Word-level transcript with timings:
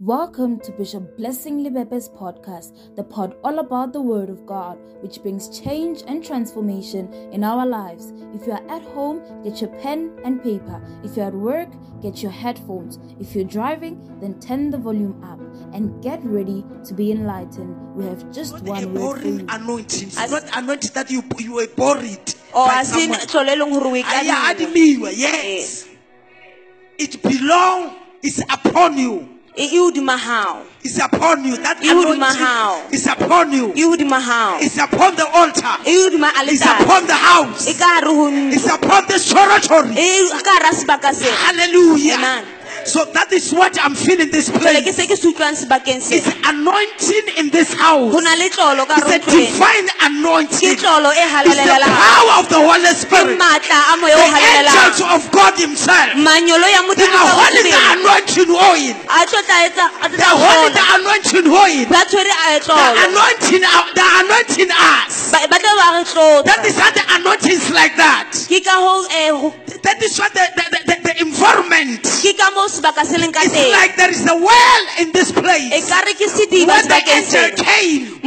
Welcome 0.00 0.58
to 0.60 0.72
Bishop 0.72 1.16
Blessing 1.16 1.62
Libebe's 1.62 2.08
podcast, 2.08 2.96
the 2.96 3.04
pod 3.04 3.36
all 3.44 3.60
about 3.60 3.92
the 3.92 4.00
Word 4.02 4.28
of 4.28 4.44
God, 4.44 4.76
which 5.02 5.22
brings 5.22 5.60
change 5.60 6.02
and 6.08 6.22
transformation 6.22 7.12
in 7.32 7.44
our 7.44 7.64
lives. 7.64 8.12
If 8.34 8.44
you 8.44 8.54
are 8.54 8.68
at 8.68 8.82
home, 8.82 9.22
get 9.44 9.60
your 9.60 9.70
pen 9.80 10.10
and 10.24 10.42
paper. 10.42 10.82
If 11.04 11.16
you're 11.16 11.26
at 11.26 11.34
work, 11.34 11.68
get 12.02 12.22
your 12.24 12.32
headphones. 12.32 12.98
If 13.20 13.36
you're 13.36 13.44
driving, 13.44 14.18
then 14.20 14.40
turn 14.40 14.70
the 14.70 14.78
volume 14.78 15.22
up 15.22 15.38
and 15.72 16.02
get 16.02 16.24
ready 16.24 16.64
to 16.86 16.92
be 16.92 17.12
enlightened. 17.12 17.94
We 17.94 18.04
have 18.06 18.32
just 18.32 18.52
not 18.64 18.82
a 18.82 18.88
one 18.88 18.94
word 18.94 19.20
for 19.20 19.26
you. 19.28 19.34
boring 19.38 19.46
anointing. 19.48 20.08
As- 20.18 20.32
not 20.32 20.56
anointing 20.56 20.90
that 20.94 21.08
you 21.10 21.22
you 21.38 21.54
were 21.54 21.68
buried. 21.68 22.34
or 22.52 22.66
by 22.66 22.80
a 22.80 22.84
se 22.84 23.00
someone. 23.00 23.20
tlhole 23.20 23.56
leng 23.56 23.72
gore 23.72 23.86
o 23.86 23.94
yeah, 23.94 24.02
kadima. 24.02 24.66
adimiwa, 24.66 25.12
yes. 25.16 25.86
Eh. 25.86 27.04
It 27.04 27.22
belong. 27.22 27.94
It's 28.22 28.40
upon 28.40 28.98
you. 28.98 29.28
Ehud 29.56 29.96
Mahal. 30.02 30.66
It's 30.82 30.98
upon 30.98 31.44
you. 31.44 31.56
That 31.58 31.78
Ehud 31.78 32.18
Mahal. 32.18 32.82
It's 32.90 33.06
upon 33.06 33.52
you. 33.52 33.70
Ehud 33.72 34.02
Mahal. 34.06 34.58
It's 34.60 34.76
upon 34.76 35.14
the 35.14 35.26
altar. 35.30 35.78
Ehud 35.86 36.18
Mahal. 36.18 36.48
It's 36.48 36.66
upon 36.66 37.06
the 37.06 37.14
house. 37.14 37.66
It's 38.50 38.66
upon 38.66 39.06
the 39.06 39.14
oratory. 39.38 39.94
Hallelujah. 41.38 42.14
Amen. 42.14 42.44
So 42.86 43.04
that 43.12 43.32
is 43.32 43.52
what 43.52 43.78
I'm 43.84 43.94
feeling 43.94 44.30
this 44.30 44.48
place. 44.50 44.84
It's 46.16 46.26
anointing 46.48 47.28
in 47.36 47.50
this 47.50 47.72
house. 47.74 48.12
It's 48.96 49.06
a 49.06 49.18
divine 49.30 49.88
anointing. 50.00 50.70
It's 51.44 51.56
the 51.64 51.80
power 52.02 52.32
of 52.40 52.48
the 52.48 52.54
Holy 52.60 52.94
Spirit. 52.94 53.38
The 54.14 54.20
angels 54.68 55.00
of 55.14 55.30
God 55.30 55.54
himself. 55.58 56.14
They 56.94 57.04
are 57.06 57.28
holding 57.34 57.72
anointing 57.94 58.50
oil. 58.50 58.94
The 60.16 60.24
holy 60.24 60.72
anointing 60.94 61.46
oil. 61.50 61.86
The 62.76 63.08
anointing, 63.08 63.60
the 63.94 64.04
anointing 64.20 64.70
us. 64.70 65.30
That 66.44 66.64
is 66.66 66.76
how 66.76 66.90
the 66.90 67.02
anointing 67.16 67.52
is 67.52 67.70
like 67.70 67.96
that. 67.96 68.26
That 69.82 70.02
is 70.02 70.18
what 70.18 70.32
the, 70.32 70.40
the, 70.56 70.64
the, 70.86 70.96
the 71.02 71.20
environment. 71.20 72.02
It's 73.44 73.54
like 73.72 73.96
there 73.96 74.10
is 74.10 74.26
a 74.26 74.34
well 74.36 74.82
in 74.98 75.12
this 75.12 75.32
place. 75.32 75.70
When 76.66 76.88
they 76.88 77.02
enter 77.12 77.50
cave 77.64 78.20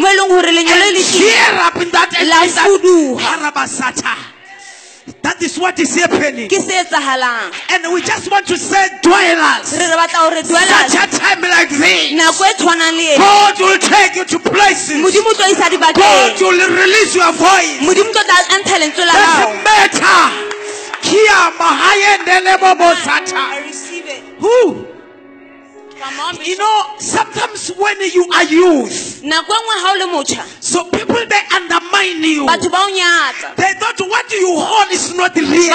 and 0.87 0.95
cheer 1.13 1.59
up 1.67 1.75
in 1.81 1.91
that, 1.91 2.09
in 2.21 2.29
that 2.55 2.67
that 5.21 5.41
is 5.41 5.57
what 5.57 5.79
is 5.79 5.95
happening. 5.95 6.49
And 7.69 7.87
we 7.93 8.01
just 8.01 8.29
want 8.29 8.45
to 8.47 8.57
say, 8.57 8.89
dwellers, 9.03 9.71
such 10.91 10.95
a 11.03 11.07
time 11.19 11.41
like 11.41 11.69
this, 11.69 12.11
God 13.17 13.55
will 13.59 13.79
take 13.79 14.15
you 14.15 14.25
to 14.25 14.39
places. 14.39 15.01
God 15.93 16.41
will 16.41 16.69
release 16.83 17.15
your 17.15 17.31
voice. 17.31 17.79
Doesn't 19.13 19.63
matter. 19.63 20.29
Who? 24.39 24.85
You 26.45 26.57
know, 26.57 26.83
sometimes 26.99 27.69
when 27.75 27.97
you 28.13 28.29
are 28.35 28.43
youth, 28.43 29.21
so 30.59 30.83
people 30.91 31.15
they 31.25 31.41
undermine 31.55 32.23
you. 32.23 32.45
They 33.57 33.73
thought 33.79 33.99
what 34.07 34.31
you 34.31 34.59
hold 34.59 34.91
is 34.91 35.13
not 35.15 35.35
real. 35.35 35.69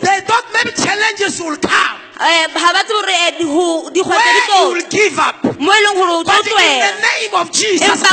They 0.00 0.20
thought 0.26 0.44
maybe 0.54 0.72
challenges 0.76 1.40
will 1.40 1.56
come. 1.58 2.01
Eh, 2.22 2.46
ga 2.54 2.70
ba 2.72 2.82
tsebe 2.86 3.02
gore 3.02 3.18
dikgwetsa 3.92 4.30
ditomo 4.36 4.74
e 5.74 5.76
leng 5.82 5.96
gore 5.98 6.12
o 6.12 6.22
tlotloelaempa 6.22 7.40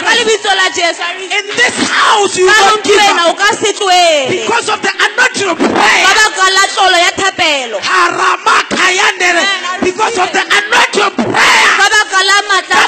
ka 0.02 0.12
lebitso 0.18 0.50
la 0.50 0.66
jesukagontlwena 0.74 3.30
o 3.30 3.34
Because 4.30 4.70
of 4.70 4.82
the 4.82 4.90
ka 4.90 5.08
baka 6.18 6.46
la 6.58 6.66
tlolo 6.74 6.98
ya 6.98 7.12
thapelo. 7.22 7.78
Ka 7.86 8.10
baka 11.94 12.20
la 12.26 12.38
maatla 12.50 12.82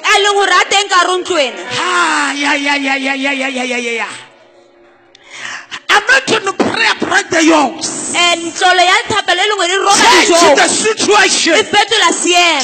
a 0.00 0.12
leng 0.16 0.32
gore 0.32 0.56
a 0.56 0.64
yeah 2.32 2.54
yeah 2.54 2.76
yeah 2.76 2.96
yeah 2.96 3.14
yeah 3.36 3.76
yeah 3.76 3.92
not 6.08 6.26
going 6.26 6.44
to 6.44 6.52
pray, 6.52 6.92
break 7.00 7.30
the 7.30 7.44
yokes 7.44 7.97
ntolo 8.36 8.80
ya 8.82 8.96
thapo 9.08 9.32
le 9.34 9.42
lengwe 9.48 9.68
le 9.68 9.76
roba 9.76 9.94
dijo 10.20 10.36
e 11.56 11.64
fetola 11.64 12.12
seemo 12.12 12.60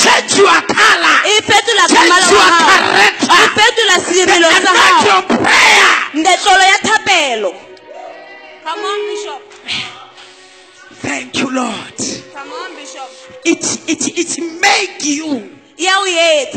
e 1.24 1.42
fetola 1.42 1.84
kamala 1.88 2.26
wa 2.26 2.48
Come 8.64 8.84
on, 8.84 9.00
Bishop. 9.08 9.42
Thank 11.02 11.36
you, 11.38 11.50
Lord. 11.54 11.98
Come 12.32 12.52
on, 12.52 12.74
Bishop. 12.76 13.08
It 13.44 13.60
it 13.88 14.18
it 14.18 14.60
make 14.60 15.04
you. 15.04 15.50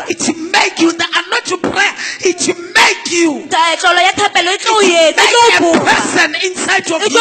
It 0.07 0.27
make 0.51 0.79
you 0.79 0.91
the 0.93 1.03
anointing 1.03 1.59
prayer. 1.71 1.93
It 2.21 2.47
make 2.47 3.11
you. 3.11 3.43
It 3.43 5.15
make 5.17 5.59
a 5.59 5.79
person 5.83 6.35
inside 6.45 6.87
of 6.91 7.01
you. 7.01 7.17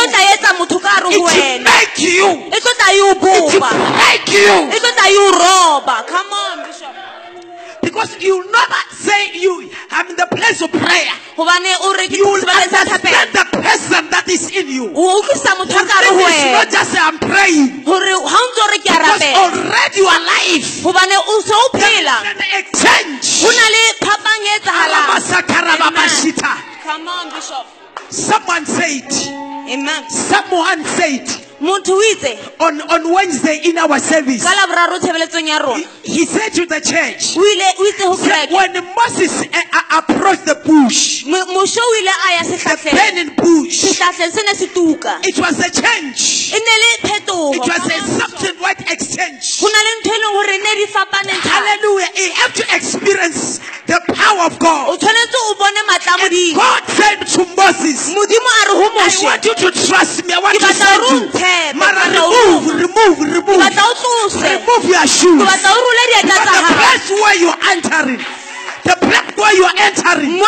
Motho 31.87 31.95
o 31.95 32.03
itse 32.03 32.39
on, 32.61 32.81
on 32.81 33.13
Wednesday 33.13 33.61
in 33.65 33.79
our 33.79 33.99
service, 34.01 34.43
ka 34.43 34.51
laboraro 34.51 34.99
tshebeletsong 34.99 35.49
ya 35.49 35.59
rona. 35.59 35.85
he 36.03 36.27
said 36.27 36.51
to 36.51 36.67
the 36.67 36.81
church, 36.81 37.37
o 37.37 37.43
ile 37.43 37.69
o 37.79 37.85
itse 37.87 38.05
kereke 38.23 38.53
when 38.53 38.73
Moses 38.95 39.43
uh, 39.43 39.57
uh, 39.57 39.86
approached 39.99 40.45
the 40.47 40.55
bush, 40.67 41.25
Mo- 41.27 41.37
o 41.41 41.65
ile 42.01 42.13
a 42.13 42.29
ya 42.37 42.43
the 42.45 42.91
burning 42.93 43.33
bush, 43.37 43.77
setlhatlheng 43.85 44.33
se 44.33 44.43
ne 44.43 44.55
se 44.55 44.67
tuka 44.75 45.21
it 45.25 45.39
was 45.39 45.59
a 45.61 45.71
change. 45.71 46.53
e 46.53 46.59
ne 46.59 46.75
le 46.83 46.91
phetogo 47.09 47.55
It 47.55 47.65
was 47.65 47.85
a 47.87 47.99
something 48.21 48.57
what 48.61 48.79
exchange. 48.91 49.61
go 49.61 49.67
na 49.69 49.81
le 49.87 49.93
ntho 50.01 50.13
e 50.13 50.19
leng 50.23 50.33
gore 50.37 50.57
ne 50.59 50.73
di 50.81 50.87
fapaneng. 50.93 51.41
Hallelujah. 51.41 52.11
You 52.17 52.33
have 52.43 52.53
to 52.55 52.65
experience 52.77 53.61
the 53.87 53.99
power 54.15 54.47
of 54.47 54.55
o 54.55 54.59
God. 54.59 55.01
tshwanetse 55.01 55.39
o 55.49 55.55
bone 55.59 55.83
matla 55.89 56.13
a 56.13 56.17
And 56.17 56.33
modimo 56.33 56.57
God 56.61 56.83
said 56.89 57.19
to 57.35 57.43
Moses, 57.57 57.99
modimo 58.13 58.51
a 58.51 58.63
re 58.67 58.75
go 58.77 58.87
I 58.97 59.11
want 59.23 59.45
you 59.45 59.55
to 59.55 59.69
trust 59.87 60.27
me. 60.27 60.33
I 60.35 60.39
want 60.41 60.59
Ke 60.59 60.67
to 60.67 60.75
send 60.75 61.03
you. 61.13 61.79
Mara 61.79 62.05
ke 62.11 62.21
remove, 62.21 62.65
remove, 62.85 63.17
ke 63.19 63.27
remove. 63.37 63.59
batla 63.63 63.83
o 63.87 63.95
tlose 63.95 64.45
Remove 64.45 64.85
your 64.91 65.07
ke 65.07 65.09
shoes. 65.09 65.43
batla 65.43 65.71
o 65.73 65.79
role 65.81 66.05
diatla 66.13 66.37
tsa 66.37 66.53
gago 66.53 66.75
place 66.77 67.09
where 67.11 67.37
you're 67.41 67.61
entering, 67.73 68.19
the 68.19 68.25
place 68.25 68.25
where 68.25 68.25
you're 68.25 68.25
entering 68.27 68.46
the 68.87 68.97
place 69.03 69.37
where 69.37 69.55
you 69.57 69.65
are 69.65 69.77
entering 69.79 70.39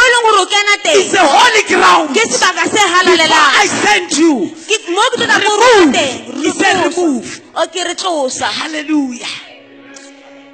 is 1.07 1.15
a 1.15 1.25
holy 1.27 1.63
ground. 1.69 2.15
Before 3.29 3.51
I 3.63 3.67
send 3.67 4.13
you, 4.19 4.35
remove. 5.43 5.95
He 6.43 6.51
said 6.53 6.77
remove. 6.97 7.41
Hallelujah. 8.47 9.27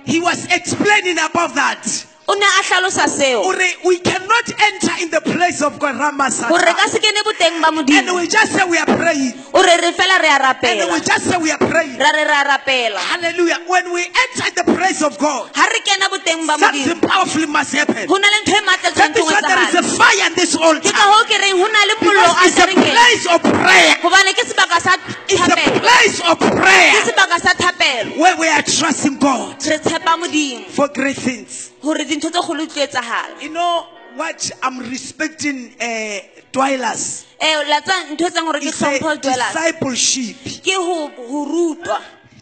He 0.07 0.21
was 0.21 0.47
explaining 0.51 1.19
about 1.19 1.55
that 1.55 1.83
o 2.27 2.33
ne 2.35 2.47
a 2.47 2.63
tlhalosa 2.65 3.07
seo 3.09 3.43
Ore, 3.45 3.69
We 3.85 3.99
cannot 4.01 4.47
enter 4.49 4.95
in 5.03 5.11
the 5.11 5.21
place 5.21 5.61
of 5.61 5.79
God. 5.79 5.97
gore 5.99 6.01
ka 6.01 6.11
Ramasata. 6.11 6.89
se 6.89 6.99
kene 6.99 7.21
boteng 7.25 7.61
ba 7.61 7.69
And 7.69 7.77
modimo 7.85 8.17
we 8.17 8.27
just 8.29 8.53
say 8.53 8.65
we 8.65 8.79
are 8.79 8.87
praying. 8.89 9.35
o 9.53 9.61
re 9.63 9.77
re 9.77 9.93
fela 9.93 10.17
re 10.25 10.29
a 10.33 10.37
And 10.41 10.45
rapela 10.49 10.93
we 10.93 11.01
just 11.05 11.25
say 11.29 11.37
we 11.37 11.51
are 11.53 11.59
praying. 11.61 11.99
ra 12.01 12.11
re 12.17 12.25
re 12.25 12.33
a 12.33 12.45
rapela 12.49 12.97
Hallelujah. 13.13 13.59
When 13.69 13.93
we 13.93 14.03
enter 14.09 14.49
the 14.57 14.65
place 14.73 15.03
of 15.03 15.19
God, 15.19 15.53
ga 15.53 15.65
re 15.69 15.81
kena 15.85 16.09
boteng 16.09 16.47
ba 16.49 16.57
something 16.59 16.97
modimo 16.97 17.09
powerful 17.09 17.47
must 17.47 17.73
happen. 17.77 18.07
go 18.09 18.17
na 18.17 18.29
le 18.33 18.39
ntho 18.45 18.57
e 18.57 18.63
maatla 18.65 18.91
That 18.95 19.13
is 19.13 19.21
tshwanetseng 19.21 19.29
why 19.29 19.41
there 19.45 19.63
is 19.69 19.75
a 19.75 19.85
fire 19.85 20.27
in 20.27 20.35
this 20.35 20.53
ke 20.57 20.61
altar. 20.65 20.93
ka 20.97 21.25
ke 21.29 21.37
reng 21.45 21.57
go 21.61 21.67
na 21.69 21.83
le 21.85 21.95
mollo 22.01 22.25
Because 22.25 22.41
a 22.41 22.49
it's 22.49 22.59
a 22.59 22.67
place 22.73 23.25
of 23.29 23.41
prayer. 23.45 23.95
gobane 24.01 24.33
ke 24.33 24.43
sebaka 24.49 24.79
sa 24.81 24.93
It's 25.29 25.41
a 25.41 25.45
thapelo 25.45 25.81
place 25.85 26.19
of 26.25 26.37
ke 26.41 26.49
prayer 26.57 26.93
sebaka 27.05 27.37
sa 27.37 27.53
thapelo 27.53 28.17
where 28.17 28.37
we 28.41 28.49
are 28.49 28.63
trusting 28.65 29.19
God 29.21 29.61
re 29.61 29.77
tshepa 29.77 30.17
modimo 30.17 30.65
for 30.73 30.89
great 30.89 31.17
things. 31.21 31.71
Gore 31.85 32.05
dintho 32.05 32.31
tse 32.31 32.41
kgolo 32.41 32.65
di 32.67 32.87
tlo 32.87 33.43
You 33.43 33.51
know 33.51 33.87
what? 34.17 34.51
I'm 34.63 34.79
respecting 34.91 35.75
uh, 35.79 36.19
dwellers. 36.51 37.27
um 37.41 37.67
latsa 37.69 38.17
ntho 38.17 38.27
e 38.27 38.31
tsang 38.31 38.45
gore 38.47 38.59
ke 38.61 38.67
It's 38.69 38.81
a 38.81 38.99
dwellers 38.99 39.21
discipleship. 39.21 40.37
ke 40.65 40.73
go 40.73 41.09
go 41.09 41.45
rutwa 41.45 42.01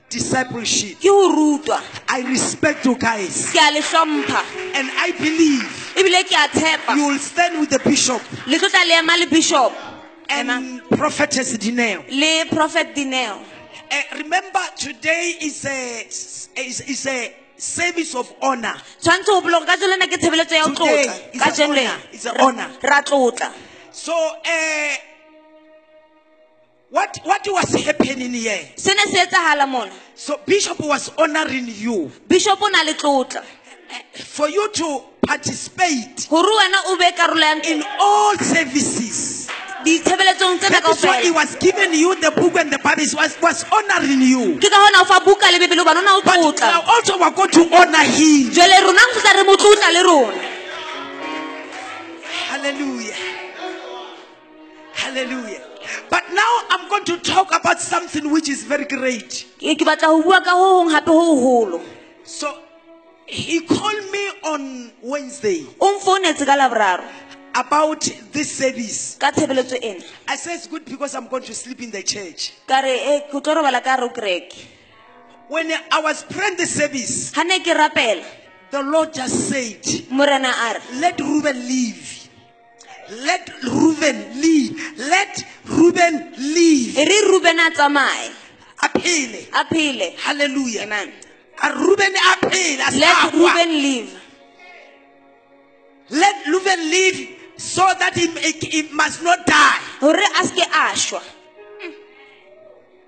discipleship. 0.08 1.00
ke 1.00 1.08
ho 1.08 1.28
rutwa 1.34 1.80
I 2.08 2.20
respect 2.22 2.84
you 2.84 2.94
guys. 2.96 3.50
ke 3.52 3.58
a 3.58 3.72
le 3.72 3.80
hlompha 3.82 4.44
And 4.78 4.90
I 4.94 5.10
believe 5.10 5.92
ebile 5.96 6.22
ke 6.22 6.36
a 6.38 6.48
tshepa 6.48 6.94
you 6.96 7.08
will 7.08 7.18
stand 7.18 7.58
with 7.58 7.70
the 7.70 7.80
bishop 7.80 8.22
le 8.46 8.58
tlo 8.58 8.68
tla 8.70 8.84
le 8.86 8.98
ema 9.02 9.16
le 9.18 9.26
bishop 9.26 9.72
Amen. 10.30 10.50
and 10.50 10.98
prophetess 10.98 11.56
Dineo. 11.58 12.04
le 12.08 12.44
prophet 12.48 12.94
dineo 12.94 13.42
Uh, 13.92 14.16
remember, 14.16 14.58
today 14.78 15.36
is 15.42 15.66
a, 15.66 16.06
is, 16.06 16.48
is 16.88 17.06
a 17.06 17.30
service 17.62 18.14
of 18.16 18.32
honor. 18.42 18.74
tshwanetse 19.00 19.26
go 19.26 19.40
bologa 19.40 19.66
ka 19.66 19.76
jolena 19.76 20.06
ke 20.10 20.18
tshebeletso 20.18 20.54
ya 20.54 20.64
ho 20.64 20.74
Today 20.74 21.04
tlotla 21.06 21.34
is 21.34 21.40
ka 21.40 21.48
an 21.48 21.54
jeno 21.54 21.78
honor. 21.78 22.00
It's 22.12 22.26
an 22.26 22.36
honor. 22.40 22.70
ra 22.82 23.02
tlotla 23.02 23.52
So, 23.92 24.12
uh, 24.12 24.94
what, 26.90 27.18
what 27.24 27.46
was 27.46 27.84
happening 27.84 28.32
here? 28.32 28.68
se 28.76 28.94
ne 28.94 29.02
se 29.12 29.24
etsagala 29.26 29.68
mona 29.68 29.92
So, 30.14 30.40
Bishop 30.46 30.80
was 30.80 31.10
honoring 31.18 31.68
you 31.68 32.10
bishop 32.26 32.60
o 32.60 32.68
na 32.68 32.82
le 32.82 32.94
tlotla 32.94 33.42
for 34.14 34.48
you 34.48 34.70
to 34.72 35.02
participate 35.26 36.26
gore 36.28 36.42
wena 36.42 36.78
o 36.86 36.96
be 36.98 37.10
karolo 37.12 37.40
ya 37.40 37.60
in 37.70 37.82
all 38.00 38.36
services. 38.38 39.41
That 39.84 40.84
is 40.88 41.04
why 41.04 41.22
he 41.22 41.30
was 41.30 41.56
giving 41.56 41.92
you 41.94 42.14
the 42.20 42.30
book 42.30 42.54
and 42.56 42.72
the 42.72 42.78
Bible. 42.78 43.02
Was, 43.14 43.36
was 43.40 43.64
honoring 43.72 44.22
you. 44.22 44.58
ke 44.58 44.68
ka 44.70 44.78
gona 44.78 45.02
o 45.02 45.04
fa 45.04 45.20
buka 45.20 45.50
le 45.50 45.58
bebele 45.58 45.84
bana 45.84 46.00
o 46.00 46.02
na 46.02 46.16
o 46.16 46.22
But 46.22 46.60
now 46.60 46.82
also 46.86 47.18
we're 47.18 47.30
going 47.30 47.50
to 47.50 47.62
honor 47.74 48.04
him. 48.06 48.50
rona 48.54 49.02
go 49.12 49.30
re 49.34 49.42
mo 49.44 49.54
le 49.58 50.02
rona 50.04 50.42
Hallelujah. 52.52 53.14
Hallelujah. 54.92 55.62
But 56.10 56.24
now 56.32 56.52
I'm 56.70 56.88
going 56.88 57.04
to 57.06 57.18
talk 57.18 57.48
about 57.52 57.80
something 57.80 58.30
which 58.30 58.48
is 58.48 58.64
very 58.64 58.84
great. 58.84 59.46
ke 59.58 59.74
ke 59.76 59.84
batla 59.84 60.12
go 60.14 60.22
bua 60.22 60.40
ka 60.44 60.52
ho 60.52 60.84
hong 60.84 60.90
gape 60.90 61.06
ho 61.08 61.40
holo 61.40 61.80
So 62.24 62.46
he 63.26 63.60
called 63.66 64.10
me 64.12 64.28
on 64.44 64.92
Wednesday 65.02 65.66
o 67.54 67.62
mfounetse 67.64 67.64
ka 67.64 67.64
laboraro 67.64 67.90
about 67.92 68.00
this 68.32 68.58
service. 68.58 69.16
ka 69.18 69.32
tshebeletso 69.32 69.76
ena 69.82 70.04
I 70.28 70.36
said 70.36 70.54
it's 70.56 70.66
good 70.66 70.84
because 70.84 71.14
I'm 71.14 71.28
going 71.28 71.42
to 71.44 71.54
sleep 71.54 71.80
in 71.82 71.90
the 71.90 72.02
church. 72.02 72.52
ka 72.66 72.80
re 72.80 73.16
e 73.16 73.20
ke 73.30 73.42
tlo 73.42 73.54
robala 73.54 73.82
ka 73.82 73.96
re 73.96 74.48
When 75.48 75.70
I 75.70 76.00
was 76.00 76.24
praying 76.24 76.56
the 76.56 76.66
service, 76.66 77.30
ga 77.32 77.42
ne 77.42 77.60
ke 77.60 77.74
rapela 77.76 78.24
the 78.70 78.82
Lord 78.82 79.12
just 79.12 79.48
said, 79.50 79.84
morena 80.10 80.48
a 80.48 80.74
re 80.74 81.00
Let 81.00 81.20
Reuben 81.20 81.68
leave. 81.68 82.28
Let 83.10 83.50
Reuben 83.62 84.40
leave. 84.40 84.80
Let 84.96 85.44
Reuben 85.66 86.32
leave. 86.38 86.96
e 86.96 87.04
re 87.04 87.28
ruben 87.28 87.58
a 87.58 87.70
tsamaye 87.70 88.32
Apele. 88.82 89.48
a 89.52 89.64
phele 89.66 90.16
Hallelujah. 90.18 90.82
amen 90.84 91.12
A 91.62 91.72
Reuben 91.74 92.14
apele. 92.14 92.80
a 92.88 92.98
let 92.98 93.32
ruben 93.34 93.68
leave 93.82 94.18
Let 96.10 96.46
Reuben 96.46 96.90
leave 96.90 97.41
so 97.56 97.82
that 97.98 98.14
he, 98.14 98.26
he, 98.28 98.82
he 98.82 98.82
must 98.92 99.22
not 99.22 99.46
die. 99.46 99.78
gore 100.00 100.16
a 100.16 100.42
seke 100.44 100.64
a 100.66 100.94
šwa 100.96 101.22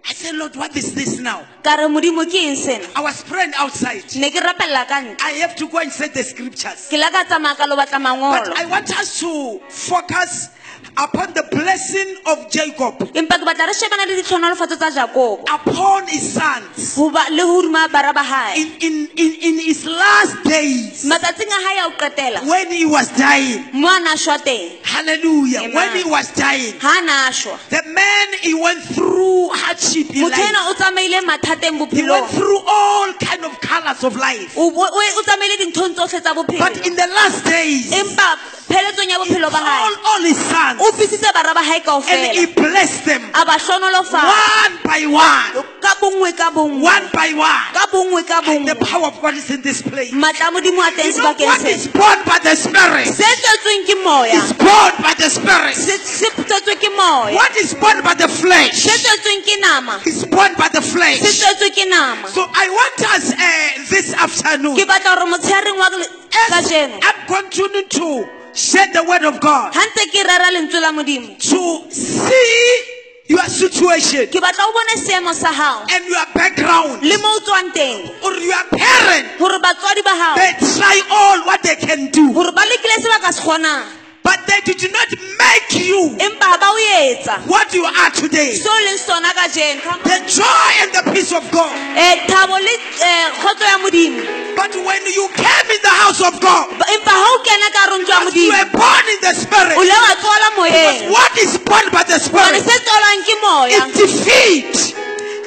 I 0.06 0.12
said, 0.12 0.34
Lord, 0.34 0.54
what 0.56 0.76
is 0.76 0.94
this 0.94 1.18
now? 1.18 1.46
ka 1.62 1.76
re 1.76 1.88
modimo 1.88 2.28
ke 2.28 2.34
eng 2.34 2.56
sena 2.56 2.84
I 2.94 3.00
was 3.00 3.24
praying 3.24 3.52
outside. 3.56 4.04
ne 4.16 4.30
ke 4.30 4.36
rapelela 4.36 4.86
ka 4.86 5.00
ntle 5.00 5.16
I 5.20 5.32
have 5.40 5.56
to 5.56 5.68
go 5.68 5.78
and 5.78 5.90
say 5.90 6.08
the 6.08 6.22
scriptures. 6.22 6.88
ke 6.90 6.98
la 7.00 7.08
ka 7.10 7.24
tsamaya 7.24 7.56
ka 7.56 7.64
lo 7.64 7.76
batla 7.76 7.98
But 8.04 8.58
I 8.58 8.66
want 8.66 8.90
us 8.98 9.20
to 9.20 9.60
focus 9.68 10.50
upon 10.96 11.32
the 11.34 11.42
blessing 11.50 12.16
of 12.26 12.50
Jacob. 12.50 12.98
Empa 13.14 13.38
ke 13.38 13.44
batla 13.44 13.66
re 13.66 13.74
shebana 13.74 14.06
le 14.06 14.14
ditlhonolofatso 14.20 14.76
tsa 14.76 14.90
jakobo. 14.90 15.42
Upon 15.48 16.06
his 16.08 16.32
sons. 16.34 16.94
Goba 16.96 17.28
le 17.30 17.42
go 17.42 17.62
duma 17.62 17.88
bara 17.90 18.12
ba 18.12 18.22
gae 18.22 18.54
in, 18.56 18.68
in, 18.80 19.08
in, 19.16 19.32
in 19.42 19.54
his 19.60 19.84
last 19.86 20.42
days. 20.44 21.04
Matsatsing 21.04 21.50
a 21.50 21.58
gae 21.64 21.78
a 21.80 21.86
o 21.86 21.90
qetela. 21.98 22.46
When 22.48 22.70
he 22.72 22.86
was 22.86 23.08
dying. 23.16 23.64
mo 23.72 23.88
a 23.88 24.00
na 24.00 24.14
šwa 24.14 24.38
teng. 24.38 24.78
Hallelujah. 24.84 25.60
Amen. 25.60 25.74
When 25.74 25.96
he 25.96 26.04
was 26.10 26.32
dying, 26.34 26.78
ga 26.78 26.88
a 26.88 27.00
na 27.04 27.30
šwa 27.30 27.58
the 27.70 27.82
man 27.92 28.26
he 28.40 28.54
went 28.54 28.82
through 28.82 29.48
hardship 29.50 30.10
in 30.14 30.22
life. 30.30 30.38
ena 30.38 30.58
o 30.70 30.74
tsamaile 30.74 31.20
mathateng 31.26 31.74
He 31.90 32.02
went 32.08 32.28
through 32.30 32.58
all 32.66 33.12
kind 33.14 33.44
of 33.44 33.60
colors 33.60 34.04
of 34.04 34.16
life. 34.16 34.54
But 34.54 36.86
in 36.86 36.94
the 36.94 37.06
last 37.14 37.44
days, 37.44 37.90
empa 37.92 38.36
pheletsong 38.68 39.08
ya 39.10 39.18
bophelo 39.18 39.50
ba 39.50 39.58
all, 39.60 39.94
all 40.06 40.22
his 40.22 40.38
sons, 40.38 40.73
o 40.80 40.92
fisitse 40.92 41.28
bara 41.32 41.54
ba 41.54 41.62
gae 41.62 41.80
and 42.10 42.36
he 42.36 42.46
blessed 42.46 43.04
them 43.04 43.22
a 43.34 43.42
ba 43.44 43.56
hlonolofala 43.58 44.32
one 44.64 44.74
by 44.84 45.02
one, 45.06 45.64
ka 45.80 45.92
bongwe 46.00 46.30
ka 46.36 46.50
bongwe. 46.54 46.82
One 46.82 47.06
by 47.12 47.32
one. 47.34 47.66
ka 47.74 47.84
bongwe 47.90 48.22
ka 48.26 48.40
And 48.46 48.68
the 48.68 48.76
power 48.76 49.08
of 49.10 49.20
God 49.20 49.34
is 49.34 49.50
in 49.50 49.62
this 49.62 49.82
place. 49.82 50.12
You 50.12 50.20
matla 50.20 50.48
a 50.48 50.54
modimo 50.54 50.80
a 50.80 50.90
teng 50.94 51.16
know 51.18 51.34
what 51.46 51.64
is 51.64 51.88
born 51.88 52.18
by 52.24 52.38
the 52.42 52.54
Spirit? 52.54 53.08
Se 53.08 53.24
tswetsweng 53.24 53.82
ke 53.88 53.96
moya. 54.04 54.38
Is 54.38 54.52
born 54.54 54.94
by 55.02 55.14
the 55.18 55.28
Spirit. 55.28 55.74
se 55.74 55.96
se 55.98 56.28
tswetswe 56.30 56.74
ke 56.78 56.90
moya. 56.94 57.34
What 57.34 57.56
is 57.56 57.74
born 57.74 58.02
by 58.02 58.14
the 58.14 58.28
flesh? 58.28 58.76
Se 58.76 58.94
tswetsweng 58.94 59.42
ke 59.42 59.56
nama. 59.60 60.00
Is 60.06 60.24
born 60.26 60.52
by 60.54 60.68
the 60.68 60.82
flesh. 60.82 61.20
tswetswe 61.20 61.68
ke 61.74 61.84
nama. 61.88 62.28
So 62.28 62.44
I 62.44 62.66
want 62.70 62.98
us 63.18 63.24
uh, 63.32 63.70
this 63.90 64.14
afternoon. 64.14 64.76
ke 64.76 64.86
batla 64.86 65.18
gore 65.18 65.26
motshegareng 65.32 65.76
wa 65.78 65.88
le- 65.90 66.12
kajeno. 66.30 67.00
I'm 67.02 67.18
continuing 67.26 67.88
to 67.88 68.43
share 68.54 68.88
the 68.92 69.02
word 69.04 69.24
of 69.24 69.40
God. 69.40 69.72
Ga 69.74 69.80
ntse 69.80 70.06
ke 70.10 70.22
rera 70.22 70.48
lentswe 70.54 70.80
la 70.80 70.92
modimo. 70.92 71.36
To 71.38 71.90
see 71.90 72.94
your 73.26 73.44
situation 73.48 74.26
ke 74.28 74.38
batla 74.38 74.68
o 74.68 74.72
bone 74.72 74.94
seemo 75.00 75.34
sa 75.34 75.52
gago 75.52 75.90
and 75.90 76.04
your 76.06 76.26
background. 76.34 77.02
Le 77.02 77.16
mo 77.18 77.28
o 77.34 77.40
tswang 77.40 77.72
teng. 77.74 77.98
Or 78.22 78.32
your 78.32 78.64
parent. 78.70 79.38
gore 79.38 79.58
batswadi 79.58 80.02
ba 80.04 80.34
They 80.36 80.52
try 80.78 80.96
all 81.10 81.46
what 81.46 81.62
they 81.62 81.76
can 81.76 82.10
do, 82.10 82.32
gore 84.24 84.32
ba 84.32 84.32
lekile 84.32 84.32
se 84.32 84.32
ba 84.32 84.32
ka 84.32 84.32
se 84.32 84.32
kgonang 84.32 84.32
but 84.32 84.46
they 84.46 84.60
did 84.74 84.92
not 84.92 85.08
make 85.38 85.84
you 85.84 86.16
empa 86.18 86.46
ga 86.50 86.58
ba 86.58 86.68
o 86.68 86.78
etsa 86.78 87.46
what 87.46 87.72
you 87.74 87.84
are 87.84 88.10
today. 88.10 88.54
se 88.54 88.68
o 88.68 88.78
leng 88.86 88.98
sona 88.98 89.32
ka 89.34 89.48
jeno 89.48 90.02
The 90.04 90.18
joy 90.28 90.70
and 90.82 90.92
the 90.94 91.02
peace 91.12 91.32
of 91.32 91.44
God. 91.50 91.72
Eh, 91.96 92.26
thabo 92.26 92.56
le 92.58 92.74
eh, 93.02 93.30
kgotso 93.38 93.64
ya 93.64 93.78
modimo 93.78 94.22
But 94.56 94.72
when 94.76 95.02
you 95.12 95.28
came 95.34 95.68
in 95.70 95.80
the 95.82 95.94
house 96.02 96.20
of 96.22 96.40
God, 96.40 96.78
Ba- 96.78 96.86
empa 96.88 97.10
ga 97.12 97.26
o 97.26 97.42
kena 97.44 97.68
ka 97.72 97.82
rong 97.90 98.04
jwa 98.04 98.34
you 98.34 98.48
were 98.48 98.70
born 98.72 99.04
in 99.10 99.20
the 99.20 99.34
Spirit. 99.34 99.76
le 99.76 99.96
wa 100.04 100.12
tswala 100.16 100.48
moyeng 100.56 101.10
What 101.10 101.36
is 101.38 101.58
born 101.58 101.86
by 101.92 102.02
the 102.04 102.18
Spirit? 102.18 102.62
se 102.64 102.76
tswalwang 102.84 103.22
ke 103.28 103.34
moya 103.42 103.80
It 103.88 103.94
defeat. 103.94 104.94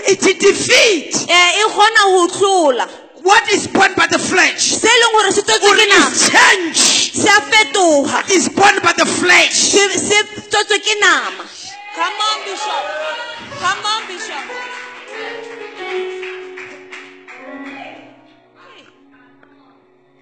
It 0.08 0.40
defeat. 0.40 1.16
Eh, 1.30 1.52
kgona 3.28 3.36
go 3.36 3.36
tlola 3.36 3.36
What 3.36 3.50
is 3.52 3.68
born 3.68 3.94
by 3.96 4.08
the 4.08 4.20
flesh? 4.20 4.62
se 4.72 4.88
e 4.88 5.00
leng 5.02 5.12
gore 5.12 5.32
se 5.32 5.42
tswetswe 5.42 5.70
Or 5.70 5.76
ke 5.76 5.88
nama 5.90 6.12
is 6.12 6.30
change. 6.30 6.78
se 7.12 7.30
a 7.30 7.40
fetoga 7.42 8.14
What 8.14 8.30
is 8.32 8.50
born 8.50 8.76
by 8.84 8.94
the 8.94 9.06
flesh? 9.06 9.54
se 9.54 9.84
se 9.90 10.24
tswetswe 10.50 10.78
ke 10.80 10.96
nama 11.02 11.44
come 11.96 12.20
on 12.30 12.38
bishop 12.46 12.84
come 13.60 13.86
on 13.86 14.02
bishop 14.08 14.46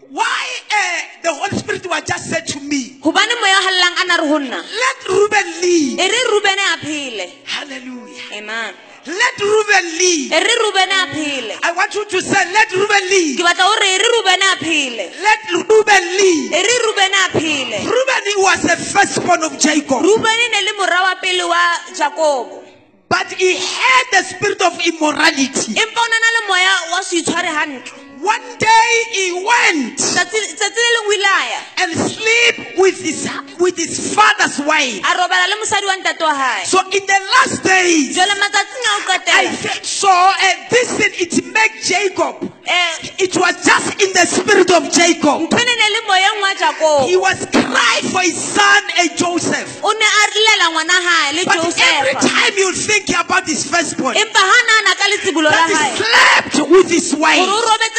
Why 0.10 0.48
uh, 0.72 1.02
the 1.24 1.34
Holy 1.34 1.58
Spirit 1.58 1.86
was 1.90 2.04
just 2.06 2.30
said 2.30 2.46
to 2.48 2.60
me, 2.60 3.00
gobane 3.02 3.34
moya 3.42 3.58
o 3.58 3.62
galelang 3.66 3.96
re 4.06 4.28
go 4.30 4.38
nna 4.40 4.60
let 4.62 5.00
Reuben 5.10 5.62
leave. 5.62 6.00
e 6.00 6.08
re 6.08 6.22
rubene 6.32 6.64
a 6.74 6.78
phele 6.78 7.28
Hallelujah. 7.46 8.38
amen 8.38 8.74
Let 9.06 9.38
Reuben 9.38 9.86
leave. 9.98 10.34
e 10.34 10.36
eh, 10.36 10.42
re 10.42 10.54
rubene 10.64 10.96
a 10.98 11.08
phele 11.14 11.54
I 11.62 11.72
want 11.78 11.94
you 11.94 12.06
to 12.06 12.22
say, 12.22 12.44
let 12.52 12.72
Reuben 12.72 13.06
ke 13.06 13.10
leave. 13.10 13.38
batla 13.38 13.64
gore 13.64 13.86
re 13.86 14.08
rubene 14.16 14.46
a 14.50 14.56
phele 14.66 15.06
Let 15.22 15.42
Reuben 15.70 16.06
leave. 16.18 16.52
e 16.52 16.58
eh, 16.58 16.64
re 16.66 16.76
rubene 16.86 17.18
a 17.22 17.28
phele 17.38 17.78
Reuben 17.86 18.26
was 18.42 18.62
the 18.64 18.76
firstborn 18.78 19.44
of 19.44 19.60
Jacob, 19.60 20.02
rubene 20.02 20.46
ne 20.50 20.60
le 20.66 20.72
morwa 20.80 21.02
wa 21.06 21.16
pele 21.22 21.44
wa 21.46 21.64
jakobo 21.94 22.66
but 23.08 23.32
he 23.34 23.56
had 23.56 24.06
the 24.12 24.24
spirit 24.24 24.62
of 24.66 24.74
immorality. 24.82 25.78
Empa 28.16 28.32
o 28.32 28.40
na 28.40 28.46
na 28.46 28.56
le 28.56 28.56
moya 28.56 28.56
wa 28.56 28.56
se 28.56 28.56
itshware 28.56 28.56
gantle 28.56 28.56
One 28.56 28.58
day 28.58 28.92
he 29.12 29.26
went 29.34 29.98
tsatsi 30.00 30.40
tsatsi 30.56 30.82
le 30.82 30.90
leng 30.96 31.08
o 31.08 31.14
ile 31.14 31.26
a 31.26 31.44
ya 31.52 31.60
and 31.84 31.92
sleep 31.96 32.56
with 32.78 33.02
his 33.02 33.30
with 33.60 33.76
his 33.78 34.14
father's 34.16 34.60
wife. 34.60 35.00
a 35.04 35.12
robala 35.20 35.46
le 35.50 35.56
mosadi 35.60 35.86
wa 35.86 35.96
ntate 36.00 36.22
wa 36.24 36.34
gae 36.34 36.64
So 36.66 36.80
in 36.80 37.04
the 37.06 37.20
last 37.36 37.64
days, 37.64 38.16
jale 38.16 38.36
matsatsing 38.40 38.86
a 38.86 38.94
o 38.96 39.20
I 39.28 39.46
so 39.84 40.10
uh, 40.10 40.70
this 40.70 40.90
thing 40.98 41.12
it 41.20 41.34
made 41.54 41.76
Jacob. 41.84 42.36
um 42.44 42.96
It 43.20 43.36
was 43.38 43.56
just 43.64 43.88
in 44.02 44.12
the 44.14 44.26
spirit 44.26 44.72
of 44.72 44.92
Jacob. 44.92 45.48
ntho 45.48 45.60
ne 45.60 45.74
ne 45.76 45.88
le 45.96 46.02
moyeng 46.08 46.40
wa 46.42 46.52
jakobo 46.56 47.08
He 47.08 47.18
was 47.18 47.46
crying 47.52 48.06
for 48.12 48.22
his 48.22 48.38
son 48.40 48.84
uh, 48.98 49.08
Joseph. 49.16 49.84
o 49.84 49.92
ne 49.92 50.06
a 50.08 50.24
lela 50.46 50.66
ngwana 50.72 50.98
gae 51.04 51.32
le 51.36 51.42
But 51.46 51.80
every 51.80 52.16
time 52.16 52.54
you 52.58 52.72
think 52.74 53.10
about 53.12 53.46
his 53.46 53.64
firstborn, 53.70 54.16
empa 54.16 54.42
ga 54.42 54.60
nana 54.70 54.92
ka 54.96 55.06
letsibolo 55.12 55.50
la 55.52 55.52
that 55.52 55.70
he 55.70 56.04
slept 56.04 56.70
with 56.72 56.90
his 56.90 57.14
wife. 57.16 57.40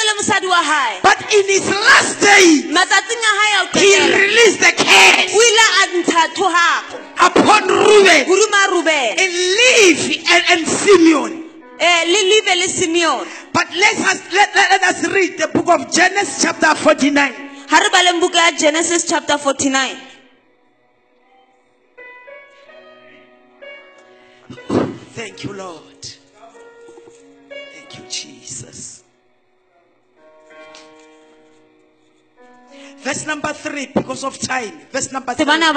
Robetse 0.07 0.13
le 0.13 0.13
mosadi 0.19 0.47
wa 0.47 0.63
gae 0.63 1.01
But 1.03 1.21
in 1.35 1.45
his 1.47 1.67
last 1.71 2.21
day, 2.21 2.63
matsatsing 2.71 3.23
a 3.27 3.33
gae 3.39 3.55
a 3.57 3.63
o 3.63 3.67
he 3.75 3.91
released 4.23 4.61
the 4.61 4.73
curse 4.73 5.33
o 5.35 5.41
ile 5.41 5.67
a 5.81 5.83
ntsha 5.99 6.23
thogago 6.35 6.97
upon 7.19 7.63
Reuben 7.69 9.19
and 9.19 9.33
Levi 9.59 10.23
and, 10.31 10.45
and 10.53 10.67
Simeon. 10.69 11.33
le 11.79 12.21
live 12.31 12.57
le 12.57 12.69
simeon 12.69 13.27
But 13.53 13.67
let 13.75 13.97
us 14.11 14.21
let, 14.33 14.55
let, 14.55 14.71
let 14.71 14.83
us 14.95 15.09
read 15.13 15.39
the 15.39 15.49
book 15.49 15.69
of 15.69 15.93
Genesis 15.93 16.43
chapter 16.43 16.75
49. 16.75 17.33
ha 17.69 17.79
re 17.79 17.89
baleng 17.91 18.21
buka 18.21 18.59
genesis 18.59 19.05
chapter 19.09 19.39
49 19.39 19.97
Thank 25.17 25.45
you, 25.45 25.53
Lord. 25.55 25.86
Verse 33.07 33.25
number 33.25 33.53
three, 33.53 33.87
because 33.95 34.25
of 34.25 34.37
time. 34.37 34.73
Verse 34.91 35.13
number 35.13 35.33
three. 35.35 35.47
ya 35.47 35.71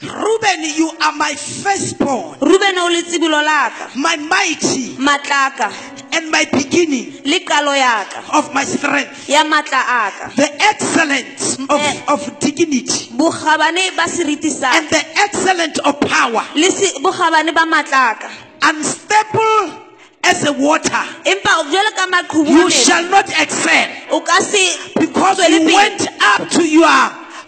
Reuben, 0.00 0.60
you 0.76 0.90
are 1.04 1.12
my 1.12 1.34
firstborn, 1.34 2.38
ruben 2.40 2.76
o 2.78 2.88
letsebolo 2.88 3.40
laka 3.44 3.96
my 3.96 4.16
mighty, 4.16 4.96
matlaka. 4.96 5.72
and 6.12 6.30
my 6.30 6.44
beginning 6.52 7.12
le 7.24 7.40
kalo 7.40 7.72
yaka 7.72 8.24
of 8.36 8.52
my 8.52 8.64
strength, 8.64 9.28
ya 9.28 9.44
matla 9.44 9.80
aka 9.88 10.32
the 10.36 10.48
excellence 10.64 11.58
of, 11.58 11.80
eh. 11.80 12.04
of 12.08 12.20
dignity, 12.40 13.08
bogabane 13.16 13.96
ba 13.96 14.04
seriti 14.04 14.50
sa 14.50 14.76
and 14.76 14.88
the 14.88 15.04
excellence 15.20 15.78
of 15.80 15.98
power, 16.00 16.44
le 16.56 16.68
bogabane 17.00 17.52
ba 17.54 17.64
matlaka. 17.64 18.28
Unstable 18.64 19.85
as 20.26 20.44
a 20.44 20.52
water. 20.52 21.02
empa 21.24 21.52
jalo 21.70 21.90
ka 21.96 22.06
maqhubu 22.10 22.50
You 22.50 22.70
shall 22.70 23.08
not 23.08 23.28
excel 23.30 23.88
o 24.10 24.20
ka 24.20 24.38
se 24.40 24.92
because 24.98 25.38
you 25.48 25.64
went 25.74 26.06
up 26.20 26.48
to 26.50 26.62
your 26.68 26.98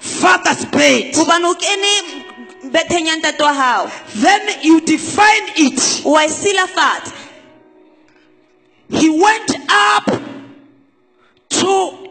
father's 0.00 0.64
bed. 0.66 1.14
hobane 1.14 1.44
o 1.44 1.54
kene 1.54 1.92
betheng 2.70 3.06
ya 3.06 3.16
ntate 3.16 3.42
wa 3.42 3.52
gago 3.52 3.90
Then 4.22 4.42
you 4.62 4.80
define 4.80 5.46
it. 5.56 5.78
He 8.90 9.08
went 9.10 9.50
up 9.68 10.06
to 11.50 12.10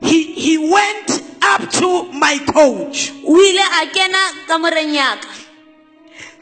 he 0.00 0.32
he 0.34 0.58
went 0.58 1.22
up 1.42 1.70
to 1.70 2.12
my 2.12 2.38
coach. 2.52 3.12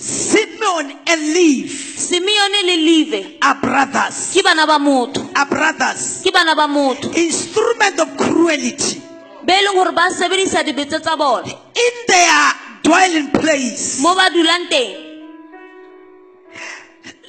Simeon 0.03 0.91
and 1.07 1.23
Levi 1.33 1.69
simeone 1.71 2.61
le 2.67 2.77
live 2.83 3.39
are 3.41 3.55
brothers. 3.63 4.35
ke 4.35 4.43
bana 4.43 4.67
ba 4.67 4.79
motho 4.83 5.23
Are 5.39 5.47
brothers. 5.47 6.23
ke 6.27 6.33
bana 6.35 6.55
ba 6.59 6.67
motho 6.67 7.07
Instrument 7.15 8.01
of 8.03 8.11
cruelty 8.19 8.99
be 9.47 9.53
leng 9.55 9.75
gore 9.79 9.93
ba 9.95 10.11
sebedisa 10.11 10.67
dibetse 10.67 10.99
tsa 11.01 11.15
bone 11.17 11.47
in 11.47 11.95
their 12.11 12.43
dwelling 12.83 13.31
place. 13.31 14.03
mo 14.03 14.15
ba 14.19 14.27
dulang 14.35 14.67
teng 14.69 15.11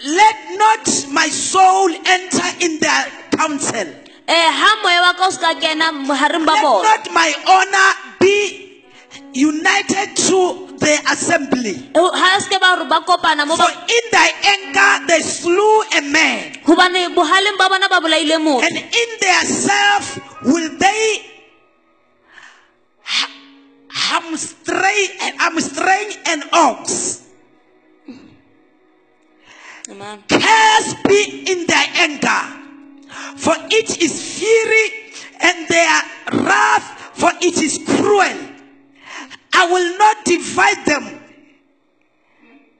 Let 0.03 0.58
not 0.58 0.84
my 1.13 1.30
soul 1.30 1.88
enter 2.06 2.50
in 2.60 2.77
their 2.80 3.03
council. 3.38 3.88
Eh, 4.27 4.50
ha 4.51 4.70
moya 4.84 5.00
wa 5.00 5.13
ka 5.15 5.27
o 5.27 5.32
se 5.32 5.39
ka 5.39 5.53
kena 5.62 5.94
mogareng 5.96 6.44
Let 6.44 6.84
not 6.84 7.03
my 7.13 7.32
honor 7.48 7.89
be 8.20 8.82
united 9.32 10.18
to 10.27 10.73
the 10.83 10.95
assembly. 11.15 11.75
ha 11.95 12.39
se 12.39 12.49
ke 12.51 12.59
ba 12.59 12.75
gore 12.75 12.87
ba 12.91 12.99
kopana 13.07 13.47
mo 13.47 13.55
For 13.55 13.71
in 13.71 14.05
thy 14.11 14.29
anger 14.53 15.07
they 15.07 15.21
slew 15.23 15.81
a 15.97 16.01
man, 16.11 16.59
gobane 16.67 17.07
bogaleng 17.15 17.57
ba 17.57 17.71
bona 17.71 17.87
ba 17.87 17.99
bolaile 18.03 18.37
motho 18.43 18.67
and 18.67 18.77
in 18.77 19.09
their 19.23 19.43
self 19.47 20.19
will 20.43 20.69
they 20.77 21.03
ha- 23.03 23.31
hamstring, 23.89 25.09
hamstring 25.39 26.09
an 26.27 26.43
ox. 26.51 27.21
Amen. 29.89 30.23
Curse 30.29 30.95
be 31.07 31.43
in 31.51 31.65
their 31.67 31.87
anger, 32.07 32.43
for 33.35 33.55
it 33.67 34.01
is 34.01 34.39
fury, 34.39 34.87
and 35.43 35.67
their 35.67 35.99
wrath, 36.43 37.11
for 37.19 37.31
it 37.41 37.57
is 37.61 37.79
cruel. 37.85 38.52
I 39.53 39.65
will 39.72 39.98
not 39.98 40.25
divide 40.25 40.86
them. 40.86 41.19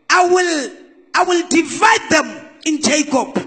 I 0.10 0.26
will, 0.26 0.72
I 1.16 1.24
will 1.24 1.48
divide 1.48 2.10
them 2.10 2.50
in 2.66 2.82
Jacob, 2.82 3.38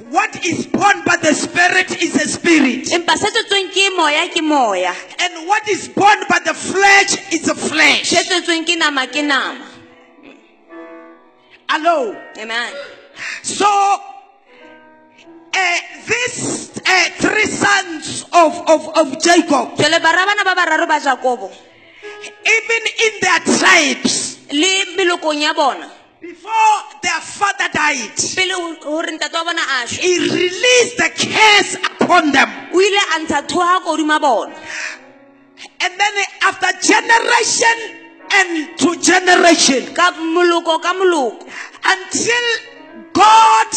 what 0.09 0.45
is 0.45 0.67
born 0.67 1.03
by 1.05 1.17
the 1.17 1.33
spirit 1.33 2.01
is 2.01 2.15
a 2.15 2.27
spirit. 2.27 2.85
Empa 2.91 3.17
se 3.17 3.27
tswetsweng 3.31 3.71
ke 3.71 3.95
moya 3.95 4.27
ke 4.29 4.41
moya. 4.43 4.93
And 5.19 5.47
what 5.47 5.67
is 5.67 5.87
born 5.89 6.19
by 6.29 6.39
the 6.45 6.53
flesh 6.53 7.33
is 7.33 7.47
a 7.49 7.55
flesh. 7.55 8.09
Se 8.09 8.23
tswetsweng 8.23 8.65
ke 8.65 8.77
nama 8.77 9.07
ke 9.07 9.23
nama. 9.23 9.67
Hello? 11.69 12.15
Amen. 12.37 12.73
So 13.43 13.67
uh, 15.53 15.79
these 16.07 16.71
uh, 16.79 17.09
three 17.19 17.45
sons 17.45 18.25
of, 18.33 18.53
of, 18.69 18.81
of 18.97 19.21
jacob. 19.21 19.77
Jale 19.77 19.99
bara 20.01 20.25
bana 20.25 20.43
ba 20.43 20.55
bararo 20.55 20.87
ba 20.87 20.99
jakobo 20.99 21.51
even 22.23 22.83
in 23.05 23.13
their 23.21 23.39
tribes. 23.57 24.39
Le 24.51 24.97
melokong 24.97 25.41
ya 25.41 25.53
bona. 25.53 25.89
Before 26.19 26.77
their 27.01 27.21
father 27.21 27.69
died 27.73 28.13
pele 28.35 28.77
gore 28.81 29.09
ntate 29.09 29.33
wa 29.33 29.43
bona 29.43 29.61
a 29.61 29.87
šwa 29.87 30.01
he 30.01 30.19
released 30.19 30.97
the 30.97 31.09
curse 31.17 31.75
upon 31.75 32.31
them. 32.31 32.49
o 32.73 32.79
ile 32.79 33.01
a 33.15 33.17
ntsha 33.23 33.47
thoga 33.47 33.81
ko 33.83 33.97
godima 33.97 34.19
bona. 34.19 34.55
And 35.81 35.93
then 35.99 36.13
after 36.43 36.69
generation 36.81 37.77
and 38.33 38.77
to 38.79 38.95
generation, 39.01 39.93
ka 39.93 40.11
moloko 40.11 40.81
ka 40.81 40.93
moloko. 40.93 41.47
until 41.85 42.45
God 43.13 43.71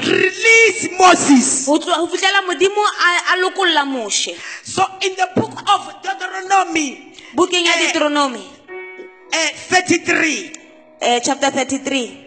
released 0.00 0.92
Moses. 0.98 1.66
go 1.66 1.78
tloga- 1.78 1.98
go 2.00 2.06
fitlhela 2.08 2.42
modimo 2.46 2.80
a- 2.80 3.32
a 3.32 3.36
lokolola 3.40 3.84
moše 3.84 4.34
So 4.64 4.82
in 5.02 5.14
the 5.16 5.28
book 5.36 5.52
of 5.68 5.80
Deuteronomy 6.02 7.12
bukeng 7.34 7.64
ya 7.64 7.72
Eh. 7.76 7.86
deuteronomy. 7.86 8.44
uh, 9.32 9.50
33, 9.68 10.52
eh, 11.00 11.20
chapter 11.24 11.50
33 11.50 12.18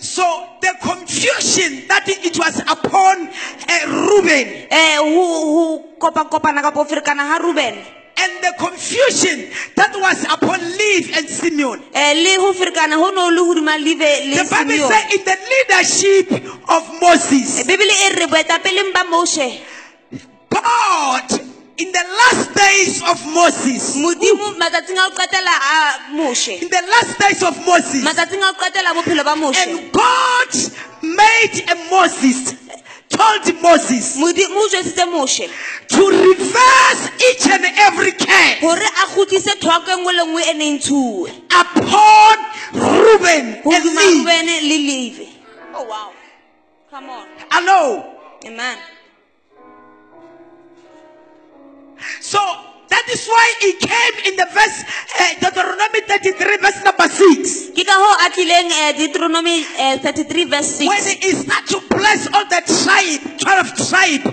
so 0.00 0.22
the 0.60 0.70
confusion 0.82 1.86
that 1.88 2.08
it 2.08 2.36
was 2.38 2.58
upon 2.66 3.28
uh, 3.28 3.86
Reuben. 3.86 4.66
Eh 4.70 4.96
ho 4.98 5.22
ho 5.52 5.84
kopa-kopana 5.98 6.62
kapo 6.62 6.84
ferekana 6.84 7.22
ha 7.30 7.38
ruben 7.38 8.01
and 8.22 8.32
the 8.44 8.52
confusion 8.58 9.50
that 9.74 9.92
was 9.96 10.24
upon 10.30 10.60
Levi 10.60 11.18
and 11.18 11.28
Simeon. 11.28 11.82
eh 11.94 12.14
le 12.14 12.36
ho 12.38 12.52
ferekana 12.52 12.94
ho 12.96 13.10
no 13.10 13.28
le 13.30 13.40
hodima 13.42 13.76
live 13.78 13.98
le 14.30 14.36
The 14.42 14.48
Bible 14.50 14.88
says 14.88 15.14
in 15.14 15.22
the 15.24 15.36
leadership 15.52 16.26
of 16.68 16.82
Moses, 17.00 17.60
Eh, 17.60 17.64
bebele 17.64 17.94
re 18.18 18.26
boetapeleng 18.26 18.92
ba 18.92 19.04
mose 19.10 19.60
God, 20.50 21.30
in 21.78 21.90
the 21.90 22.04
last 22.20 22.54
days 22.54 23.02
of 23.02 23.18
Moses, 23.32 23.96
modimo 23.96 24.52
matsatsing 24.60 24.98
a 25.00 25.08
go 25.08 25.16
qetela 25.16 25.54
a 25.56 26.12
mose 26.14 26.48
in 26.60 26.68
the 26.68 26.82
last 26.92 27.18
days 27.18 27.42
of 27.42 27.56
Moses, 27.66 28.04
matsatsing 28.04 28.38
a 28.44 28.52
go 28.52 28.60
qetela 28.60 28.90
a 28.92 28.94
bophelo 28.94 29.24
ba 29.24 29.34
mose 29.36 29.56
and 29.66 29.90
God 29.90 30.52
made 31.02 31.64
a 31.72 31.74
Moses, 31.90 32.54
told 33.12 33.62
Moses 33.62 34.16
modimo 34.16 34.60
o 34.60 34.68
jwetsitse 34.68 35.50
to 35.88 36.02
reverse 36.10 37.02
each 37.28 37.46
and 37.50 37.64
every 37.86 38.12
curse 38.12 38.60
gore 38.60 38.86
a 39.02 39.06
kgutlise 39.06 39.52
thwako 39.60 39.96
nngwe 39.96 40.12
le 40.12 40.24
nngwe 40.24 40.54
neng 40.54 40.78
tshuwe 40.78 41.30
upon 41.60 42.36
Reuben 42.72 43.60
and 43.64 44.68
Levi. 44.68 45.28
oh 45.74 45.84
wow. 45.84 46.12
Come 46.90 47.10
on. 47.10 47.26
Hello. 47.50 48.04
amen. 48.46 48.78
So 52.20 52.38
that 52.92 53.06
is 53.08 53.24
why 53.26 53.46
he 53.64 53.72
came 53.80 54.14
in 54.28 54.34
the 54.36 54.48
verse 54.52 54.78
uh, 54.84 55.32
Deuteronomy 55.40 56.00
33, 56.04 56.56
verse 56.60 56.80
number 56.84 57.08
6. 57.08 57.72
ke 57.72 57.82
ka 57.88 57.96
hoo 57.96 58.12
a 58.20 58.28
eh, 58.28 58.92
deuteronomy 59.00 59.64
eh, 59.80 59.96
33 59.96 60.44
verse 60.52 60.84
6 60.84 60.92
When 60.92 61.04
he 61.24 61.30
start 61.32 61.64
to 61.72 61.78
bless 61.88 62.28
all 62.36 62.44
the 62.52 62.60
tribe, 62.68 63.22
12 63.40 63.88
tribe 63.88 64.24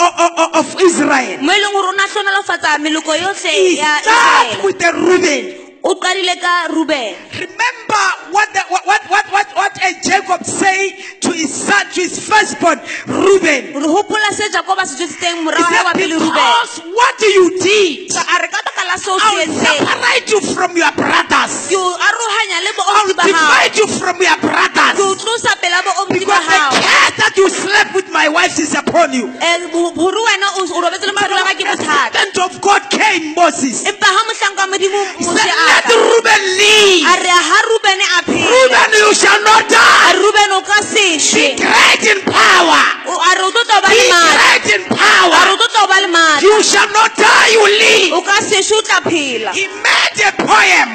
of, 0.00 0.12
of, 0.24 0.48
of 0.64 0.66
Israel. 0.80 1.38
mo 1.44 1.52
e 1.52 1.58
leng 1.60 1.72
gore 1.76 1.92
o 1.92 1.94
ne 1.94 2.04
a 2.08 2.78
meloko 2.80 3.12
yotlhe 3.20 3.52
He 3.52 3.76
ya 3.76 4.00
start 4.00 4.64
with 4.64 4.78
the 4.80 4.90
Reuben. 4.96 5.65
O 5.86 5.90
o 5.92 6.00
qadile 6.00 6.34
ka 6.40 6.66
ruben 6.74 7.14
Remember 7.32 8.06
what 8.34 8.48
the, 8.52 8.62
what 8.68 8.82
what 8.86 9.02
what 9.08 9.26
what, 9.32 9.46
what 9.56 9.72
uh, 9.78 9.92
Jacob 10.02 10.42
say 10.44 10.98
to 11.22 11.30
his 11.32 11.52
son 11.54 11.86
to 11.94 12.00
his 12.02 12.18
firstborn 12.18 12.78
Reuben. 13.06 13.72
re 13.74 13.86
hopola 13.86 14.30
se 14.34 14.50
jakob 14.50 14.78
a 14.78 14.86
se 14.86 14.96
jwetsitseng 14.98 15.36
He 15.38 15.42
morago 15.46 15.70
ya 15.70 15.82
wa 15.86 15.92
said, 15.92 16.00
pele 16.00 16.14
ruben 16.18 16.34
because 16.34 16.72
what 16.90 17.16
you 17.22 17.46
did, 17.62 18.10
a 18.10 18.34
re 18.42 18.48
ka 18.50 18.58
baka 18.66 18.82
la 18.90 18.96
seo 18.98 19.14
I 19.14 19.22
se 19.22 19.34
will 19.38 19.52
separate 19.54 20.28
you 20.34 20.40
from 20.54 20.72
your 20.76 20.92
brothers. 20.98 21.54
ke 21.70 21.76
o 21.78 21.84
arohanya 21.94 22.58
le 22.66 22.70
I 22.70 22.76
boomsi 22.76 23.06
will 23.06 23.14
ba 23.14 23.22
gago 23.22 23.38
divide 23.38 23.74
you 23.78 23.86
from 23.86 24.16
your 24.20 24.36
ke 24.36 24.42
o 24.42 24.48
brothers. 24.50 24.94
tlosa 25.22 25.52
pela 25.62 25.78
boomsi 25.86 26.26
ba 26.26 26.36
Because 26.36 26.46
the 26.50 26.60
curse 26.82 27.14
that 27.22 27.34
you 27.38 27.46
slept 27.48 27.90
with 27.94 28.08
my 28.10 28.26
wife 28.28 28.58
is 28.58 28.74
upon 28.74 29.12
you. 29.14 29.30
gore 29.30 30.20
wena 30.26 30.48
o 30.58 30.66
o 30.66 30.76
robetse 30.82 31.06
le 31.06 31.14
mosadi 31.14 31.32
wa 31.32 31.46
ka 31.46 31.54
ke 31.54 31.64
when 31.64 32.28
the 32.34 32.42
of 32.46 32.60
God 32.60 32.82
came, 32.90 33.34
Moses, 33.34 33.82
he 33.82 33.90
empa 33.90 34.06
ga 34.06 34.22
mohlanka 34.26 34.64
modimo 34.70 35.00
mose 35.20 35.40
said, 35.40 35.50
a 35.50 35.75
Let 35.76 35.92
Reuben 35.92 36.42
leave. 36.56 37.04
a 37.06 37.14
re 37.20 37.28
ha 37.30 37.58
rubene 37.68 38.04
a 38.16 38.20
phela 38.24 38.48
Reuben, 38.48 38.90
you 39.00 39.14
shall 39.14 39.40
not 39.42 39.68
die. 39.68 40.12
rubene 40.16 40.52
o 40.56 40.62
ka 40.62 40.78
Be 40.92 41.54
great 41.56 42.04
in 42.12 42.20
power. 42.24 42.82
O- 43.06 43.20
a 43.20 43.30
re 43.36 43.42
o 43.44 43.50
tlo 43.52 43.62
tlo 43.68 43.80
ba 43.82 43.88
Be 43.88 44.00
great 44.40 44.66
in 44.74 44.82
a 44.82 44.88
re 44.88 44.90
o 44.90 44.96
power. 44.96 45.56
tlo 45.56 45.66
tlo 45.74 45.84
ba 45.88 45.96
le 46.00 46.08
maatla 46.08 46.42
You 46.42 46.62
shall 46.62 46.88
not 46.90 47.12
die, 47.16 47.48
you 47.52 47.64
live. 47.66 48.12
o 48.16 48.22
ka 48.22 48.36
sešwe 48.40 48.76
o 48.78 48.82
tla 48.82 49.00
phela 49.04 49.52
He 49.52 49.68
made 49.68 50.20
a 50.24 50.32
poem 50.32 50.88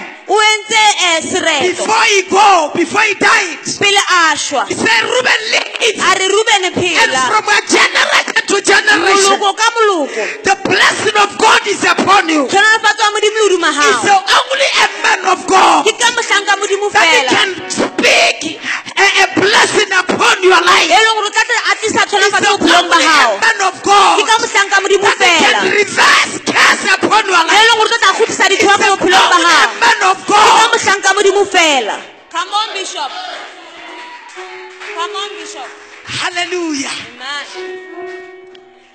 before 1.75 2.03
he 2.07 2.21
go, 2.31 2.71
before 2.73 3.01
he 3.03 3.13
died. 3.19 3.59
pele 3.79 4.00
a 4.00 4.35
He 4.67 4.75
said, 4.75 5.03
Reuben, 5.03 5.41
live. 5.51 5.97
a 6.00 6.09
re 6.19 6.27
rubene 6.31 6.71
And 6.71 7.11
from 7.27 7.47
a 7.51 7.57
generation 7.67 8.43
to 8.47 8.57
generation, 8.63 9.35
moloko 9.39 9.51
ka 9.59 9.67
moloko 9.75 10.23
the 10.43 10.55
blessing 10.63 11.17
of 11.19 11.29
God 11.38 11.61
is 11.67 11.83
upon 11.83 12.29
you. 12.29 12.47
tlhonolofatso 12.47 13.01
wa 13.03 13.11
modimo 13.11 13.38
le 13.39 13.43
oduma 13.47 13.69
It's 13.71 14.07
gago 14.07 14.15
only 14.39 14.69
a 14.71 14.88
man 15.03 15.21
of 15.35 15.39
God 15.47 15.83
ke 15.85 15.91
ka 16.00 16.07
mohlanka 16.15 16.53
modimo 16.59 16.88
that 16.91 17.07
he 17.11 17.21
can 17.27 17.50
speak 17.67 18.39
a, 18.95 19.05
a 19.23 19.25
blessing 19.35 19.91
upon 20.00 20.35
your 20.43 20.55
e 20.55 20.63
life. 20.63 20.88
leng 20.88 21.15
gore 21.15 21.27
o 21.27 21.31
tla 21.31 21.43
a 21.59 21.71
tlisa 21.79 22.01
tlhonolofatso 22.07 22.55
bophelong 22.55 22.88
ba 22.88 22.95
only 22.95 23.07
a 23.07 23.39
man 23.43 23.59
of 23.67 23.75
God 23.83 24.15
ke 24.19 24.23
ka 24.27 24.35
mohlanka 24.39 24.77
modimo 24.79 25.07
that 25.11 25.27
he 25.27 25.43
can 25.43 25.57
reverse 25.75 26.33
curse 26.47 26.85
upon 26.95 27.23
your 27.27 27.41
e 27.41 27.47
life. 27.47 27.63
leng 27.67 27.77
gore 27.79 27.89
tlo 27.91 27.97
tla 28.00 28.11
godisa 28.19 28.45
It's 28.51 28.63
bophelong 28.63 29.27
ba 29.31 29.38
only 29.39 29.79
man 29.79 30.00
of 30.11 30.17
God 30.27 30.71
mohlanka 30.73 31.09
modimo 31.13 31.45
fela 31.45 31.97
come 32.31 32.49
on 32.49 32.73
bishop. 32.73 33.11
Come 34.95 35.15
on 35.15 35.29
bishop. 35.39 35.67
Hallelujah. 36.05 36.91
Amen. 37.15 38.21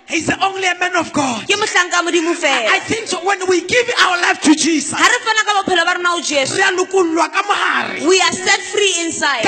He's 0.09 0.27
the 0.27 0.39
only 0.45 0.63
man 0.79 0.95
of 0.95 1.13
God. 1.13 1.45
I 1.51 2.81
think 2.81 3.09
so. 3.09 3.19
When 3.27 3.41
we 3.49 3.67
give 3.67 3.91
our 4.01 4.17
life 4.23 4.41
to 4.43 4.55
Jesus, 4.55 4.95
ga 4.95 5.03
re 5.03 5.19
fana 5.19 5.43
ka 5.43 5.53
bophelo 5.63 5.85
ba 5.85 5.95
rona 5.99 6.15
o 6.15 6.21
jesu. 6.23 6.55
re 6.57 6.63
a 6.63 6.71
lokollwa 6.71 7.27
ka 7.33 7.43
mohare. 7.43 8.07
we 8.07 8.21
are 8.21 8.33
set 8.33 8.61
free 8.61 8.95
inside 9.03 9.43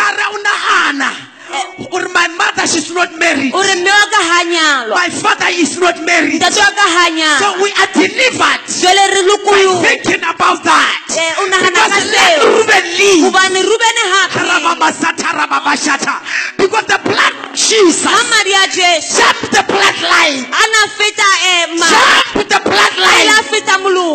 Ka 1.49 1.57
re 1.57 1.65
o 1.79 1.89
nahana 1.89 1.89
gore 1.91 2.09
my 2.13 2.29
mother 2.37 2.67
she's 2.69 2.91
not 2.93 3.11
married. 3.19 3.53
o 3.55 3.61
re 3.63 3.75
mme 3.81 3.91
wa 3.91 4.07
ka 4.13 4.21
ga 4.29 4.39
nyalwa 4.45 4.95
My 4.97 5.09
father 5.09 5.51
is 5.51 5.79
not 5.79 5.97
married. 6.05 6.41
ntate 6.41 6.61
wa 6.61 6.71
ka 6.77 6.87
ga 7.17 7.31
So 7.41 7.49
we 7.63 7.71
are 7.73 7.91
delivered 7.97 8.61
by 9.49 9.63
thinking 9.83 10.23
about 10.29 10.61
that. 10.65 11.01
Eh, 11.17 11.33
Because 11.49 12.05
let 12.13 12.37
Reuben 12.45 12.85
leave. 13.01 13.25
gobane 13.33 13.61
rubene 13.65 14.05
gape 14.13 14.31
Karababasata, 14.37 15.29
rababashata. 15.35 16.15
Because 16.59 16.87
the 16.87 16.99
blood 17.03 17.35
Jesus 17.57 18.05
ga 18.05 18.13
madi 18.31 18.53
a 18.53 18.65
jesu 18.69 19.19
jump 19.19 19.39
the 19.51 19.63
bloodline. 19.67 20.45
a 20.47 20.63
na 20.69 20.81
feta 20.95 21.29
um 21.49 21.81
Jump 21.81 22.49
the 22.49 22.59
bloodline. 22.61 23.27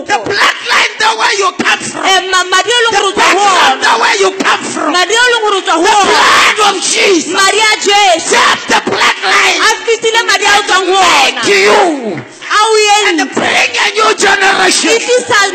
The 0.06 0.20
bloodline, 0.22 0.94
the 1.00 1.12
way 1.18 1.34
you 1.42 1.50
come 1.58 1.82
from. 1.82 2.04
madi 2.04 2.72
a 2.72 2.80
leng 2.84 2.94
The 2.94 3.02
gore 3.02 3.10
o 3.10 3.12
tswa 3.12 3.28
go 3.34 3.44
background, 3.44 3.80
the 3.84 3.94
way 4.02 4.14
you 4.22 4.32
come 4.38 4.64
from. 4.64 4.90
madi 4.94 5.16
a 5.18 5.24
leng 5.34 5.42
gore 5.44 5.58
o 5.58 5.62
tswa 5.62 5.76
go 5.82 5.84
The 5.84 6.08
blood 6.14 6.60
of 6.70 6.76
Jesus. 6.84 7.23
Madi 7.32 7.60
a 7.62 7.74
jesu 7.80 8.36
Jump 8.36 8.60
the 8.68 8.80
bloodline. 8.92 9.58
a 9.62 9.70
fetile 9.86 10.22
madi 10.28 10.46
a 10.46 10.54
o 10.58 10.62
tswang 10.68 10.86
go 10.90 11.00
Make 11.00 11.38
ona 11.40 11.44
you 11.48 11.80
and 13.10 13.20
bring 13.34 13.72
a 13.76 13.88
new 13.98 14.10
generation 14.16 14.94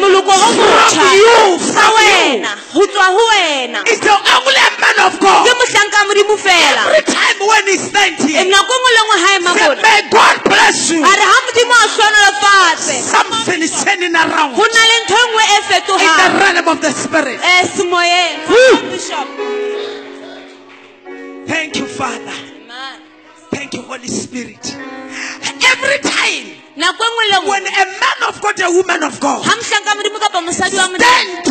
moloko 0.00 0.32
o 0.32 0.48
from 0.92 1.12
you. 1.14 1.58
From 1.58 1.92
you. 1.92 1.98
wena 1.98 2.52
go 2.74 2.82
tswa 2.86 3.06
go 3.12 3.24
wena 3.32 3.80
It's 3.86 4.00
the 4.00 4.12
only 4.12 4.62
man 4.80 4.98
of 5.06 5.14
God. 5.20 5.44
ke 5.46 5.52
mohlanka 5.58 5.98
modimo 6.08 6.36
fela 6.40 6.82
Every 6.88 7.04
time 7.06 7.38
when 7.46 7.64
he 7.68 7.76
stands 7.78 8.22
here, 8.24 8.44
nako 8.44 8.72
nngwe 8.74 8.90
le 8.94 9.00
nngwe 9.04 9.16
ga 9.22 9.30
ema 9.36 9.50
say, 9.54 9.68
mona 9.68 9.82
may 9.82 10.00
God 10.10 10.36
bless 10.44 10.78
you. 10.90 11.00
a 11.04 11.12
re 11.20 11.24
ga 11.26 11.38
modimo 11.46 11.74
a 11.74 11.86
tlhonolofatse 11.94 12.96
Something 13.02 13.62
is 13.62 13.74
turning 13.84 14.14
around 14.14 14.56
go 14.56 14.64
na 14.64 14.82
le 14.90 14.96
ntho 15.04 15.18
nngwe 15.28 15.44
e 15.44 15.58
in 15.78 16.12
the 16.16 16.28
realm 16.38 16.68
of 16.68 16.80
the 16.80 16.92
spirit. 16.92 17.40
Eh, 17.42 17.62
semoyeng. 17.76 18.38
Bishop. 18.90 19.77
Thank 21.48 21.76
you, 21.76 21.86
Father. 21.86 22.28
Amen. 22.28 23.00
Thank 23.50 23.72
you, 23.74 23.82
Holy 23.82 24.06
Spirit. 24.08 24.76
Every 25.72 25.98
time 26.04 26.46
nako 26.76 27.04
nngwe 27.04 27.24
le 27.32 27.38
when 27.50 27.66
a 27.66 27.84
man 27.98 28.20
of 28.28 28.40
God, 28.40 28.60
a 28.60 28.70
woman 28.70 29.02
of 29.02 29.18
God, 29.20 29.42
ga 29.44 29.50
mohlanka 29.56 29.94
modimo 29.96 30.18
kapa 30.20 30.40
mosadi 30.40 30.76
wa 30.76 30.88
modimo 30.88 30.98
stand 30.98 31.47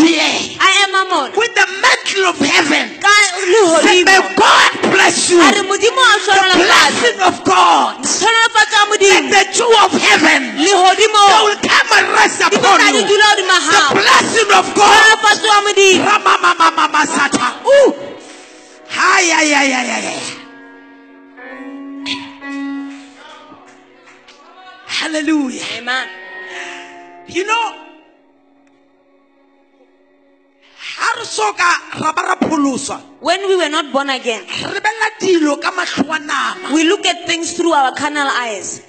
born 33.98 34.10
again 34.14 34.44
re 34.46 34.70
lebella 34.78 35.08
dilo 35.22 35.58
ka 35.58 35.72
matlho 35.74 36.06
a 36.14 36.20
nama. 36.22 36.70
we 36.74 36.84
look 36.86 37.06
at 37.06 37.26
things 37.26 37.54
through 37.58 37.74
our 37.74 37.92
carnal 37.98 38.30
eyes 38.46 38.84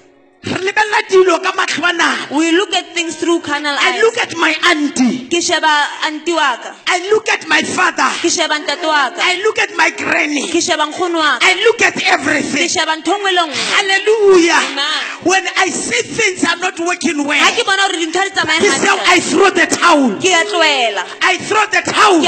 Re 0.44 0.55
lebella 0.66 1.01
dilo 1.11 1.37
ka 1.42 1.51
matlho 1.57 1.88
a 1.88 1.92
nama. 1.97 2.29
we 2.38 2.53
look 2.53 2.73
at 2.77 2.87
things 2.94 3.16
through 3.16 3.40
carnal 3.40 3.73
eyes. 3.75 3.97
I 3.99 4.03
look 4.05 4.18
at 4.25 4.33
my 4.37 4.53
auntie. 4.71 5.27
ke 5.33 5.40
sheba 5.42 5.73
anti 6.07 6.33
wa 6.37 6.55
I 6.87 7.09
look 7.11 7.27
at 7.33 7.42
my 7.49 7.62
father. 7.64 8.07
ke 8.23 8.29
sheba 8.31 8.55
ntate 8.61 8.85
wa 8.87 9.11
I 9.16 9.40
look 9.42 9.59
at 9.59 9.73
my 9.81 9.90
granny. 9.97 10.44
ke 10.53 10.61
sheba 10.62 10.85
nkgono 10.92 11.18
wa 11.25 11.38
I 11.42 11.53
look 11.66 11.81
at 11.83 11.97
everything. 12.14 12.68
sheba 12.68 12.94
ntho 13.01 13.16
nngwe 13.18 13.33
Hallelujah. 13.77 14.61
Amen. 14.77 15.03
When 15.25 15.44
I 15.57 15.71
see 15.75 16.03
things 16.05 16.44
are 16.44 16.57
not 16.61 16.79
working 16.79 17.25
well, 17.27 17.40
ga 17.42 17.51
ke 17.57 17.64
bona 17.66 17.88
gore 17.88 17.99
dintho 18.05 18.21
di 18.29 18.31
tsamaye 18.37 18.61
this 18.61 18.77
is 18.79 18.85
how 18.87 18.99
I 19.01 19.18
throw 19.21 19.51
the 19.51 19.66
towel. 19.66 20.11
ke 20.23 20.31
a 20.31 20.42
tloela 20.53 21.03
I 21.25 21.35
throw 21.49 21.64
the 21.73 21.83
towel. 21.88 22.21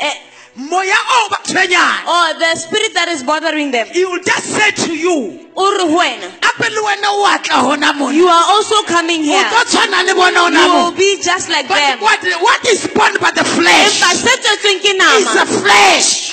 Eh, 0.00 0.14
Moya 0.56 0.96
o 0.96 1.28
ba 1.28 1.36
tshwenyana. 1.44 2.00
oh 2.08 2.32
the 2.40 2.56
spirit 2.56 2.94
that 2.94 3.08
is 3.08 3.22
bothering 3.22 3.70
them 3.72 3.86
He 3.92 4.04
will 4.04 4.22
just 4.24 4.46
say 4.48 4.70
to 4.88 4.96
you, 4.96 5.52
o 5.52 5.64
re 5.76 5.84
ho 5.84 5.98
wena 6.00 6.32
"Ape 6.32 6.66
le 6.72 6.80
wena 6.80 7.12
o 7.12 7.28
a 7.28 7.36
tla 7.44 7.60
hona 7.60 7.92
mona." 7.92 8.16
you 8.16 8.24
are 8.26 8.46
also 8.56 8.80
coming 8.88 9.22
here 9.22 9.44
tlo 9.52 9.60
tshwana 9.68 10.00
le 10.08 10.14
bona 10.16 10.48
hona 10.48 10.64
you 10.64 10.72
will 10.72 10.96
be 10.96 11.20
just 11.20 11.50
like 11.52 11.68
But 11.68 11.76
them 11.76 12.00
what, 12.00 12.24
what 12.40 12.64
is 12.72 12.88
born 12.88 13.12
by 13.20 13.32
the 13.36 13.44
flesh 13.44 14.00
empa 14.00 14.16
se 14.16 14.32
tswetsweng 14.40 14.80
ke 14.80 14.92
is 14.96 15.28
the 15.36 15.46
flesh. 15.60 16.32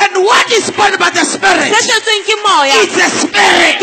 And 0.00 0.24
what 0.24 0.50
is 0.52 0.70
born 0.70 0.96
by 0.98 1.10
the 1.10 1.24
spirit 1.24 1.72
is 1.72 1.86
the 1.88 3.08
spirit. 3.08 3.80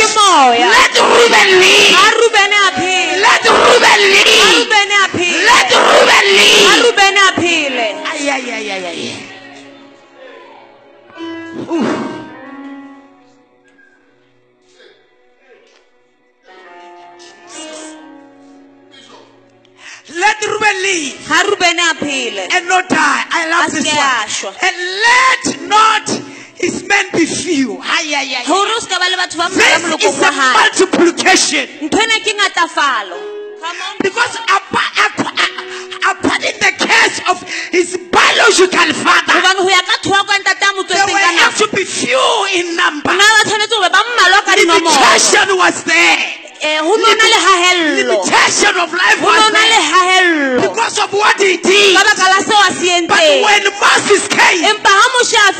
This 23.74 23.84
se 23.86 23.98
a 23.98 24.26
shwa. 24.28 24.46
one. 24.46 24.56
And 24.62 24.76
let 25.08 25.44
not 25.70 26.10
his 26.56 26.84
men 26.88 27.06
be 27.14 27.26
few. 27.26 27.80
Ay, 27.82 28.14
ay, 28.16 28.36
ay. 28.40 28.44
This 28.46 30.04
is 30.04 30.22
a 30.22 30.32
multiplication. 30.32 31.66
ntho 31.90 32.00
ena 32.02 32.18
ke 32.24 32.32
ngatafalo 32.36 33.18
Because 34.02 34.38
apa- 34.46 34.92
apa- 35.06 35.34
upon 36.12 36.44
in 36.46 36.54
the 36.62 36.72
case 36.86 37.18
of 37.30 37.42
his 37.72 37.98
biological 38.14 38.94
father, 38.94 39.34
gobane 39.42 39.58
go 39.58 39.70
ya 39.70 39.82
ka 39.82 39.98
thoa 40.06 40.22
kwa 40.24 40.38
ntate 40.38 40.62
a 40.62 40.70
there 40.70 40.74
motswetseng 40.78 41.08
will 41.08 41.18
ka 41.18 41.42
have 41.42 41.58
to 41.58 41.68
be 41.76 41.84
few 41.84 42.46
in 42.54 42.76
number. 42.76 43.10
na 43.10 43.26
ba 43.26 43.42
tshwanetse 43.50 43.74
gore 43.74 43.90
ba 43.90 44.00
mmalwa 44.06 44.42
ka 44.46 44.54
dinomoro 44.54 44.94
Limitation 44.94 45.58
was 45.58 45.84
there. 45.84 46.45
Eh, 46.62 46.80
ho 46.80 46.92
no 46.96 47.10
na 47.20 47.26
limitation 47.96 48.76
of 48.80 48.90
life 48.94 49.20
was 49.22 49.42
there 49.52 50.62
because 50.62 50.98
of 51.04 51.12
what 51.14 51.36
he 51.40 51.58
did. 51.58 51.96
ka 51.98 52.02
baka 52.06 52.26
la 52.32 52.40
seo 52.44 52.60
a 52.64 52.72
se 52.74 53.08
But 53.08 53.24
when 53.44 53.64
Moses 53.82 54.24
came 54.28 54.62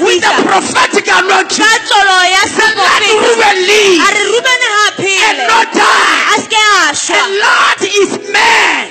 with 0.06 0.22
the 0.22 0.34
prophetic 0.46 1.08
anointing, 1.08 1.64
ka 1.66 1.72
tlolo 1.88 2.18
ya 2.32 2.44
said, 2.48 2.76
let 2.78 3.02
Reuben 3.04 3.42
a 3.44 3.52
leave 3.68 4.02
re 4.16 4.24
rubene 4.32 4.68
ha 4.76 4.84
a 4.96 5.08
and 5.30 5.40
not 5.50 5.68
die. 5.74 6.20
se 6.36 6.48
ke 6.52 6.60
a 6.60 6.94
shwa 6.94 7.20
And 7.20 7.34
Lord 7.44 7.82
is 8.02 8.12
man. 8.32 8.88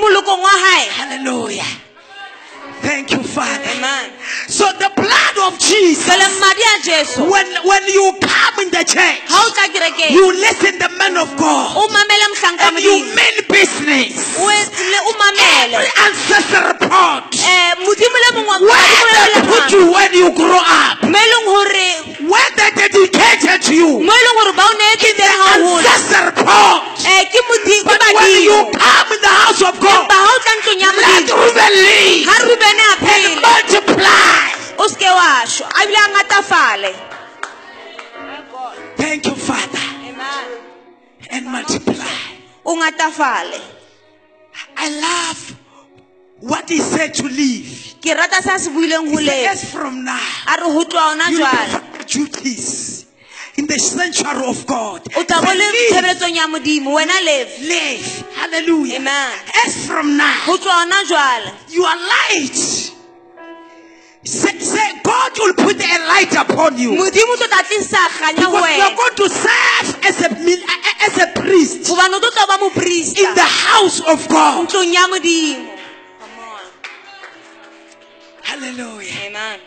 molokong 0.00 0.42
wa 0.42 0.54
hae 0.64 0.84
Hallelujah. 0.98 1.89
Thank 2.80 3.12
you, 3.12 3.22
Father. 3.22 3.64
amen 3.76 4.10
So 4.48 4.64
the 4.80 4.90
blood 4.96 5.36
of 5.52 5.58
Jesus, 5.60 6.06
jale 6.08 6.26
mmadi 6.36 6.64
a 6.64 6.74
jesu 6.84 7.22
when, 7.30 7.46
when 7.64 7.84
you 7.88 8.14
come 8.20 8.56
in 8.64 8.70
the 8.70 8.84
church, 8.84 9.20
ha 9.28 9.36
o 9.44 9.50
tla 9.52 9.68
kerekeng 9.72 10.10
you 10.16 10.32
listen 10.32 10.78
the 10.78 10.88
man 10.98 11.16
of 11.16 11.28
God 11.36 11.76
o 11.76 11.88
mamele 11.88 12.26
mohlanka 12.32 12.68
and 12.72 12.78
you 12.80 12.96
mean 13.14 13.36
business. 13.48 14.36
o 14.40 14.48
etsile 14.48 14.98
o 15.06 15.12
mamele 15.20 15.76
Every 15.76 15.92
ancestor 16.06 16.62
report. 16.72 17.34
Eh, 17.36 17.72
modimo 17.84 18.16
le 18.24 18.30
mongwe 18.36 18.68
wa 18.68 18.76
Where 18.76 19.12
they 19.12 19.40
put 19.48 19.66
you 19.72 19.84
when 19.92 20.10
you 20.14 20.28
grow 20.34 20.58
up. 20.60 21.02
mo 21.04 21.18
leng 21.20 21.46
hore 21.52 21.90
Where 22.30 22.50
they 22.56 22.70
dedicated 22.76 23.68
you. 23.72 24.00
O 43.20 43.60
I 44.76 44.88
love 45.00 45.56
what 46.40 46.68
he 46.68 46.78
said 46.78 47.14
to 47.14 47.24
leave. 47.24 47.94
ke 48.00 48.16
rata 48.16 48.40
sa 48.42 48.56
se 48.56 48.70
buileng 48.72 49.12
ho 49.12 49.18
said, 49.20 49.52
As 49.52 49.64
from 49.70 50.04
now, 50.04 50.16
a 50.48 50.56
re 50.56 50.68
ho 50.72 50.84
tloa 50.88 51.12
ona 51.12 51.28
you 51.28 51.38
jwale 51.38 51.68
have 51.68 52.06
duties 52.06 53.04
in 53.56 53.66
the 53.66 53.76
sanctuary 53.78 54.48
of 54.48 54.64
God. 54.66 55.04
o 55.16 55.22
tla 55.24 55.40
bo 55.44 55.52
le 55.52 55.60
live, 55.68 55.92
tshebeletsong 55.92 56.34
ya 56.34 56.48
modimo 56.48 56.96
wena 56.96 57.20
leve 57.20 57.60
live. 57.60 58.24
Hallelujah. 58.40 58.96
Amen. 58.96 59.38
As 59.66 59.86
from 59.86 60.16
now, 60.16 60.32
ho 60.48 60.56
tloa 60.56 60.88
ona 60.88 61.04
jwale 61.04 61.52
you 61.68 61.84
are 61.84 61.98
light. 62.00 62.89
Say, 64.60 65.00
God 65.02 65.32
will 65.38 65.54
put 65.54 65.80
a 65.82 65.98
light 66.06 66.34
upon 66.36 66.78
you. 66.78 66.90
modimo 66.92 67.32
o 67.32 67.36
tlo 67.36 67.48
tla 67.48 67.62
tlisa 67.64 68.00
kganya 68.12 68.44
ho 68.44 68.60
Because 68.60 68.76
you 68.76 68.82
are 68.84 68.96
going 68.96 69.16
to 69.16 69.28
serve 69.28 69.88
as 70.04 70.20
a, 70.20 70.30
as 71.06 71.18
a 71.18 71.40
priest 71.40 71.88
hobane 71.88 72.12
o 72.12 72.20
tlo 72.20 72.30
tla 72.30 72.46
ba 72.46 72.56
in 72.60 73.34
the 73.34 73.40
house 73.40 74.00
of 74.00 74.28
God. 74.28 74.68
Hallelujah. 78.42 79.12
amen. 79.26 79.60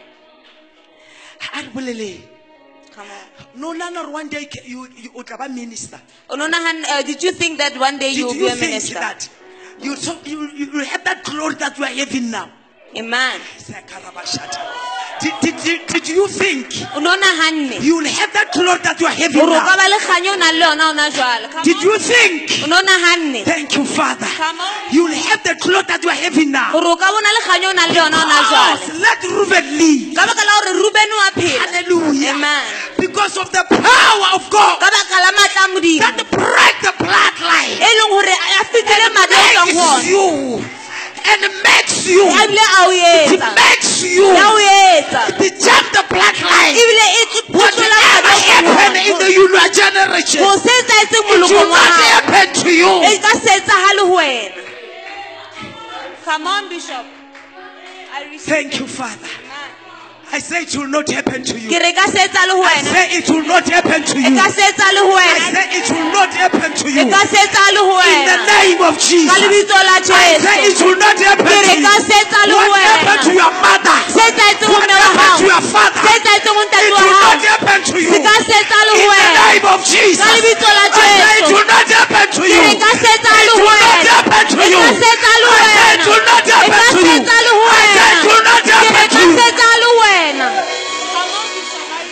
Come 2.94 3.08
on. 3.10 3.60
No, 3.60 3.72
no, 3.74 3.90
no. 3.90 4.10
One 4.12 4.30
day 4.30 4.48
you 4.66 4.88
you 4.96 5.12
be 5.12 5.34
a 5.40 5.50
minister. 5.50 6.00
O 6.30 6.36
no 6.36 6.48
nahan- 6.48 6.84
uh, 6.88 7.02
did 7.02 7.24
you 7.24 7.32
think 7.32 7.58
that 7.58 7.76
one 7.80 7.98
day 7.98 8.12
you 8.12 8.28
will 8.28 8.34
be 8.34 8.48
a 8.48 8.56
minister 8.56 8.96
that 9.00 9.28
you 9.80 9.96
so 9.96 10.18
you 10.26 10.48
you 10.52 10.66
you 10.72 10.84
have 10.86 11.04
that 11.04 11.24
glory 11.24 11.56
that 11.56 11.78
you 11.80 11.84
are 11.84 11.88
having 11.88 12.30
now? 12.30 12.52
Amen 12.98 13.40
Did, 15.22 15.34
did, 15.40 15.56
did, 15.64 15.82
did 15.88 16.06
you 16.10 16.28
think 16.28 16.68
o 16.96 17.00
no 17.00 17.16
nahanne 17.16 17.80
you 17.80 17.96
will 18.02 18.10
have 18.12 18.34
that 18.36 18.52
glory 18.52 18.76
that 18.84 19.00
you 19.00 19.08
are 19.08 19.16
having 19.16 19.40
hore 19.40 19.56
o 19.56 19.62
ka 19.62 19.72
now? 19.72 19.80
ba 19.80 19.86
le 19.88 19.98
kganya 20.04 20.30
o 20.34 20.38
nang 20.42 20.52
le 20.60 20.66
yona 20.68 20.84
ona 20.92 21.06
jwale 21.14 21.48
Come 21.48 21.64
Did 21.64 21.80
you 21.80 21.96
think? 21.96 22.66
o 22.66 22.68
no 22.68 22.76
nahanne 22.84 23.46
Thank 23.48 23.78
you, 23.80 23.86
Father. 23.88 24.28
You 24.92 25.06
will 25.08 25.16
have 25.16 25.40
the 25.48 25.56
glory 25.64 25.86
that 25.88 26.04
you 26.04 26.10
are 26.12 26.18
having 26.28 26.52
now. 26.52 26.76
hore 26.76 26.92
o 26.92 26.96
ka 27.00 27.08
bona 27.08 27.30
le 27.32 27.42
kganya 27.46 27.68
o 27.72 27.74
nang 27.78 27.90
le 27.94 27.96
yona 28.04 28.20
ona 28.20 28.36
Because 28.44 29.00
let 29.00 29.20
Reuben 29.32 29.66
leave. 29.80 30.12
ka 30.18 30.28
baka 30.28 30.44
la 30.44 30.54
hore 30.60 30.72
rubene 30.82 31.14
wa 31.16 31.28
phela 31.40 31.62
Hallelujah. 31.72 32.36
amen 32.36 32.64
Because 33.00 33.38
of 33.40 33.48
the 33.54 33.64
power 33.70 34.28
of 34.36 34.44
God 34.52 34.76
ka 34.84 34.88
baka 34.92 35.16
la 35.24 35.32
matla 35.40 35.62
a 35.64 35.66
modimo 35.72 36.04
that 36.04 36.20
break 36.36 36.76
the 36.84 36.92
bloodline. 37.00 37.80
leng 37.80 38.12
hore 38.12 38.36
a 38.60 38.62
fetile 38.68 39.08
madi 39.16 39.36
a 39.40 39.44
tswang 39.56 39.72
ho 39.72 39.88
makes 39.88 40.04
you 40.12 40.28
and 41.32 41.42
makes 41.64 42.06
you. 42.08 42.22
a 42.24 42.34
bile 42.34 42.60
a 42.60 42.82
o 42.84 42.92
It 43.34 43.44
makes 43.56 44.04
you. 44.04 44.26
ya 44.34 44.46
o 44.52 44.58
etsa 44.60 45.22
It 45.40 45.56
jump 45.64 45.88
the 45.96 46.04
bloodline. 46.12 46.76
ebile 46.76 47.08
e 47.20 47.24
Whatever 47.54 48.34
happened 48.52 48.98
in 49.08 49.16
the 49.24 49.30
Yulua 49.38 49.66
generation, 49.74 50.44
ho 50.44 50.52
se 50.58 50.70
etsahetseng 50.80 51.24
it 51.24 51.50
will 51.52 51.70
not 51.70 51.92
happen 52.12 52.48
to 52.64 52.70
you. 52.72 52.92
ka 53.22 53.34
se 53.40 53.52
etsahale 53.60 54.04
come 56.26 56.48
on 56.48 56.70
bishop 56.70 57.06
I 58.16 58.38
Thank 58.38 58.80
you, 58.80 58.86
Father. 58.86 59.28
I 60.34 60.40
say 60.42 60.64
it 60.66 60.74
will 60.76 60.90
not 60.90 61.06
happen 61.14 61.46
to 61.46 61.54
ke 61.54 61.62
you. 61.62 61.78
re 61.78 61.94
ka 61.94 62.10
se 62.10 62.18
etsahale 62.26 62.58
ho 62.58 62.64
I 62.66 62.82
say 62.82 63.06
it 63.22 63.30
will 63.30 63.46
not 63.46 63.70
happen 63.70 64.02
to 64.02 64.18
e 64.18 64.26
you. 64.26 64.34
ka 64.34 64.50
se 64.50 64.66
etsahale 64.66 65.02
ho 65.06 65.14
I 65.14 65.30
say 65.54 65.66
it 65.78 65.88
will 65.94 66.10
not 66.10 66.34
happen 66.34 66.70
to 66.74 66.86
e 66.90 66.94
you. 66.98 67.06
ka 67.14 67.22
se 67.30 67.38
etsahale 67.38 67.82
ho 67.86 67.94
In 68.02 68.26
the 68.26 68.40
name 68.50 68.82
of 68.82 68.98
ka 68.98 69.06
Jesus. 69.06 69.30
lebitso 69.30 69.78
la 69.78 69.98
I 70.02 70.34
say 70.42 70.58
it 70.74 70.80
will 70.82 70.98
not 70.98 71.18
happen 71.22 71.46
ke 71.46 71.54
to 71.54 71.70
re 71.70 71.76
you. 71.78 71.86
ka 71.86 71.94
se 72.02 72.16
etsahale 72.18 72.56
ho 72.58 72.66
What 72.66 72.82
happened 72.82 73.22
to 73.30 73.32
your 73.38 73.54
mother? 73.62 73.98
se 74.10 74.24
etsahetseng 74.26 74.74
ho 74.74 74.74
What 74.74 74.90
mme 74.90 74.96
wa 74.98 75.06
happened 75.06 75.22
hao 75.22 75.38
to 75.38 75.46
your 75.54 75.64
father? 75.70 76.02
se 76.02 76.12
etsahetseng 76.18 76.56
ho 76.58 76.62
It 76.64 76.70
ntate 76.74 76.90
wa 76.90 76.98
will 76.98 77.14
not 77.14 77.42
happen 77.54 77.80
to 77.94 77.98
you. 78.02 78.10
se 78.10 78.20
ka 78.26 78.36
se 78.42 78.54
etsahale 78.58 78.94
ho 78.98 79.06
In 79.06 79.22
the 79.22 79.38
name 79.38 79.66
of 79.70 79.80
Jesus. 79.86 80.18
Ka 80.18 80.34
lebitso 80.34 80.70
la 80.74 80.84
I 80.84 81.14
say 81.14 81.30
it 81.38 81.50
will 81.54 81.70
not 81.70 81.88
happen 81.94 82.26
to 82.34 82.42
ke 82.42 82.50
you. 82.50 82.58
re 82.58 82.74
ka 82.82 82.92
se 82.98 83.10
etsahale 83.22 83.46
It 83.46 83.54
ho 83.54 83.62
will 83.62 83.78
not 83.86 84.02
happen 84.10 84.44
to 84.50 84.58
e 84.58 84.74
you. 84.74 84.82
ka 84.82 84.90
se 84.98 85.08
etsahale 85.14 85.46
ho 85.46 85.54
I 85.54 85.78
say 85.78 85.94
it 85.94 86.06
will 86.10 86.26
not 86.26 86.42
e 86.42 86.50
ka 86.50 86.58
happen 86.58 86.90
to 86.90 87.06
se 87.06 87.14
you. 87.14 87.22
ho 87.22 87.66
I 87.70 87.86
say 87.94 88.10
it 88.18 88.26
will 88.26 88.44
not 88.50 88.62
ke 88.66 88.74
re 88.74 88.82
happen 88.82 88.98
ka 88.98 89.14
to 89.14 89.22
se 89.22 89.30
you. 89.30 89.38
etsahale 89.54 89.86
ho 89.86 89.96
wena 90.02 90.23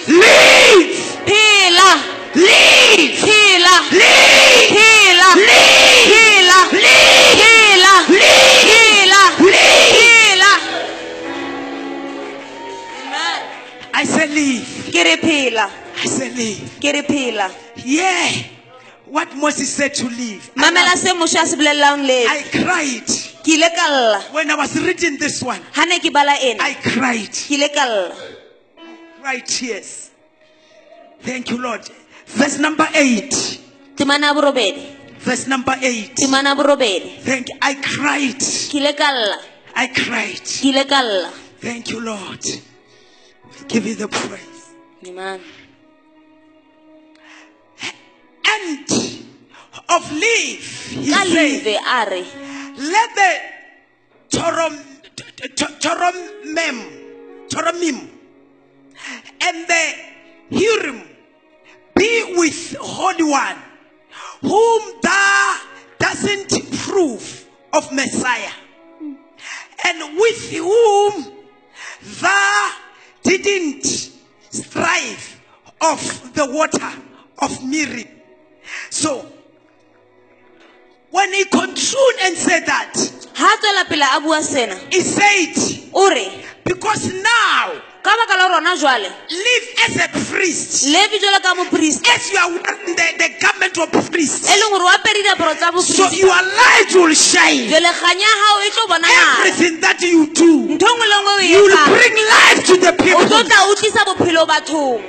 Leave. 0.08 0.91
phela 1.26 1.89
Leave. 2.36 3.15
phela 3.21 3.76
Leave. 3.91 4.67
phela 4.74 5.30
Leave. 5.36 6.08
phela 6.12 6.60
Leave. 6.71 7.39
phela 7.39 7.93
Leave. 8.10 8.63
phela 8.67 9.24
Leave. 9.39 9.91
phela 9.95 10.52
I 13.93 14.06
say 14.06 14.28
leave. 14.28 14.65
ke 14.91 15.04
re 15.04 15.17
phela 15.17 15.69
I 16.04 16.08
say 16.08 16.30
leave. 16.30 16.69
ke 16.82 16.91
re 16.91 17.04
phela 17.04 17.50
Yeah. 17.86 18.61
What 19.12 19.36
Moses 19.36 19.67
said 19.69 19.93
to 19.95 20.06
leave. 20.08 20.52
mamela 20.56 20.95
se 20.95 21.10
moshe 21.13 21.36
se 21.45 21.56
bolelelang 21.58 22.08
le 22.08 22.26
I 22.28 22.41
cried 22.50 23.08
ke 23.43 23.50
ile 23.60 23.69
ka 23.76 23.86
lla 23.91 24.21
when 24.34 24.50
I 24.50 24.56
was 24.56 24.71
reading 24.80 25.17
this 25.17 25.43
one. 25.43 25.62
ha 25.74 25.84
ne 25.86 26.00
ke 26.00 26.12
bala 26.13 26.36
ena 26.41 26.63
I 26.63 26.74
cried. 26.76 27.32
ke 27.32 27.52
ile 27.52 27.67
ka 27.69 27.86
lla 27.86 28.15
Cried 29.21 29.45
tears. 29.45 30.10
Thank 31.21 31.52
you, 31.52 31.58
Lord. 31.62 31.88
Verse 32.26 32.58
number 32.58 32.88
eight. 32.95 33.34
temana 33.95 34.28
ya 34.28 34.34
borobedi 34.34 34.95
Verse 35.19 35.45
number 35.47 35.76
eight. 35.82 36.15
temana 36.15 36.50
ya 36.50 36.56
borobedi 36.56 37.19
Thank 37.21 37.50
you. 37.50 37.58
I 37.62 37.76
cried. 37.76 38.39
ke 38.39 38.76
ile 38.80 38.93
ka 38.97 39.12
lla 39.12 39.38
I 39.76 39.88
cried. 39.88 40.41
ke 40.41 40.65
ile 40.71 40.86
ka 40.86 41.02
lla 41.04 41.30
Thank 41.62 41.91
you, 41.91 42.00
Lord. 42.00 42.41
Give 43.67 43.86
you 43.86 43.93
the 43.95 44.08
praise. 44.08 44.74
Amen. 45.06 45.39
End 48.54 48.90
of 49.90 50.12
leave. 50.12 50.88
He 50.92 51.12
said, 51.12 51.28
leve 51.28 51.68
a 51.68 52.06
re 52.10 52.26
let 52.78 53.16
the 53.16 54.38
Torom, 54.38 54.76
T- 55.16 55.24
Toromim, 57.50 58.10
and 59.42 59.68
the 59.68 59.94
Hurim 60.52 61.08
be 61.96 62.34
with 62.38 62.76
Holy 62.80 63.24
One, 63.24 63.58
whom 64.42 64.82
thou 65.02 65.58
doesn't 66.00 66.50
prove 66.80 67.46
of 67.74 67.92
Messiah, 67.92 68.52
and 69.86 70.18
with 70.18 70.52
whom 70.52 71.34
thou 72.22 72.72
didn't 73.24 73.86
strive 74.50 75.42
of 75.82 76.34
the 76.34 76.46
water 76.52 76.92
of 77.40 77.64
Miri. 77.66 78.21
So, 78.90 79.26
when 81.12 81.34
he 81.34 81.46
concluded 81.46 82.20
and 82.24 82.36
said 82.38 82.66
that, 82.66 82.94
ha 83.36 83.48
a 83.48 83.58
tswela 83.60 83.84
pele 83.90 84.06
a 84.18 84.20
bua 84.22 84.42
sena 84.42 84.76
he 84.92 85.02
said, 85.02 85.90
o 85.94 86.10
re 86.10 86.44
because 86.64 87.12
now 87.14 87.72
ka 88.04 88.12
baka 88.18 88.34
la 88.38 88.48
rona 88.48 88.76
jwale 88.76 89.10
live 89.30 89.68
as 89.86 89.96
a 89.98 90.08
priest, 90.32 90.88
levi 90.88 91.18
jalo 91.20 91.40
ka 91.44 91.54
moporista 91.56 92.08
as 92.16 92.32
you 92.32 92.38
are 92.38 92.50
wearing 92.50 92.96
the, 92.96 93.08
the 93.20 93.30
garment 93.40 93.78
of 93.78 94.12
priest, 94.12 94.48
e 94.48 94.56
leng 94.56 94.72
gore 94.72 94.84
o 94.84 94.92
apere 94.92 95.22
diaparo 95.24 95.54
tsa 95.56 95.72
so 95.82 96.10
your 96.16 96.30
light 96.32 96.92
will 96.96 97.14
shine. 97.14 97.68
jale 97.68 97.92
kganya 97.92 98.24
ya 98.24 98.34
gago 98.42 98.60
e 98.64 98.70
tlo 98.72 98.88
bonagala 98.88 99.46
Everything 99.46 99.80
that 99.82 100.02
you 100.02 100.28
do, 100.34 100.52
ntho 100.76 100.88
ngwe 100.96 101.08
le 101.08 101.18
ngwe 101.22 101.32
o 101.32 101.40
you 101.40 101.58
e 101.58 101.62
will 101.62 101.76
etsang. 101.76 101.92
bring 101.92 102.16
life 102.16 102.62
to 102.66 102.76
the 102.78 102.92
o 102.92 102.96
tlo 102.96 103.04
people. 103.04 103.44
tla 103.44 103.60
o 103.68 103.76
tlisa 103.76 104.02
bophelo 104.08 104.46
bathong 104.48 105.02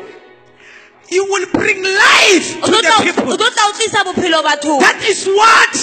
You 1.12 1.24
will 1.28 1.46
bring 1.52 1.82
life 1.84 2.56
to 2.64 2.70
the 2.72 2.92
people. 3.04 3.36
tlo 3.36 3.48
tla 3.52 3.62
o 3.68 3.72
tlisa 3.76 4.00
bophelo 4.08 4.40
bathong 4.42 4.80
That 4.80 4.96
is 5.04 5.26
what 5.28 5.74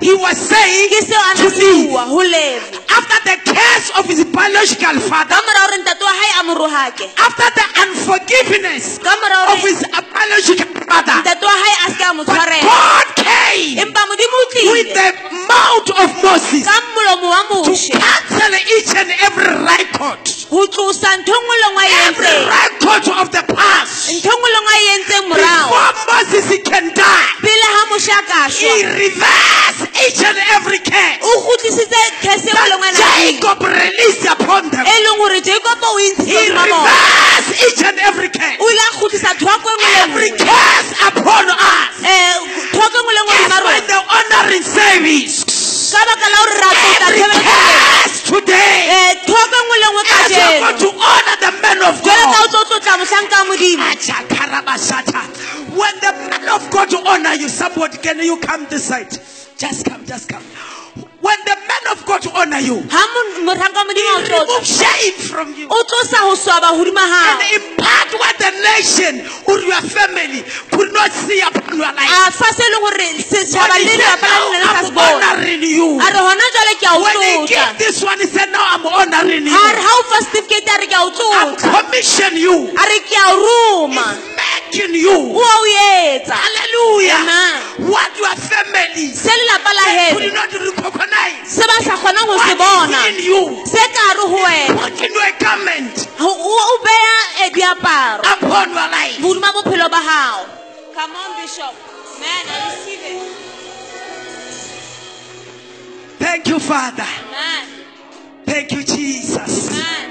he 0.00 0.14
was 0.14 0.38
saying 0.38 0.88
to 1.10 1.10
na 1.10 1.34
se 1.34 1.58
leave. 1.58 1.90
bua 1.90 2.04
ho 2.06 2.20
levi 2.22 2.78
After 2.98 3.18
the 3.26 3.36
curse 3.50 3.88
of 3.98 4.06
his 4.06 4.22
biological 4.30 4.96
father, 5.10 5.34
ka 5.34 5.42
mora 5.42 5.62
gore 5.66 5.78
ntate 5.82 6.02
wa 6.06 6.14
hae 6.20 6.30
a 6.38 6.42
mo 6.46 6.54
rohake 6.62 7.06
after 7.18 7.48
the 7.58 7.66
unforgiveness 7.82 8.98
of 9.02 9.58
his 9.66 9.80
biological 10.20 10.68
father, 10.84 11.16
ntate 11.24 11.44
wa 11.48 11.56
hae 11.62 11.76
a 11.84 11.88
se 11.90 11.96
ke 11.96 12.04
a 12.04 12.12
mo 12.14 12.24
but 12.24 12.34
tshwarela. 12.36 12.64
God 12.68 13.08
came 13.24 13.76
empa 13.80 14.02
modimo 14.08 14.36
o 14.36 14.72
with 14.76 14.90
the 14.92 15.08
mouth 15.48 15.90
of 15.96 16.10
Moses 16.24 16.64
ka 16.68 16.76
molomo 16.92 17.28
wa 17.32 17.40
to 17.64 17.72
cancel 17.72 18.52
each 18.76 18.92
and 19.00 19.10
every 19.24 19.48
record, 19.64 20.20
ho 20.52 20.60
tlosa 20.68 21.10
ntho 21.20 21.32
nngwe 21.40 21.56
le 21.62 21.68
nngwe 21.72 21.84
a 21.84 21.96
every 22.12 22.36
record 22.52 23.04
of 23.20 23.26
the 23.32 23.42
past. 23.54 24.12
ntho 24.12 24.32
nngwe 24.36 24.48
le 24.52 24.60
nngwe 24.60 24.74
a 24.76 24.92
entseng 24.94 25.26
morago 25.32 25.68
Before 25.70 25.92
Moses 26.12 26.48
can 26.68 26.86
die, 26.92 27.28
pele 27.40 27.66
ha 27.74 27.82
moshe 27.88 28.12
a 28.12 28.20
ka 28.28 28.40
he 28.52 28.72
reversed 28.84 29.88
each 30.04 30.20
and 30.20 30.38
every 30.56 30.80
case 30.84 31.16
nngwe 32.44 32.66
le 32.68 32.76
nngwe 32.76 32.88
a 32.88 32.92
that 32.92 33.16
Jacob 33.24 33.58
released 33.64 34.26
upon 34.28 34.68
them. 34.68 34.84
leng 34.84 35.16
gore 35.16 35.40
jacob 35.40 35.78
o 35.80 35.90
He 35.96 36.44
reversed 36.52 37.52
each 37.64 37.82
and 37.88 37.98
every 38.04 38.28
curse. 38.28 38.60
O 40.10 40.20
ile 40.20 40.30
a 40.30 40.30
kgutlisa 40.30 40.30
thoko 40.30 40.30
nngwe 40.30 40.30
le 40.30 40.30
Every 40.30 40.30
curse 40.38 40.90
upon 41.08 41.46
us. 41.50 41.94
um 42.00 42.42
thoko 42.74 42.96
e 42.96 43.00
nngwe 43.00 43.12
le 43.14 43.20
nngwe 43.20 43.34
That's 43.34 43.50
hodima 43.50 43.58
why 43.64 43.78
rona 43.78 43.86
the 43.90 43.98
honoring 44.10 44.64
service. 44.66 45.36
ka 45.92 46.00
baka 46.08 46.26
la 46.30 46.38
gore 46.40 46.54
ra 46.60 46.70
tlotla 46.70 47.08
Every 47.10 47.40
curse 47.46 48.16
today. 48.30 48.74
um 48.90 49.14
thoko 49.26 49.56
e 49.56 49.62
nngwe 49.64 49.76
le 49.82 49.88
nngwe 49.90 50.02
As 50.10 50.30
you're 50.30 50.60
going 50.60 50.78
to 50.80 50.90
honor 50.98 51.36
the 51.44 51.50
man 51.62 51.78
of 51.88 51.94
jalo 52.02 52.24
ka 52.34 52.38
o 52.40 52.46
God. 52.46 52.50
tlo 52.50 52.60
tlotla 52.68 52.92
mohlanka 53.00 53.36
wa 53.38 53.44
modimo 53.50 53.84
Achakarabashata. 53.90 55.22
When 55.76 55.94
the 56.00 56.12
man 56.30 56.48
of 56.48 56.62
God 56.70 56.90
honor 57.06 57.34
you, 57.34 57.48
somebody 57.48 57.98
can 57.98 58.18
you 58.18 58.36
come 58.38 58.66
this 58.68 58.84
side? 58.84 59.10
Just 59.56 59.84
come, 59.84 60.04
just 60.06 60.28
come. 60.28 60.42
When 61.20 61.36
the 61.44 61.52
man 61.68 61.84
of 61.92 62.00
God 62.08 62.24
honor 62.32 62.60
you, 62.64 62.80
ha 62.88 63.02
mo- 63.12 63.52
mohlanka 63.52 63.76
wa 63.76 63.84
modimo 63.84 64.08
a 64.08 64.16
o 64.16 64.20
he 64.20 64.24
tlotla 64.24 64.40
remove 64.40 64.64
shame 64.64 65.12
from 65.20 65.48
you. 65.52 65.68
o 65.68 65.76
tlosa 65.84 66.24
ho 66.24 66.32
swaba 66.32 66.72
hodima 66.72 67.04
and 67.04 67.40
impart 67.60 68.08
what 68.16 68.34
the 68.40 68.50
nation 68.64 69.20
or 69.44 69.60
your 69.60 69.82
family 69.84 70.40
could 70.72 70.88
not 70.96 71.12
see 71.12 71.40
upon 71.44 71.76
your 71.76 71.92
life. 71.92 72.08
a 72.08 72.32
fa 72.32 72.48
se 72.56 72.64
leng 72.72 72.80
gore 72.80 73.08
setšhaba 73.20 73.76
he 73.76 74.00
said, 74.00 74.16
now 74.24 74.48
lena 74.48 74.64
le 74.64 74.80
sa 74.80 74.80
se 74.80 74.88
I'm 74.88 74.96
honoring 74.96 75.62
you. 75.62 76.00
a 76.00 76.08
re 76.08 76.20
gona 76.24 76.46
jale 76.56 76.74
ke 76.80 76.86
a 76.88 76.92
o 76.96 77.02
When 77.04 77.16
he 77.20 77.52
gave 77.52 77.72
this 77.76 78.00
one, 78.02 78.18
he 78.18 78.26
said, 78.26 78.48
now 78.48 78.64
I'm 78.64 78.86
honoring 78.88 79.44
you. 79.44 79.52
a 79.52 79.60
re 79.76 79.82
ga 79.84 79.92
o 79.92 80.00
fa 80.08 80.18
certificate 80.24 80.72
a 80.72 80.76
re 80.80 80.86
ke 80.88 80.96
a 80.96 81.02
o 81.04 81.08
I'm 81.12 81.52
tlotla 81.52 81.84
commission 81.84 82.32
you. 82.40 82.56
a 82.72 82.84
re 82.88 82.98
ke 83.04 83.16
a 83.20 83.24
o 83.28 83.36
roma 83.44 84.08
Making 84.40 84.94
you. 84.96 85.36
o 85.36 85.42
a 85.44 85.52
o 85.60 85.64
etsa 86.16 86.32
Hallelujah. 86.40 87.20
Amen. 87.20 87.92
What 87.92 88.16
your 88.16 88.36
family 88.40 89.12
se 89.12 89.28
lelapa 89.36 89.70
la 89.76 89.84
could 90.16 90.32
not 90.32 90.48
recognize. 90.48 91.08
Se 91.44 91.64
ba 91.66 91.76
sa 91.82 91.94
kgonang 91.96 92.28
ho 92.30 92.36
se 92.38 92.54
bona. 92.54 93.00
is 93.06 93.18
in 93.18 93.24
you. 93.24 93.42
se 93.66 93.82
wena. 94.30 94.80
Put 94.80 95.00
in 95.02 95.12
your 95.14 95.32
garment 95.38 95.96
o 96.20 96.78
beya 96.84 97.50
diaparo. 97.50 98.22
Upon 98.22 98.68
your 98.70 98.88
life. 98.90 99.18
hodima 99.18 99.50
bophelo 99.52 99.88
ba 99.90 100.00
hao. 100.00 100.46
Come 100.94 101.16
on 101.16 101.36
bishop. 101.40 101.74
Man 102.20 102.46
i 102.46 102.70
receive 102.70 103.00
it 103.02 103.50
Thank 106.20 106.48
you, 106.48 106.58
Father. 106.60 107.08
man. 107.32 107.66
Thank 108.44 108.72
you, 108.72 108.84
Jesus. 108.84 109.70
man. 109.70 110.10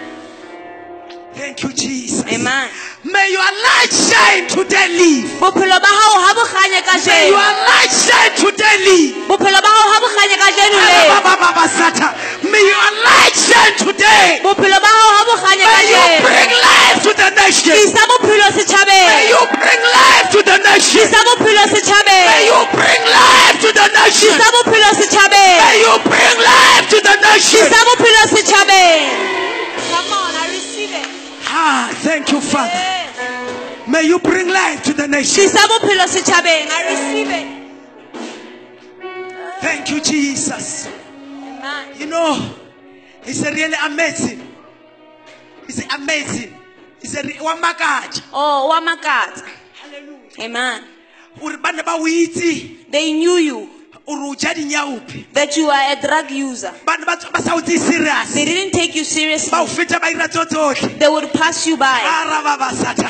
Thank 1.33 1.61
you, 1.63 1.71
Jesus. 1.71 2.25
amen 2.33 2.69
May 2.99 3.31
your 3.31 3.39
light 3.63 3.87
shine 3.95 4.43
today, 4.51 4.91
leave. 4.91 5.39
bophelo 5.39 5.79
ba 5.79 5.87
hao 5.87 6.19
ha 6.19 6.35
bo 6.35 6.43
kganye 6.43 6.83
ka 6.83 6.99
May 6.99 7.31
your 7.31 7.39
light 7.63 7.87
shine 7.95 8.35
today, 8.35 8.75
leave. 8.83 9.15
bophelo 9.23 9.55
ba 9.63 9.71
hao 9.71 9.87
ha 9.87 9.97
bo 10.03 10.07
kganye 10.11 10.35
ka 10.35 10.49
jeno 10.51 10.77
le 10.83 10.99
Babababasata. 11.07 12.07
May 12.51 12.59
your 12.59 12.89
light 13.07 13.35
shine 13.39 13.75
today. 13.79 14.43
bophelo 14.43 14.77
ba 14.83 14.89
hao 14.91 15.09
ha 15.15 15.21
bo 15.31 15.33
kganye 15.39 15.63
ka 15.63 15.79
May 15.79 15.87
you 15.95 16.03
bring 16.27 16.51
life 16.59 16.99
to 17.07 17.11
the 17.15 17.29
nation. 17.39 17.71
bophelo 18.11 18.47
May 18.83 19.31
you 19.31 19.41
bring 19.47 19.81
life 19.95 20.27
to 20.35 20.39
the 20.43 20.57
nation. 20.59 21.07
bophelo 21.07 21.63
May 22.03 22.51
you 22.51 22.59
bring 22.75 23.01
life 23.15 23.57
to 23.63 23.69
the 23.79 23.87
nation. 23.95 24.27
tlisa 24.27 24.47
bophelo 24.59 24.89
setjhabeng 24.99 25.59
May 25.63 25.77
you 25.87 25.93
bring 26.03 26.35
life 26.43 26.85
to 26.91 26.97
the 26.99 27.15
nation. 27.23 27.63
tlisa 27.63 27.79
bophelo 27.87 28.21
setjhabeng 28.27 29.38
Ah, 31.61 31.91
thank 31.93 32.31
you, 32.31 32.39
Father. 32.39 32.71
Yes. 32.71 33.87
May 33.87 34.03
you 34.03 34.19
bring 34.19 34.47
life 34.47 34.81
to 34.83 34.93
the 34.93 35.07
nation. 35.07 35.43
tlisa 35.43 35.67
bophelo 35.67 36.05
setjhabeng 36.07 36.69
i 36.71 36.81
receive 36.89 37.29
it 37.29 37.47
Thank 39.59 39.89
you, 39.91 39.99
Jesus. 39.99 40.87
Amen. 40.87 41.99
You 41.99 42.05
know, 42.05 42.55
it's 43.23 43.43
a 43.43 43.51
really 43.51 43.75
amazing. 43.83 44.39
It's 45.67 45.83
amazing. 45.93 46.55
It's 47.01 47.15
a 47.15 47.23
re- 47.23 47.37
wa 47.41 47.55
makatsa. 47.55 48.23
oh 48.33 48.67
wa 48.69 48.79
makatsa 48.79 49.43
Hallelujah. 49.81 50.45
amen 50.45 50.83
Uri 51.41 51.57
bana 51.57 51.83
ba 51.83 51.95
o 51.99 52.05
itse 52.07 52.87
they 52.89 53.13
knew 53.13 53.35
you 53.35 53.69
that 55.33 55.55
you 55.57 55.69
are 55.69 55.91
a 55.93 56.01
drug 56.01 56.31
user 56.31 56.71
Bana 56.85 57.05
ba 57.05 57.17
ba 57.31 57.41
sa 57.41 57.55
o 57.55 57.61
tseye 57.61 57.77
serious. 57.77 58.33
they 58.33 58.45
didn't 58.45 58.71
take 58.71 58.95
you 58.95 59.03
seriously 59.03 59.51
Ba 59.51 59.61
o 59.61 59.65
feta 59.67 59.99
ba 59.99 60.07
ira 60.11 60.27
tso 60.27 60.45
tsotlhe. 60.45 60.97
they 60.99 61.07
would 61.07 61.31
pass 61.33 61.67
you 61.67 61.77
by 61.77 61.85
Ara 62.03 62.41
ba 62.43 62.57
ba 62.57 62.69
sata. 62.75 63.09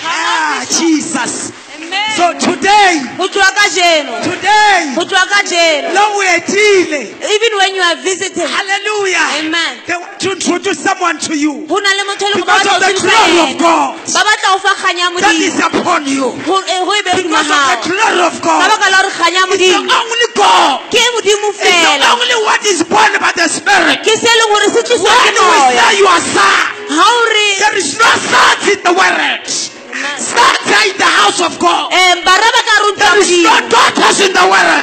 Ah, 0.00 0.64
Jesus. 0.68 1.50
Amen 1.78 2.16
So 2.18 2.34
today, 2.34 2.98
ho 3.14 3.24
tloha 3.30 3.50
ka 3.54 3.66
jeno 3.70 4.18
today, 4.26 4.90
ho 4.98 5.02
tloha 5.06 5.26
ka 5.30 5.40
jeno 5.46 5.94
lo 5.94 6.02
o 6.18 6.20
etile. 6.26 7.00
even 7.14 7.52
when 7.58 7.70
you 7.74 7.82
are 7.82 7.96
visiting 8.02 8.42
Hallelujah. 8.46 9.26
amen 9.46 9.72
They 9.86 9.94
want 9.96 10.18
to 10.20 10.32
introduce 10.34 10.80
someone 10.82 11.18
to 11.30 11.38
you 11.38 11.66
ho 11.70 11.76
na 11.78 11.90
le 11.94 12.02
motho 12.10 12.26
leng 12.34 12.42
because 12.42 12.66
of 12.66 12.78
the 12.82 12.92
glory 12.98 13.38
of 13.46 13.50
God 13.62 13.94
yena. 14.02 14.14
ba 14.14 14.20
batla 14.26 14.48
ho 14.50 14.58
fa 14.58 14.72
kganya 14.74 15.06
ya 15.14 15.20
that 15.22 15.38
is 15.38 15.56
upon 15.62 16.02
you. 16.06 16.26
Ho- 16.42 16.64
eh, 16.66 16.80
ho 16.82 16.90
be 16.90 17.10
hodima 17.14 17.38
Because 17.38 17.50
of 17.54 17.62
the 17.70 17.78
glory 17.94 18.22
of 18.26 18.34
God. 18.42 18.60
baka 18.66 18.86
la 18.90 18.96
hore 18.98 19.12
kganya 19.14 19.40
ya 19.42 19.54
It's 19.54 19.62
the 19.62 19.78
only 19.78 20.28
God. 20.34 20.80
It's 20.90 21.60
the 21.62 22.10
only 22.10 22.38
what 22.44 22.62
is 22.66 22.82
born 22.82 23.12
by 23.22 23.32
the 23.38 23.46
Spirit. 23.48 24.02
ke 24.02 24.12
se 24.18 24.26
leng 24.26 24.50
gore 24.50 24.68
se 24.74 24.80
tliswa 24.82 25.06
When 25.06 25.34
we 25.38 25.58
say 25.78 25.98
you 25.98 26.06
are 26.06 26.20
sad, 26.20 26.66
ha 26.90 27.04
o 27.06 27.20
re 27.30 27.48
there 27.62 27.76
is 27.78 27.94
no 27.98 28.10
sad 28.26 28.56
in 28.74 28.78
the 28.82 28.92
world. 28.92 29.77
Sad 30.18 30.56
are 30.68 30.86
in 30.86 30.96
the 30.98 31.10
house 31.18 31.40
of 31.42 31.58
God. 31.58 31.90
bara 32.22 32.48
ba 32.54 32.60
ka 32.68 32.74
runtla 32.82 33.08
There 33.08 33.18
is 33.18 33.30
no 33.42 33.54
daughters 33.68 34.18
in 34.22 34.32
the 34.32 34.44
world. 34.46 34.82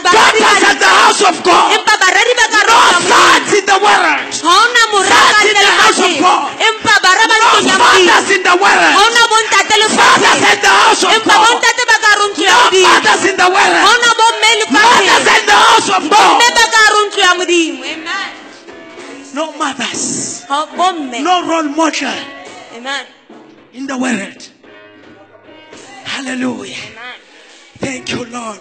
Daughters 0.00 0.62
in 0.72 0.78
the 0.80 0.90
house 0.90 1.22
of 1.28 1.36
God. 1.44 1.66
empa 1.76 1.94
baradi 2.00 2.32
ba 2.40 2.46
ka 2.48 2.60
No 2.64 2.76
sons 3.04 3.52
in 3.52 3.64
the 3.68 3.78
world. 3.84 4.32
Sons 4.32 4.72
in 5.44 5.56
the 5.56 5.72
house 5.80 6.00
of 6.00 6.12
God. 6.24 6.48
bara 7.04 7.24
ba 7.30 7.36
No 7.36 7.48
ntlong 7.60 7.68
ya 7.68 7.76
modimo 7.76 8.08
fathers 8.08 8.28
in 8.32 8.42
the 8.48 8.54
world. 8.56 8.92
Fathers 10.00 10.40
in 10.40 10.58
the 10.64 10.72
house 10.72 11.02
of 11.04 11.10
God. 11.28 11.40
bontate 11.44 11.84
ba 11.90 11.96
ka 12.04 12.10
runtlo 12.20 12.44
ya 12.44 12.56
No 12.56 12.80
fathers 12.80 13.22
in 13.28 13.36
the 13.36 13.48
world. 13.50 13.82
Mothers 14.70 15.26
in 15.36 15.44
the 15.50 15.58
house 15.68 15.88
of 15.90 16.02
God. 16.08 16.30
bomme 16.40 16.48
ba 16.56 16.64
ka 16.74 16.82
runtlo 16.96 17.20
ya 17.20 17.32
modimo 17.36 17.80
amen 17.84 18.28
No 19.36 19.44
mothers. 19.54 20.02
No 21.22 21.34
role 21.46 21.68
model 21.76 22.18
amen 22.76 23.04
in 23.72 23.86
the 23.86 23.96
world. 23.98 24.50
Hallelujah. 26.04 26.74
Thank 27.78 28.12
you, 28.12 28.24
Lord. 28.26 28.60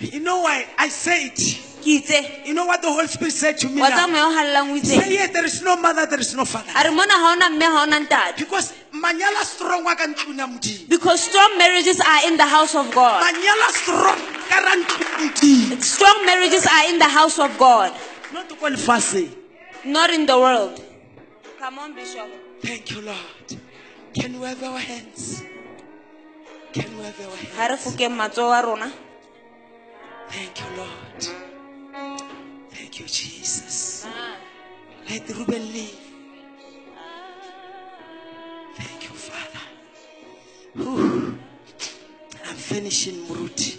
You 0.00 0.20
know 0.20 0.40
why 0.42 0.66
I 0.78 0.88
say 0.88 1.26
it? 1.26 1.64
You 1.84 2.54
know 2.54 2.66
what 2.66 2.82
the 2.82 2.92
Holy 2.92 3.06
Spirit 3.06 3.32
said 3.32 3.56
to 3.58 3.68
me 3.68 3.80
now? 3.80 3.88
tsamaya 3.90 4.26
o 4.26 4.30
hallang 4.34 4.70
o 4.72 4.82
Say, 4.82 5.14
yeah, 5.14 5.26
there 5.28 5.44
is 5.44 5.62
no 5.62 5.76
mother, 5.76 6.06
there 6.06 6.20
is 6.20 6.34
no 6.34 6.44
father. 6.44 6.70
a 6.76 6.84
re 6.84 6.90
mona 6.90 7.12
ha 7.14 7.32
ona 7.38 7.48
mme 7.50 7.62
ha 7.64 7.82
ona 7.86 8.00
ntate 8.04 8.36
Because 8.36 8.74
manyala 8.92 9.42
strong 9.44 9.84
wa 9.84 9.94
ka 9.94 10.04
ntlong 10.06 10.36
ya 10.36 10.46
Modimo. 10.46 10.88
because 10.90 11.20
strong 11.22 11.56
marriages 11.56 12.00
are 12.00 12.26
in 12.28 12.36
the 12.36 12.44
house 12.46 12.74
of 12.74 12.92
god 12.92 13.22
Manyala 13.24 13.68
strong 13.72 14.18
ka 14.50 14.58
ra 14.58 14.74
ntlong 14.74 15.00
ya 15.00 15.30
Modimo. 15.30 15.82
strong 15.82 16.26
marriages 16.26 16.66
are 16.66 16.88
in 16.90 16.98
the 16.98 17.08
house 17.08 17.38
of 17.38 17.56
god 17.58 17.92
Not 18.34 18.48
to 18.50 18.54
call 18.56 18.76
fast. 18.76 19.16
not 19.86 20.10
in 20.10 20.26
the 20.26 20.36
world 20.38 20.82
come 21.58 21.78
on 21.78 21.94
bishop 21.94 22.28
Thank 22.62 22.90
you, 22.90 23.00
Lord. 23.02 23.48
Can 24.14 24.40
we 24.40 24.46
have 24.46 24.62
our 24.62 24.78
hands? 24.78 25.42
Can 26.72 26.96
we 26.98 27.04
have 27.04 27.20
our 27.20 27.36
hands? 27.36 27.56
ha 27.56 27.66
re 27.68 27.76
fokeng 27.76 28.16
matsoho 28.16 28.52
a 28.52 28.62
rona 28.62 28.92
Thank 30.28 30.60
you, 30.60 30.66
Lord. 30.76 31.22
Thank 32.70 33.00
you, 33.00 33.06
Jesus. 33.06 34.06
Let 35.08 35.28
Reuben 35.30 35.72
live. 35.72 35.98
Thank 38.76 39.02
you, 39.08 39.14
Father. 39.16 39.64
Whew. 40.76 41.38
I'm 42.46 42.56
finishing 42.56 43.24
Muruti. 43.26 43.78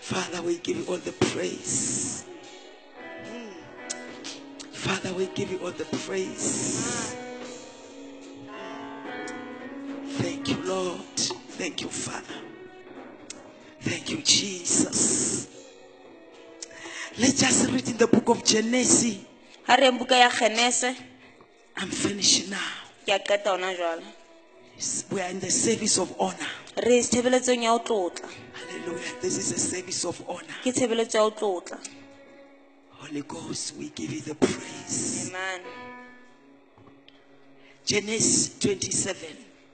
Father, 0.00 0.42
we 0.42 0.58
give 0.58 0.78
you 0.78 0.84
all 0.86 0.96
the 0.96 1.12
praise. 1.12 2.24
Father, 4.82 5.12
we 5.14 5.26
give 5.26 5.50
you 5.50 5.58
all 5.58 5.70
the 5.70 5.84
praise. 6.04 7.14
Thank 10.18 10.48
you, 10.48 10.56
Lord. 10.64 10.98
Thank 11.58 11.82
you, 11.82 11.88
Father. 11.88 12.34
Thank 13.80 14.10
you, 14.10 14.18
Jesus. 14.22 15.48
Let's 17.18 17.38
just 17.40 17.70
read 17.70 17.88
in 17.88 17.96
the 17.96 18.06
book 18.08 18.28
of 18.30 18.44
Genesis. 18.44 19.18
ha 19.66 19.76
re 19.76 19.90
buka 19.90 20.16
ya 20.18 20.28
genese 20.30 20.96
I'm 21.76 21.88
finishing 21.90 22.50
now. 22.50 22.58
ke 23.06 23.10
a 23.14 23.18
qeta 23.20 23.54
hona 23.54 24.02
We 25.10 25.20
are 25.20 25.30
in 25.30 25.38
the 25.38 25.50
service 25.50 25.98
of 25.98 26.10
honor. 26.18 26.50
re 26.76 26.98
tshebeletsong 27.02 27.62
ya 27.62 27.70
ho 27.70 27.78
tlotla 27.78 28.26
Hallelujah. 28.58 29.20
This 29.20 29.38
is 29.38 29.52
a 29.52 29.58
service 29.58 30.04
of 30.04 30.20
honor. 30.28 30.58
Holy 33.02 33.22
Ghost, 33.22 33.74
we 33.76 33.88
give 33.88 34.12
you 34.12 34.20
the 34.20 34.34
praise. 34.36 35.28
amen 35.28 35.60
Genesis 37.84 38.54
27. 38.60 39.16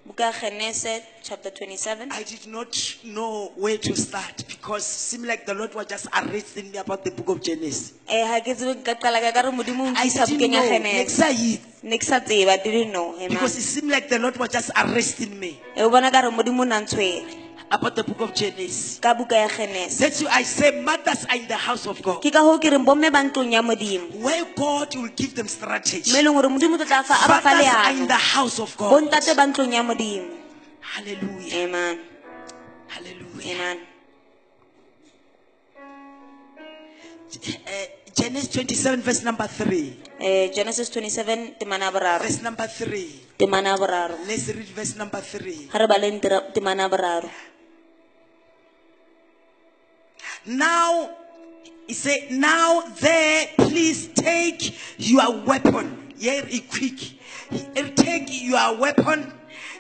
buka 0.07 0.25
ya 0.25 0.33
genese 0.41 1.03
chapter 1.23 1.51
27 1.51 2.09
I 2.11 2.25
did 2.25 2.47
not 2.47 2.73
know 3.05 3.53
where 3.57 3.77
to 3.77 3.95
start 3.97 4.45
because 4.49 4.81
it 4.81 4.99
seemed 4.99 5.27
like 5.27 5.45
the 5.45 5.53
Lord 5.53 5.75
was 5.75 5.85
just 5.87 6.07
arresting 6.17 6.73
me 6.73 6.79
about 6.79 7.05
the 7.05 7.11
book 7.11 7.29
of 7.29 7.43
Genesis. 7.45 7.93
eh 8.09 8.25
ha 8.25 8.41
ke 8.41 8.57
tsebe 8.57 8.81
nka 8.81 8.97
qala 8.97 9.21
ka 9.21 9.33
ka 9.37 9.43
re 9.45 9.53
modimo 9.53 9.85
o 9.85 9.93
I 9.95 10.09
didn't 10.09 10.49
know. 10.51 10.79
Next 10.81 11.21
I- 11.21 11.61
ne 11.85 11.99
ke 11.99 12.09
I 12.49 12.57
didn't 12.65 12.93
know 12.93 13.13
Because 13.29 13.59
it 13.59 13.63
seemed 13.69 13.93
like 13.93 14.09
the 14.09 14.19
Lord 14.19 14.39
was 14.41 14.49
just 14.49 14.71
arresting 14.73 15.37
me 15.39 15.61
o 17.71 17.77
bona 17.77 17.77
ka 17.77 17.77
re 17.77 17.77
modimo 17.77 17.77
o 17.77 17.77
na 17.77 17.77
ntshwere 17.77 17.77
about 17.77 17.95
the 17.97 18.05
book 18.05 18.21
of 18.25 18.31
Genesis. 18.35 18.99
ka 18.99 19.15
buka 19.15 19.37
ya 19.37 19.49
genese 19.49 19.99
That's 20.01 20.23
why 20.25 20.41
I 20.41 20.45
say 20.45 20.71
mothers 20.81 21.25
are 21.29 21.37
in 21.37 21.49
the 21.49 21.57
house 21.61 21.85
of 21.87 22.01
God. 22.03 22.21
ke 22.25 22.33
ka 22.33 22.41
hoo 22.41 22.59
ke 22.59 22.73
reng 22.73 22.85
bomme 22.85 23.13
ba 23.13 23.21
ntlong 23.25 23.53
ya 23.53 23.61
modimo 23.61 24.09
Where 24.25 24.45
God 24.57 24.95
will 24.97 25.13
give 25.13 25.35
them 25.37 25.49
strategy. 25.49 26.13
leng 26.13 26.33
gore 26.33 26.49
modimo 26.49 26.75
o 26.75 26.79
tlo 26.81 26.87
tla 26.89 27.03
fa 27.05 27.15
a 27.25 27.29
ba 27.29 27.41
fa 27.45 27.53
Fathers 27.53 27.69
are 27.69 27.93
in 27.93 28.07
the 28.09 28.17
house 28.17 28.59
of 28.59 28.73
God. 28.77 28.93
bontate 28.93 29.37
ba 29.37 29.45
ntlong 29.45 29.73
ya 29.77 29.83
modimo 29.85 30.33
Hallelujah. 30.81 31.69
amen 31.69 31.95
Hallelujah. 32.89 33.53
amen 33.53 33.79
Uh, 37.29 37.85
Genesis 38.17 38.49
27, 38.57 39.05
verse 39.05 39.21
number 39.23 39.45
3. 39.45 40.17
eh 40.25 40.49
genesis 40.51 40.89
27 40.91 41.61
temana 41.61 41.87
ya 41.87 41.93
boraro 41.93 42.25
Verse 42.25 42.41
number 42.41 42.65
3. 42.65 43.37
temana 43.37 43.77
ya 43.77 43.79
boraro 43.79 44.17
Let's 44.27 44.49
read 44.49 44.67
verse 44.73 44.97
number 44.97 45.21
3. 45.21 45.69
ga 45.69 45.77
re 45.79 45.87
baleng 45.87 46.17
tira- 46.25 46.49
temana 46.57 46.89
ya 46.89 46.91
boraro 46.91 47.29
Now, 50.49 51.11
he 51.87 51.93
said, 51.93 52.31
now 52.31 52.81
there, 53.01 53.49
please 53.59 54.09
take 54.09 54.75
your 54.97 55.41
weapon. 55.43 56.15
Here, 56.19 56.43
quick. 56.71 57.19
Take 57.97 58.43
your 58.43 58.77
weapon, 58.77 59.33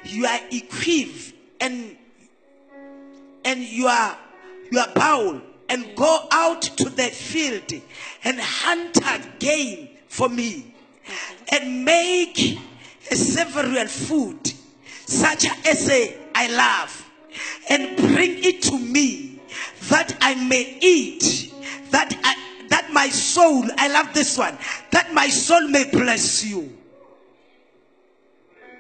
your 0.05 0.39
equip, 0.51 1.09
and 1.61 1.97
and 3.45 3.63
your 3.63 4.17
your 4.71 4.87
bowl, 4.95 5.41
and 5.69 5.97
go 5.97 6.29
out 6.31 6.63
to 6.63 6.89
the 6.89 7.09
field 7.09 7.73
and 8.25 8.39
hunt 8.41 8.99
game 9.39 9.89
for 10.09 10.29
me, 10.29 10.75
and 11.53 11.85
make 11.85 12.59
a 13.11 13.17
savory 13.17 13.87
food, 13.87 14.53
such 15.07 15.47
as 15.67 15.89
uh, 15.91 16.07
I 16.35 16.49
love, 16.49 17.11
and 17.69 17.97
bring 17.97 18.45
it 18.45 18.63
to 18.63 18.79
me, 18.79 19.28
that 19.89 20.17
I 20.21 20.35
may 20.49 20.79
eat, 20.81 21.53
that 21.91 22.13
I, 22.23 22.67
that 22.69 22.93
my 22.93 23.09
soul, 23.09 23.65
I 23.77 23.89
love 23.89 24.13
this 24.15 24.37
one, 24.39 24.57
that 24.91 25.13
my 25.13 25.29
soul 25.29 25.69
may 25.69 25.85
bless 25.91 26.45
you. 26.45 26.77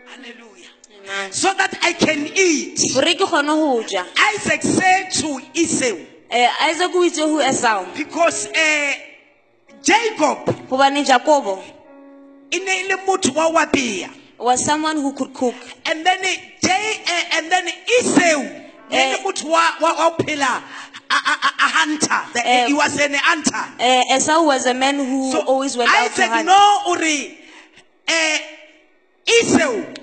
Hallelujah. 0.07 0.68
amen 1.05 1.33
So 1.33 1.53
that 1.55 1.79
I 1.83 1.92
can 1.92 2.27
eat. 2.35 2.81
gore 2.94 3.14
ke 3.14 3.18
kgone 3.25 3.47
go 3.55 3.81
ja 3.88 4.05
Isaac 4.35 4.62
said 4.62 5.11
to 5.21 5.40
Esau, 5.55 5.97
isaac 6.31 6.94
o 6.94 7.03
itse 7.05 7.18
go 7.25 7.40
esau 7.40 7.87
because 7.97 8.49
uh, 8.49 8.92
Jacob 9.83 10.44
gobane 10.68 11.05
jacobo 11.07 11.62
in 12.51 12.62
a 12.68 12.97
motho 13.07 13.35
wa 13.35 13.49
wa 13.51 13.66
was 14.38 14.64
someone 14.64 14.97
who 14.97 15.12
could 15.14 15.33
cook 15.35 15.55
and 15.87 16.05
then 16.07 16.18
eh, 16.23 16.37
J, 16.62 16.71
uh, 16.71 17.37
and 17.38 17.51
then 17.53 17.68
Esau 18.01 18.68
Eh. 18.90 19.14
eh, 19.14 19.22
wa 19.24 19.33
wa 19.81 19.92
wa 19.94 20.07
o 20.09 20.16
a, 21.11 21.68
hunter 21.79 22.20
the, 22.35 22.40
Eh. 22.46 22.66
he 22.68 22.74
was 22.74 22.98
an 23.01 23.14
hunter 23.14 23.57
um 23.57 24.05
esau 24.16 24.44
was 24.46 24.66
a 24.66 24.74
man 24.74 24.96
who 24.96 25.33
so 25.33 25.40
always 25.46 25.77
went 25.77 25.90
out 25.90 26.07
to 26.14 26.22
Isaac 26.22 26.29
hunt 26.31 26.46
no 26.46 26.83
eh 28.07 28.38
Esau 28.38 28.38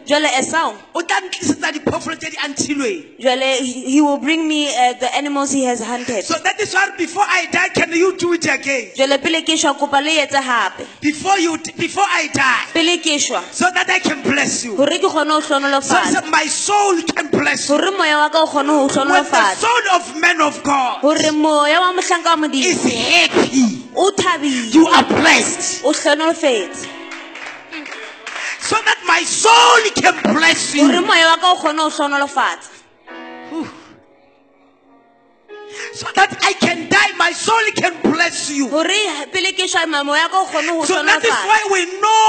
jwale 0.06 0.30
esau 0.40 0.74
o 0.94 1.02
tla 1.02 1.20
ntlisetsa 1.22 1.72
diphoofolo 1.72 2.16
tse 2.16 2.30
di 2.30 2.38
antilweng. 2.38 3.04
jwale 3.20 3.58
he 3.58 3.92
he 3.92 4.02
will 4.02 4.18
bring 4.18 4.48
me 4.48 4.68
uh, 4.68 4.94
the 5.00 5.16
animals 5.16 5.52
he 5.52 5.64
has 5.66 5.82
hunted. 5.82 6.24
So 6.24 6.36
that 6.44 6.60
is 6.60 6.74
why 6.74 6.90
before 6.98 7.24
I 7.28 7.48
die 7.52 7.70
can 7.70 7.92
you 7.92 8.16
do 8.18 8.34
it 8.34 8.46
again? 8.46 8.92
Jwale 8.96 9.22
pele 9.22 9.42
ke 9.42 9.58
shwa 9.58 9.74
kopa 9.78 10.02
le 10.02 10.12
etse 10.22 10.40
gape 10.42 10.86
before 11.02 11.38
you 11.40 11.58
before 11.78 12.06
I 12.08 12.30
die. 12.34 12.66
Pele 12.74 12.98
ke 12.98 13.18
shwa. 13.20 13.42
So 13.52 13.66
that 13.74 13.90
I 13.90 14.00
can 14.00 14.22
bless 14.22 14.64
you. 14.66 14.76
Gore 14.76 15.00
ke 15.00 15.10
kgone 15.10 15.28
go 15.28 15.40
so 15.40 15.56
hlonolofatsa. 15.56 16.14
that 16.14 16.30
my 16.30 16.46
soul 16.46 17.02
can 17.04 17.30
bless 17.30 17.70
you. 17.70 17.78
Gore 17.78 17.92
moya 17.98 18.18
wa 18.18 18.30
ka 18.30 18.44
o 18.44 18.48
kgone 18.48 18.68
go 18.68 18.80
when 18.80 18.88
the 18.88 18.94
hlonolofatsa. 18.94 19.56
soul 19.56 19.86
of 19.96 20.22
men 20.22 20.42
of 20.42 20.64
God. 20.64 21.02
Gore 21.02 21.32
moya 21.32 21.80
wa 21.80 21.94
mohlanka 21.94 22.36
wa 22.36 22.48
modimo 22.48 22.66
is 22.66 22.84
happy. 22.84 23.90
o 23.96 24.12
thabile. 24.12 24.74
You 24.74 24.88
are 24.88 25.04
blessed. 25.04 25.84
O 25.84 25.92
hlonolofetse 25.94 26.95
so 28.66 28.76
that 28.82 29.00
my 29.06 29.22
soul 29.24 29.82
can 30.02 30.16
bless 30.34 30.74
you. 30.76 30.88
moya 31.02 31.26
wa 31.34 31.38
ka 31.38 31.48
o 31.54 31.56
kgone 31.62 31.78
go 31.78 31.90
hlonolofatsa 31.90 32.70
So 35.94 36.08
that 36.16 36.32
I 36.44 36.54
can 36.54 36.88
die, 36.90 37.12
my 37.18 37.32
soul 37.32 37.60
can 37.76 38.00
bless 38.02 38.50
you. 38.50 38.70
gore 38.70 39.02
pele 39.32 39.52
ke 39.54 39.68
shwa 39.68 39.88
ma- 39.90 40.04
moya 40.04 40.28
wa 40.28 40.30
ka 40.30 40.38
o 40.42 40.46
kgone 40.48 40.72
go 40.72 40.86
So 40.86 41.04
that 41.04 41.24
is 41.24 41.32
why 41.32 41.62
we 41.72 41.82
know, 42.00 42.24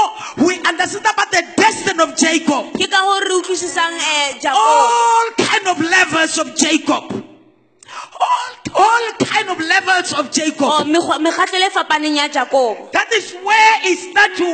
we 0.47 0.53
understand 0.67 1.05
about 1.05 1.31
the 1.31 1.43
destiny 1.55 2.01
of 2.03 2.15
Jacob. 2.17 2.73
ke 2.75 2.85
ka 2.91 2.99
gore 3.01 3.23
re 3.23 3.33
utlwisisang 3.41 3.95
eh, 3.97 4.37
jacob 4.41 4.57
All 4.57 5.25
kind 5.37 5.65
of 5.67 5.77
levels 5.79 6.33
of 6.37 6.47
Jacob. 6.55 7.03
All, 8.19 8.51
all 8.83 9.05
kind 9.21 9.47
of 9.49 9.59
levels 9.59 10.11
of 10.13 10.25
Oh, 10.27 10.31
Jacob. 10.33 10.87
mekgwa- 10.91 11.21
mekgatlho 11.23 11.59
le 11.59 11.69
fapaneng 11.71 12.15
ya 12.19 12.27
jacobo 12.27 12.89
That 12.91 13.11
is 13.13 13.31
where 13.43 13.73
he 13.81 13.95
start 13.95 14.35
to 14.37 14.49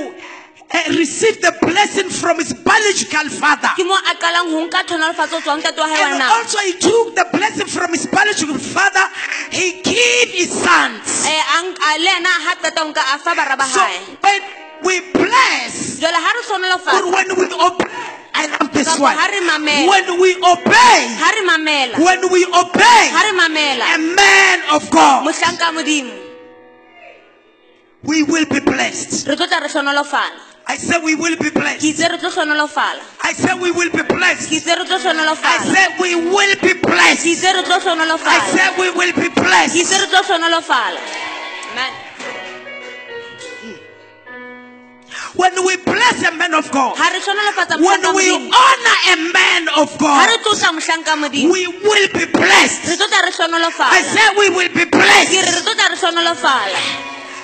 uh, 0.72 0.80
receive 0.98 1.42
the 1.42 1.54
blessing 1.62 2.10
from 2.10 2.38
his 2.40 2.54
biological 2.54 3.30
father. 3.30 3.70
ke 3.76 3.84
mo 3.86 3.94
a 3.94 4.14
qalang 4.16 4.50
go 4.50 4.60
nka 4.66 4.80
tlhonolofatso 4.88 5.38
o 5.38 5.42
tswang 5.42 5.62
tate 5.62 5.78
wa 5.78 5.88
hae 5.88 6.02
wa 6.02 6.14
And 6.14 6.24
also 6.24 6.58
he 6.64 6.74
took 6.80 7.16
the 7.16 7.26
blessing 7.34 7.68
from 7.68 7.92
his 7.92 8.06
biological 8.08 8.58
father. 8.58 9.06
He 9.52 9.82
gave 9.82 10.30
his 10.34 10.52
sons. 10.52 11.26
le 11.26 12.12
ena 12.18 12.32
ha 12.48 12.54
qeta 12.58 12.82
go 12.82 12.92
nka 12.92 13.04
a 13.04 13.16
fa 13.20 13.32
So 13.70 13.84
when 14.22 14.42
we 14.84 15.00
bless, 15.14 16.00
jale 16.00 16.18
ha 16.18 16.30
re 16.36 16.44
or 16.44 17.12
when 17.12 17.30
we 17.38 17.46
obey, 17.54 17.88
I 18.34 18.48
love 18.60 18.74
this 18.74 19.00
one. 19.00 19.16
ha 19.16 19.28
re 19.32 19.42
mamela. 19.46 19.88
When 19.88 20.20
we 20.20 20.36
obey, 20.42 21.00
ha 21.22 21.30
re 21.32 21.44
mamela 21.48 21.96
when 22.04 22.22
we 22.32 22.46
obey 22.50 23.04
a 23.14 24.00
man 24.00 24.60
of 24.74 24.90
God, 24.90 25.26
we 28.04 28.24
will 28.24 28.46
be 28.46 28.60
blessed. 28.60 29.28
re 29.28 29.36
tlo 29.36 29.48
tla 29.48 29.60
re 29.60 29.70
hlonolofala 29.70 30.52
I 30.66 30.78
say 30.78 30.98
we 31.04 31.16
will 31.16 31.36
be 31.38 31.50
blessed. 31.50 31.84
itse 31.84 32.08
re 32.10 32.18
tlo 32.18 32.30
hlonolofala 32.30 33.02
I 33.24 33.34
say 33.34 33.54
we 33.60 33.72
will 33.72 33.92
be 33.92 34.04
blessed. 34.04 34.52
itse 34.52 34.76
re 34.76 34.84
tlo 34.86 34.98
I 35.00 35.58
say 35.74 35.88
we 36.00 36.16
will 36.16 36.56
be 36.62 36.74
blessed. 36.74 37.26
itse 37.26 37.50
re 37.56 37.64
tlo 37.64 37.78
I 37.80 38.40
say 38.52 38.68
we 38.80 38.90
will 38.92 39.14
be 39.14 39.30
blessed. 39.30 39.76
re 39.76 40.08
tlo 40.12 40.22
hlonolofala 40.28 41.00
Amen. 41.72 41.94
When 45.36 45.66
we 45.66 45.78
bless 45.78 46.22
a 46.28 46.32
man 46.32 46.54
of 46.54 46.70
God, 46.72 46.94
ha 46.98 47.10
re 47.10 47.20
hlonolofatsa 47.24 47.80
when 47.80 48.02
we 48.16 48.28
honor 48.52 48.98
a 49.14 49.18
man 49.32 49.64
of 49.80 49.98
God, 49.98 50.28
tlotla 50.44 50.76
we 51.32 51.68
will 51.88 52.10
be 52.20 52.26
blessed. 52.28 53.00
tlo 53.00 53.08
tla 53.08 53.20
re 53.24 53.32
I 53.80 54.02
say 54.04 54.26
we 54.38 54.50
will 54.50 54.70
be 54.76 54.86
blessed. 54.92 55.32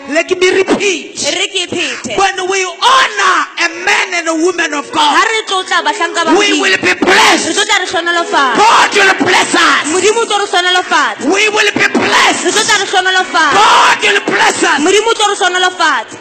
Re 0.10 0.24
tlo 0.26 0.36
tla 0.36 0.40
re 0.40 0.40
hlonolofala 0.40 0.40
Let 0.40 0.40
me 0.42 0.48
repeat. 0.58 1.16
re 1.38 1.46
ke 1.54 1.64
phete 1.70 2.18
When 2.18 2.36
we 2.50 2.60
honor 2.66 3.38
a 3.66 3.68
man 3.86 4.08
and 4.20 4.28
a 4.28 4.36
woman 4.36 4.74
of 4.74 4.86
God, 4.92 5.14
re 5.22 5.42
tlotla 5.48 5.82
bahlanka 5.86 6.22
ba 6.26 6.32
we 6.38 6.50
will 6.60 6.78
be 6.82 6.94
blessed. 6.98 7.54
tla 7.56 7.78
re 7.82 7.86
hlonolofala 7.86 8.56
God 8.58 8.90
will 8.98 9.14
bless 9.26 9.52
us. 9.56 9.84
modimo 9.94 10.22
o 10.22 10.26
tlo 10.26 10.38
re 10.42 10.48
hlonolofatsa 10.50 11.26
We 11.34 11.44
will 11.50 11.72
be 11.78 11.88
blessed. 11.94 12.50
tla 12.58 12.76
re 12.82 12.86
hlonolofatsa 12.90 13.54
God 13.54 13.98
will 14.04 14.22
bless 14.34 14.58
us. 14.64 14.80
modimo 14.82 15.10
o 15.10 15.14
tlo 15.14 15.26
re 15.30 15.36
hlonolofatsa 15.38 16.18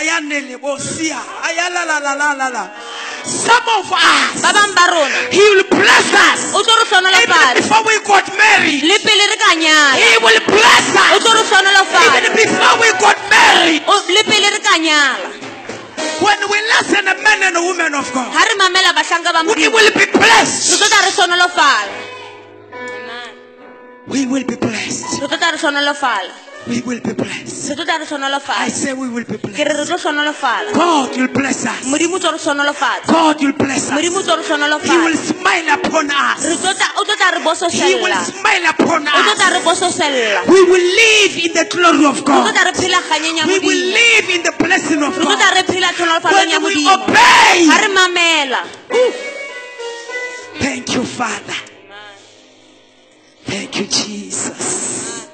Ayanele 0.00 0.56
bosia. 0.56 1.18
Ayalalalala 1.44 2.70
some 3.24 3.68
of 3.78 3.86
us, 3.92 4.42
He 5.30 5.40
will 5.40 5.64
bless 5.70 6.06
us. 6.26 6.40
Even 7.22 7.32
before 7.62 7.82
we 7.88 7.94
got 8.06 8.26
married. 8.36 8.80
He 10.00 10.16
will 10.24 10.40
bless 10.46 10.84
us. 11.02 11.10
Even 12.16 12.32
before 12.36 12.76
we 12.82 12.88
got 13.04 13.18
married. 13.30 13.82
When 16.20 16.38
we 16.52 16.58
listen 16.72 17.04
the 17.04 17.14
men 17.22 17.42
and 17.42 17.56
women 17.56 17.94
of 17.94 18.06
God, 18.12 18.28
he 19.56 19.68
will 19.68 19.90
be 19.92 20.06
blessed 20.06 20.70
we 24.10 24.26
will 24.26 24.44
be 24.44 24.56
blessed. 24.56 25.20
Re 25.22 25.26
tlo 25.28 25.36
tla 25.38 25.50
re 25.54 25.58
hlonolofala 25.58 26.32
we 26.66 26.80
will 26.82 27.00
be 27.00 27.12
blessed. 27.14 27.70
Re 27.70 27.76
tlo 27.76 27.84
tla 27.86 27.98
re 28.02 28.40
I 28.58 28.68
say 28.68 28.92
we 28.92 29.08
will 29.08 29.24
be 29.24 29.38
ke 29.38 29.62
re 29.62 29.70
re 29.70 29.84
blessed 29.86 30.74
God 30.74 31.16
will 31.16 31.28
bless 31.32 31.64
us. 31.66 31.86
Modimo 31.86 32.16
o 32.16 32.18
tlo 32.18 32.32
re 32.34 32.38
hlonolofatsa 32.38 33.06
God 33.06 33.40
will 33.40 33.52
bless 33.52 33.90
us. 33.90 34.00
He 34.00 34.08
will 34.10 35.16
smile 35.16 35.68
upon 35.78 36.10
us. 36.10 36.42
Tlo 36.42 36.72
tla- 36.74 36.92
o 36.98 37.04
tlo 37.06 37.14
tla 37.14 37.30
re 37.30 37.40
He 37.70 37.94
will 38.02 38.18
smile 38.26 38.66
upon 38.68 39.06
o 39.06 39.22
tlo 39.22 39.34
tla 39.38 39.48
re 39.54 39.60
us 39.62 40.48
we 40.50 40.60
will 40.66 40.86
live 41.02 41.34
in 41.46 41.52
the 41.54 41.64
glory 41.70 42.04
of 42.04 42.24
God. 42.24 42.50
tla 42.50 42.64
re 42.66 42.72
phela 42.74 42.98
kganyeng 43.06 43.36
ya 43.38 43.46
we 43.46 43.58
will 43.62 43.84
live 43.94 44.28
in 44.34 44.42
the 44.42 44.52
blessing 44.58 45.02
of 45.06 45.16
re 45.16 45.24
tlo 45.24 45.36
tla 45.38 45.48
God. 45.48 45.54
re 45.54 45.62
phela 45.70 45.88
tlhonolofalong 45.94 46.50
ya 46.50 46.58
when 46.58 46.74
we 46.74 46.82
obey. 46.90 47.58
Thank 50.60 50.92
you 50.94 51.04
Father 51.04 51.69
thank 53.50 53.76
you 53.76 53.86
Jesus. 53.86 55.28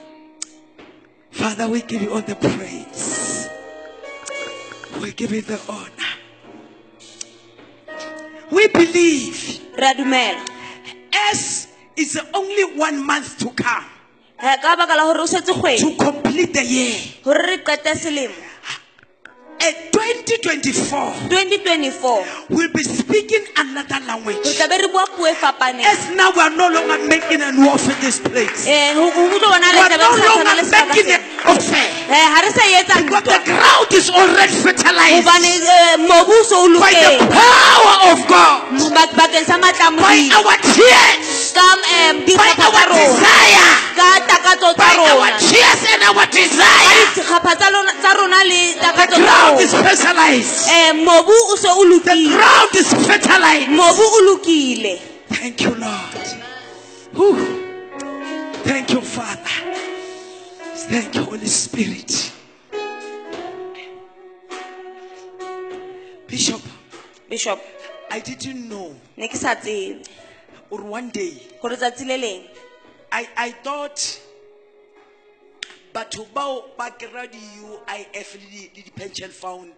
Father 1.30 1.68
we 1.68 1.82
give 1.82 2.02
you 2.02 2.12
all 2.12 2.22
the 2.22 2.34
praise. 2.34 3.48
We 5.00 5.12
give 5.12 5.32
you 5.32 5.42
the 5.42 5.60
honor. 5.68 6.12
We 8.50 8.68
believe 8.68 9.60
dumela 9.76 10.40
as 11.30 11.68
is 11.96 12.18
only 12.34 12.64
one 12.78 13.04
month 13.04 13.38
to 13.38 13.50
come 13.50 13.84
ka 14.38 14.76
baka 14.76 14.96
la 14.96 15.04
gore 15.04 15.20
o 15.20 15.26
setse 15.26 15.52
kgwedi. 15.52 15.80
to 15.80 15.96
complete 15.96 16.52
the 16.52 16.64
year 16.64 16.96
at 19.60 19.92
2024 19.92 21.28
2024 21.28 22.24
we'll 22.50 22.72
be 22.72 22.82
speaking 22.82 23.44
another 23.56 23.98
language. 24.06 24.36
Tla 24.56 24.68
be 24.68 24.76
re 24.78 24.88
bua 24.92 25.04
puo 25.16 25.28
fapaneng. 25.34 25.84
As 25.84 26.14
now 26.14 26.30
we 26.32 26.40
are 26.40 26.50
no 26.54 26.68
longer 26.68 26.98
making 27.08 27.40
an 27.42 27.56
offer 27.66 27.94
this 28.00 28.20
place. 28.20 28.66
Eh, 28.68 28.92
ho 28.94 29.08
ho 29.10 29.22
tlo 29.32 29.48
bona 29.48 29.68
we 29.72 29.80
are 29.80 29.90
no 29.96 29.96
re 29.96 29.98
sa 29.98 30.28
tshwana 30.28 30.52
longer 30.56 30.86
making 30.92 31.08
an 31.16 31.22
offer 31.48 31.86
Eh, 32.06 32.26
ha 32.32 32.38
re 32.44 32.50
sa 32.52 32.62
etsa 32.80 32.96
because 33.02 33.24
the 33.26 33.40
ground 33.48 33.88
is 33.92 34.08
already 34.10 34.56
fertilized. 34.60 35.26
Eh, 35.26 35.96
mobu 36.04 36.36
o 36.36 36.42
so 36.44 36.56
o 36.64 36.68
by 36.80 36.92
the 36.92 37.12
power 37.32 37.96
of 38.12 38.18
God. 38.28 38.58
Bak- 38.94 39.14
bakeng 39.18 39.44
sa 39.46 39.56
matla 39.58 39.88
a 39.88 39.96
by 39.96 40.18
our 40.36 40.56
tears 40.62 41.26
by 42.36 42.52
our 42.60 42.84
desire. 42.92 43.72
Ka 43.96 44.08
takatso 44.28 44.68
tsa 44.74 44.76
by 44.76 44.94
our 45.12 45.30
tears 45.40 45.82
and 45.92 46.02
our 46.04 46.26
desire. 46.28 47.00
Dikgapha 47.16 47.52
tsa 47.56 47.68
lona- 47.72 47.96
tsa 48.00 48.10
rona 48.18 48.40
le 48.44 48.60
the 48.76 49.16
ground 49.16 49.60
is 49.60 49.72
fertilized. 49.72 50.68
Eh, 50.68 50.92
mobu 50.92 51.32
o 51.32 51.56
se 51.56 51.68
o 51.70 51.84
the 51.98 52.16
ground 52.28 52.70
is 52.74 52.88
fertilized. 53.06 53.68
Thank 55.28 55.60
you, 55.62 55.74
Lord. 55.74 56.26
Whew. 57.14 57.62
Thank 58.64 58.92
you, 58.92 59.00
Father. 59.00 59.50
Thank 60.90 61.14
you, 61.14 61.24
Holy 61.24 61.46
Spirit. 61.46 62.32
Bishop, 66.28 66.60
bishop. 67.30 67.60
I 68.10 68.20
didn't 68.20 68.68
know. 68.68 68.94
Ne 70.78 70.84
ke 70.84 70.84
sa 70.84 70.84
tsebe 70.84 70.84
Or 70.84 70.90
one 70.90 71.10
day, 71.10 71.32
gore 71.62 71.76
tsatsi 71.76 72.06
le 72.06 72.16
leng 72.16 72.42
I, 73.12 73.28
I 73.36 73.50
thought 73.62 74.20
batho 75.94 76.26
bao 76.34 76.64
ba 76.76 76.90
kry-a 76.90 77.26
di-UIF 77.26 78.34
le 78.34 78.46
di- 78.50 78.70
le 78.76 78.82
di-pension 78.82 79.30
fund. 79.30 79.72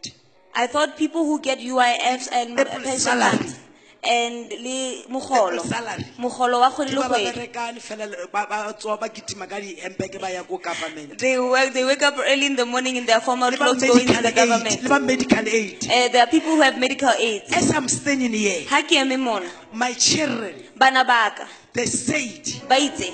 I 0.55 0.67
thought 0.67 0.97
people 0.97 1.25
who 1.25 1.41
get 1.41 1.59
UIFs 1.59 2.29
and 2.33 2.57
pension 2.57 3.19
funds 3.21 3.59
and 4.05 4.51
le 4.63 5.05
mogolo. 5.11 5.61
salary. 5.63 6.05
mogolo 6.19 6.61
wa 6.61 6.71
kgwedi 6.71 6.95
le 6.95 7.01
ba 7.03 7.09
ba 7.09 7.15
kgwedi. 7.19 7.33
berekane 7.33 7.81
fela 7.81 8.07
le- 8.07 8.27
ba 8.33 8.47
ba 8.49 8.73
tsoa 8.73 8.97
ba 8.99 9.09
kitima 9.09 9.47
ka 9.49 9.59
di-hempeke 9.61 10.21
ba 10.21 10.31
ya 10.31 10.43
ko 10.45 10.59
government. 10.59 11.19
They 11.19 11.39
wake, 11.39 11.73
they 11.73 11.85
wake 11.85 12.03
up 12.03 12.15
early 12.19 12.47
in 12.47 12.57
the 12.57 12.65
morning 12.65 12.97
in 12.97 13.07
their 13.07 13.21
formal 13.21 13.51
le 13.51 13.57
ba 13.59 13.65
clothes 13.65 13.83
going 13.83 14.07
to 14.07 14.13
medical 14.13 14.23
the 14.23 14.29
aid 14.29 14.49
government. 14.49 14.89
ba 14.89 15.01
medical 15.01 15.49
aid. 15.49 15.85
Uh, 15.85 16.09
there 16.09 16.23
are 16.23 16.27
people 16.31 16.51
who 16.57 16.63
have 16.63 16.79
medical 16.79 17.11
aids. 17.19 17.53
As 17.53 17.71
i'm 17.75 17.89
standing 17.89 18.33
here 18.33 18.65
ha 18.69 18.83
ke 18.83 18.93
eme 19.03 19.19
mona 19.19 19.51
my 19.73 19.93
children 19.95 20.55
bana 20.77 21.05
baka 21.05 21.47
they 21.73 21.87
said 21.87 22.43
ba 22.69 22.77
itse 22.77 23.13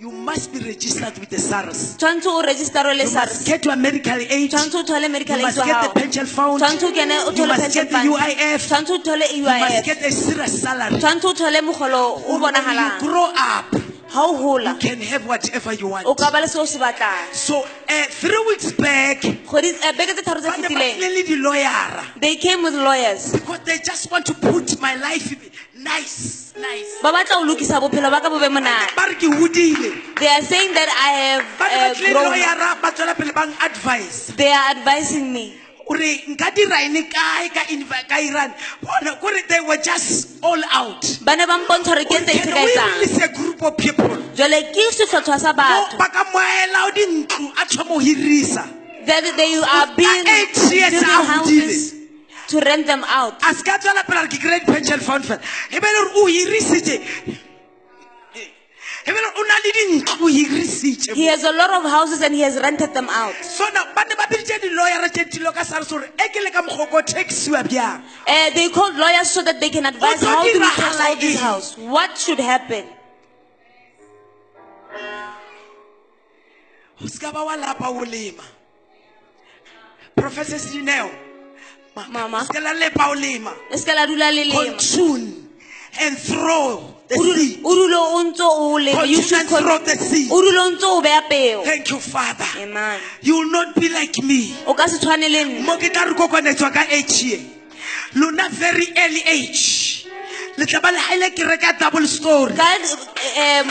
you 0.00 0.10
must 0.12 0.52
be 0.52 0.60
registered 0.60 1.18
with 1.18 1.28
the 1.28 1.38
SARS. 1.38 1.96
tshwanetse 1.96 2.28
o 2.28 2.42
registerwe 2.42 2.94
le 2.94 3.02
You 3.04 3.10
must 3.10 3.14
sars 3.14 3.44
get 3.44 3.64
your 3.64 3.76
medical 3.76 4.14
aid. 4.20 4.50
tshwanetse 4.50 4.76
o 4.78 4.82
thole 4.84 5.08
medical 5.08 5.36
You 5.38 5.46
aid 5.46 5.56
must 5.56 5.66
get 5.66 5.82
the 5.82 6.00
pension 6.00 6.26
fund. 6.26 6.62
tshwanetse 6.62 6.84
o 6.86 6.92
kene 6.92 7.16
o 7.26 7.30
You 7.32 7.46
must 7.46 7.74
get 7.74 7.90
the 7.90 7.96
UIF. 7.96 8.60
tshwanetse 8.68 8.90
o 8.92 8.98
thole 8.98 9.26
You 9.34 9.42
must 9.44 9.84
get 9.84 10.02
a 10.02 10.10
serious 10.12 10.62
salary. 10.62 10.96
tshwanetse 10.98 11.24
o 11.24 11.32
thole 11.34 11.60
mogolo 11.62 12.22
o 12.28 12.38
When 12.38 12.54
you 12.54 12.98
grow 13.00 13.26
up, 13.34 13.74
ha 14.08 14.22
o 14.26 14.58
you 14.58 14.74
can 14.78 15.00
have 15.00 15.26
whatever 15.26 15.72
you 15.74 15.86
o 15.86 15.90
want. 15.90 16.18
ka 16.18 16.30
ba 16.30 16.40
le 16.40 16.48
se 16.48 16.64
se 16.66 16.78
batlang. 16.78 17.32
So 17.32 17.60
uh, 17.62 18.04
three 18.08 18.38
weeks 18.48 18.72
back, 18.72 19.24
eh, 19.24 19.34
beke 19.44 20.14
tse 20.16 20.22
tharo 20.24 20.40
tse 20.40 20.48
ba 20.50 20.56
ne 20.56 20.68
ba 20.68 20.68
fetileng 20.68 20.96
tlile 20.96 21.14
le 21.14 21.22
di-lawyer-a 21.24 22.20
they 22.20 22.36
came 22.36 22.62
with 22.62 22.74
lawyers. 22.74 23.32
Because 23.32 23.60
they 23.64 23.78
just 23.78 24.10
want 24.10 24.26
to 24.26 24.34
put 24.34 24.80
my 24.80 24.94
life 24.96 25.28
nice, 25.76 26.54
nice. 26.58 26.98
ba 27.02 27.12
batla 27.12 27.36
o 27.40 27.44
lokisa 27.46 27.80
bophelo 27.80 28.10
ba 28.10 28.20
ka 28.20 28.28
bo 28.30 28.38
be 28.40 28.48
monate. 28.48 28.94
Ba 28.96 29.06
re 29.08 29.14
ke 29.14 29.28
hodile. 29.28 30.16
they 30.18 30.28
are 30.28 30.42
saying 30.42 30.72
that 30.74 30.88
i 30.88 31.10
have 31.22 31.44
Ba 31.58 31.66
ne 31.68 31.76
ba 31.76 31.88
uh, 31.90 32.12
grown. 32.12 32.32
lawyer-a, 32.32 32.70
ba 32.82 32.88
tswela 32.92 33.14
pele 33.14 33.32
bang 33.32 33.52
advice. 33.62 34.32
they 34.36 34.50
are 34.50 34.70
advising 34.76 35.32
me 35.32 35.54
ore 35.88 36.10
nka 36.28 36.50
dira 36.54 36.82
ene 36.84 37.02
kae 37.08 37.48
ka 37.48 38.16
iran. 38.20 38.52
Bona 38.82 39.16
kore 39.16 39.42
they 39.48 39.60
were 39.60 39.76
just 39.82 40.38
all 40.42 40.60
out. 40.72 41.02
Ba 41.24 41.36
ne 41.36 41.46
ba 41.46 41.58
mpontsha 41.58 41.94
gore 41.94 42.04
ke 42.04 42.18
ntse 42.20 42.32
e 42.34 42.40
Can 42.44 42.64
we 42.64 43.06
etsang 43.06 43.24
a 43.24 43.32
group 43.34 43.62
of 43.62 43.76
people. 43.76 44.16
Jale 44.34 44.72
ke 44.72 44.84
setlhotlhwa 44.92 45.38
sa 45.38 45.52
batho. 45.52 45.98
ba 45.98 46.08
ka 46.08 46.24
moela 46.32 46.86
o 46.86 46.90
dintlo 46.92 47.52
a 47.56 47.64
tshwa 47.66 47.88
mo 47.88 47.98
hirisa. 47.98 48.64
They 49.08 49.56
are 49.56 49.96
being 49.96 50.24
eight 50.28 50.56
years 50.70 51.02
houses 51.02 51.94
to 52.48 52.60
rent 52.60 52.86
them 52.86 53.04
out. 53.08 53.40
A 53.42 53.54
se 53.54 53.62
ka 53.62 53.78
tswela 53.78 54.04
pele 54.04 54.20
a 54.20 54.22
re 54.22 54.28
ke 54.28 54.40
great 54.40 54.64
pension 54.66 55.00
fund 55.00 55.24
fela. 55.24 55.40
E 55.72 55.80
be 55.80 55.86
le 55.86 56.00
gore 56.12 56.12
o 56.16 56.26
hirisitse 56.26 57.47
he 61.14 61.26
has 61.26 61.44
a 61.44 61.52
lot 61.52 61.70
of 61.70 61.82
houses 61.90 62.20
and 62.22 62.34
he 62.34 62.40
has 62.40 62.56
rented 62.56 62.94
them 62.94 63.08
out. 63.08 63.34
So 63.42 63.64
now 63.72 63.84
ba 63.94 64.04
ne 64.08 64.14
ba 64.14 64.26
biditse 64.30 64.60
di-lawyera 64.60 65.10
tse 65.10 65.24
tilo 65.24 65.52
ka 65.52 65.62
sars 65.62 65.88
gore 65.90 66.08
ke 66.16 66.40
le 66.44 66.50
ka 66.50 66.62
mogoko 66.62 67.00
taxiwa 67.02 67.62
bjang? 67.64 68.02
Uh, 68.26 68.50
they 68.54 68.68
called 68.70 68.96
lawyers 68.96 69.30
so 69.30 69.42
that 69.42 69.60
they 69.60 69.70
can 69.70 69.86
advise 69.86 70.20
how 70.22 70.42
we 70.42 70.52
tax 70.58 71.00
out 71.00 71.20
this 71.20 71.40
house. 71.40 71.76
What 71.78 72.18
should 72.18 72.38
happen? 72.40 72.84
O 77.00 77.06
se 77.06 77.18
ka 77.18 77.32
ba 77.32 77.44
wa 77.44 77.54
lapa 77.54 77.84
o 77.88 78.04
lema. 78.04 78.44
Professor 80.16 80.56
sineo 80.58 81.10
Mama. 82.10 82.44
se 82.44 82.52
ka 82.52 82.60
la 85.94 86.10
lepa 86.10 86.38
o 86.40 86.88
lema 86.88 87.04
le 87.08 87.08
seke 87.08 87.08
la 87.08 87.08
dula 87.08 87.08
le 87.08 87.08
lema 87.08 87.08
contune 87.08 87.08
and 87.08 87.08
throw 87.08 87.08
the 87.08 87.14
o 87.14 87.22
dule 87.22 87.36
seed 87.36 87.60
o 87.64 87.74
dule 87.74 87.96
o 87.96 88.22
ntse 88.24 88.42
o 88.42 88.78
lema 88.78 89.06
you 89.06 89.22
should 89.22 89.48
throw 89.48 89.78
the 89.78 89.96
seed. 89.96 90.30
o 90.30 90.40
dule 90.40 90.58
o 90.58 90.70
ntse 90.70 90.84
o 90.84 91.00
beya 91.02 91.22
peo. 91.28 91.64
Thank 91.64 91.90
you 91.90 91.98
father. 91.98 92.46
Amen. 92.62 93.00
you 93.22 93.34
will 93.34 93.50
not 93.50 93.74
be 93.74 93.88
like 93.88 94.18
me. 94.22 94.54
O 94.66 94.74
ka 94.74 94.86
se 94.86 94.98
tshwane 94.98 95.28
le 95.28 95.44
nna. 95.44 95.64
Mo 95.64 95.76
ke 95.76 95.92
tla 95.92 96.04
re 96.04 96.14
kokonetswa 96.14 96.72
ka 96.72 96.84
age 96.90 97.22
ye 97.22 97.40
lona 98.14 98.48
very 98.50 98.86
early 98.96 99.22
age. 99.26 100.06
Le 100.56 100.66
tla 100.66 100.80
ba 100.80 100.90
le 100.90 100.98
haile 100.98 101.30
ke 101.34 101.44
reka 101.44 101.78
double 101.78 102.06
story 102.06 102.54
eh, 103.36 103.62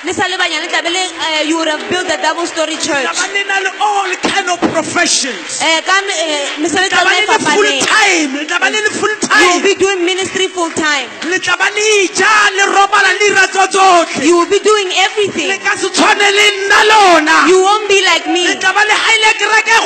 ka 0.00 0.06
le 0.06 0.12
sa 0.14 0.24
le 0.28 0.36
banyane 0.36 0.66
tlabe 0.68 0.88
le 0.88 0.98
eh, 0.98 1.44
you 1.48 1.56
would 1.56 1.68
have 1.68 1.82
built 1.90 2.08
a 2.08 2.16
double 2.22 2.46
story 2.46 2.76
church. 2.76 3.04
Tla 3.04 3.12
ba 3.12 3.26
le 3.32 3.42
na 3.44 3.56
le 3.60 3.70
all 3.80 4.12
kind 4.24 4.48
of 4.48 4.60
professions. 4.72 5.60
Eh, 5.60 5.80
eh, 6.08 6.60
mesebetsi 6.60 6.88
tla 6.88 7.04
ya 7.04 7.04
ba 7.04 7.12
lona 7.12 7.20
le 7.20 7.26
le 7.28 7.38
full 7.44 7.68
time 7.84 8.30
le 8.36 8.44
tla 8.46 8.58
ba 8.58 8.68
le 8.70 8.80
le 8.80 8.90
full 8.96 9.12
you 9.12 9.48
will 9.52 9.62
be 9.62 9.74
doing 9.76 10.00
ministry 10.04 10.48
full 10.48 10.72
time. 10.72 11.08
Le 11.28 11.38
tla 11.38 11.56
ba 11.60 11.68
le 11.76 12.08
ja 12.16 12.32
le 12.56 12.64
robala 12.72 13.12
le 13.20 13.26
ira 13.28 13.46
tso 13.52 13.66
tsotlhe 13.68 14.24
you 14.24 14.36
will 14.38 14.48
be 14.48 14.60
doing 14.60 14.88
everything. 15.04 15.52
Ka 15.60 15.76
se 15.76 15.88
tshwane 15.92 16.28
le 16.38 16.46
nna 16.64 16.80
lona 16.90 17.36
you 17.52 17.60
won't 17.60 17.88
be 17.88 18.00
like 18.08 18.26
me. 18.26 18.48
Le 18.48 18.56
tla 18.56 18.72
ba 18.72 18.80
le 18.88 18.96
haile 19.04 19.30
ke 19.36 19.46
reke 19.52 19.76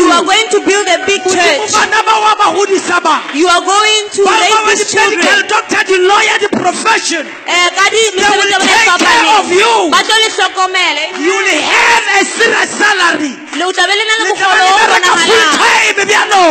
you 0.00 0.10
are 0.10 0.24
going 0.24 0.48
to 0.50 0.58
build 0.66 0.86
a 0.88 0.98
big 1.06 1.22
church. 1.22 1.70
bana 1.78 2.02
ba 2.02 2.14
wa 2.18 2.34
ba 2.40 2.46
hodisa 2.58 2.98
ba. 3.02 3.22
You 3.34 3.46
are 3.46 3.62
going 3.62 4.04
to 4.18 4.20
raise 4.26 4.58
these 4.66 4.90
children. 4.90 5.46
doctor 5.46 5.82
the 5.86 5.98
lawyer, 6.06 6.36
the 6.42 6.50
profession. 6.58 7.26
Ka 7.76 7.86
di 7.90 8.02
mesebetsi 8.18 8.50
ya 8.50 8.58
bona 8.58 8.58
e 8.58 8.66
take 8.66 8.98
care 8.98 9.26
of 9.38 9.46
you. 9.50 9.59
Ba 9.90 10.00
tlo 10.02 10.14
le 10.22 10.28
hlokomele. 10.34 11.04
You 11.20 11.34
will 11.36 11.62
have 11.62 12.06
a 12.16 12.24
serious 12.24 12.70
salary. 12.70 13.32
Le 13.58 13.64
o 13.64 13.72
tlabe 13.72 13.94
le 13.98 14.04
na 14.08 14.14
le 14.18 14.24
le 14.28 14.32
tla 14.36 14.46
ba 14.48 14.56
mogolo 14.56 14.66
le 14.66 14.72
o 14.72 14.78
bereka 14.90 15.12
full 15.28 15.46
time 15.60 16.00
bjalo. 16.08 16.44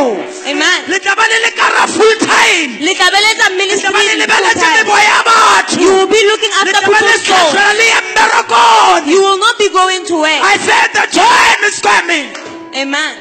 Amen. 0.49 0.79
Le 0.87 0.97
tla 0.99 1.13
ba 1.15 1.23
le 1.31 1.37
le 1.45 1.51
kara 1.57 1.83
full 1.87 2.17
time 2.19 2.69
le 2.79 2.91
tlabe 2.93 3.17
le 3.23 3.29
etsa 3.33 3.47
le 3.49 3.65
tla 3.79 3.89
full 3.89 4.55
time 4.61 4.75
meboya 4.77 5.03
ya 5.09 5.19
batho. 5.27 5.81
You 5.81 5.89
will 5.97 6.07
be 6.07 6.21
looking 6.31 6.53
after 6.59 6.73
tla 6.73 6.81
ba 6.81 6.87
le 6.87 6.97
people's 6.97 7.25
souls. 7.25 7.51
tlhatlhela 7.53 7.73
le 7.79 7.85
ya 7.93 7.99
mmerekong. 8.05 9.07
You 9.07 9.19
will 9.21 9.39
not 9.39 9.57
be 9.57 9.69
going 9.69 10.05
to 10.05 10.15
work. 10.21 10.41
I 10.43 10.57
said 10.57 10.87
the 10.93 11.05
time 11.11 11.61
is 11.67 11.79
coming 11.79 12.29
amen 12.75 13.15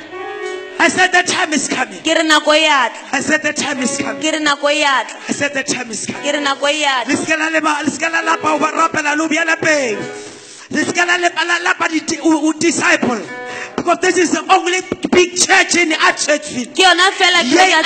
I 0.89 0.91
said 0.91 1.13
the 1.13 1.23
time 1.23 1.53
is 1.53 1.69
coming. 1.69 2.01
ke 2.01 2.15
re 2.17 2.25
nako 2.25 2.53
e 2.57 2.65
atla 2.65 3.13
I 3.13 3.21
said 3.21 3.43
the 3.43 3.53
time 3.53 3.79
is 3.85 3.99
coming. 3.99 4.23
ke 4.23 4.33
re 4.33 4.41
nako 4.41 4.71
e 4.73 4.83
atla 4.83 5.17
I 5.29 5.33
said 5.33 5.53
the 5.53 5.63
time 5.63 5.91
is 5.91 6.07
coming. 6.07 6.23
ke 6.25 6.33
re 6.33 6.41
nako 6.41 6.65
e 6.73 6.83
atla 6.85 7.13
Le 7.13 7.17
ska 7.17 7.37
la 7.37 7.49
leba- 7.53 7.85
le 7.85 7.91
ska 7.91 8.09
la 8.09 8.21
lapa 8.23 8.49
o 8.57 8.59
rapela 8.59 9.13
le 9.15 9.25
o 9.25 9.29
bea. 9.29 9.45
Le 10.71 10.85
ska 10.89 11.05
la 11.05 11.19
leba- 11.19 11.45
lapa 11.63 11.89
di- 11.93 12.19
o- 12.23 12.49
o 12.49 12.53
disciple. 12.55 13.21
Because 13.77 13.99
this 14.01 14.17
is 14.17 14.31
the 14.33 14.43
only 14.53 14.81
big 15.13 15.37
church 15.37 15.77
in 15.77 15.93
our 15.93 16.13
church. 16.13 16.49
ke 16.73 16.81
yona 16.81 17.13
fela 17.21 17.45
Ye 17.45 17.69
ya 17.69 17.81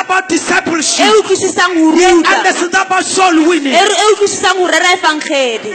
about 0.00 0.28
discipleship. 0.28 1.06
e 1.06 1.10
utlwisisang 1.20 1.74
ho 1.80 1.96
Ye 1.96 2.10
ruta 2.12 2.28
understands 2.36 2.76
about 2.76 3.04
soul 3.06 3.48
winning. 3.48 3.72
e 3.72 3.80
utlwisisang 4.12 4.58
ho 4.60 4.66
rera 4.68 4.96
fangkgedi 5.00 5.72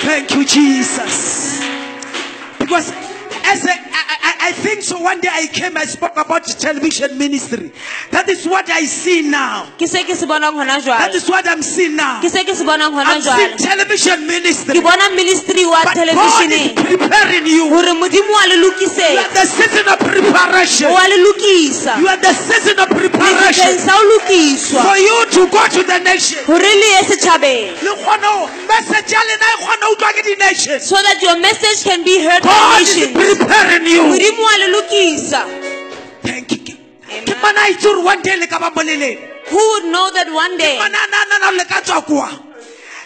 Thank 0.00 0.30
you, 0.34 0.44
Jesus. 0.44 1.59
Because 2.70 2.92
as 3.50 3.64
a, 3.66 4.19
I, 4.40 4.52
think 4.52 4.82
so, 4.82 4.98
one 5.00 5.20
day 5.20 5.28
I 5.30 5.46
came, 5.52 5.76
I 5.76 5.84
spoke 5.84 6.16
about 6.16 6.44
the 6.44 6.54
television 6.54 7.18
ministry. 7.18 7.72
That 8.10 8.28
is 8.28 8.46
what 8.46 8.68
I 8.70 8.84
see 8.84 9.22
now. 9.22 9.66
ke 9.78 9.86
se 9.86 10.04
ke 10.04 10.16
se 10.16 10.26
bonang 10.26 10.56
hona 10.56 10.80
That 10.80 11.14
is 11.14 11.28
what 11.28 11.46
I'm 11.46 11.62
seeing 11.62 11.96
now. 11.96 12.20
ke 12.20 12.28
se 12.30 12.44
ke 12.44 12.54
se 12.56 12.64
I'm 12.64 13.20
seeing 13.22 13.56
television 13.58 14.26
ministry. 14.26 14.74
ke 14.78 14.82
bona 14.82 15.10
ministry 15.14 15.66
wa 15.66 15.84
But 15.84 15.94
God 15.94 16.50
is 16.50 16.72
preparing 16.72 17.46
you. 17.46 17.68
hore 17.68 17.92
modimo 17.94 18.32
wa 18.32 18.44
le 18.48 18.56
You 18.60 19.18
are 19.20 19.32
the 19.34 19.46
season 19.46 19.86
of 19.88 19.98
preparation. 19.98 20.88
wa 20.90 21.04
le 21.04 21.16
lokisa 21.24 21.98
You 22.00 22.08
are 22.08 22.16
the 22.20 22.32
season 22.32 22.78
of 22.80 22.88
preparation 22.88 23.78
sa 23.78 23.92
ho 23.92 24.02
lokiswa 24.16 24.82
for 24.88 24.96
you 24.96 25.16
to 25.36 25.42
go 25.52 25.62
to 25.68 25.82
the 25.84 25.98
nation. 26.00 26.40
hore 26.48 26.60
le 26.64 26.88
ye 26.96 27.00
setjhabeng 27.12 27.82
Le 27.82 27.92
kgone 27.92 28.24
ho- 28.24 28.48
message 28.66 29.12
ya 29.12 29.20
lena 29.28 29.48
kgone 29.60 29.84
ho 29.84 29.92
utlwa 29.94 30.10
ke 30.16 30.22
di-nations. 30.24 30.82
so 30.88 30.96
that 30.96 31.18
your 31.22 31.38
message 31.40 31.84
can 31.84 32.04
be 32.04 32.18
heard 32.24 32.42
by 32.42 32.48
God 32.48 32.82
is 32.82 33.10
preparing 33.12 33.84
you. 33.86 34.29
Modimo 34.30 34.42
wa 34.42 34.56
le 34.58 34.66
lokisa 34.68 35.42
Thank 36.22 36.52
you. 36.52 36.76
Ke 37.26 37.34
mana 37.42 37.68
itse 37.70 37.84
hore 37.88 38.02
one 38.04 38.22
day 38.22 38.36
le 38.36 38.46
ka 38.46 38.58
ba 38.58 38.70
boleleng. 38.70 39.18
who 39.50 39.56
would 39.58 39.84
know 39.90 40.10
that 40.14 40.30
one 40.30 40.56
day 40.58 40.78
Mana 40.78 40.98
na 41.10 41.18
na 41.26 41.36
na 41.38 41.50
le 41.58 41.64
ka 41.64 41.80
tswa 41.82 42.02
kwa. 42.06 42.28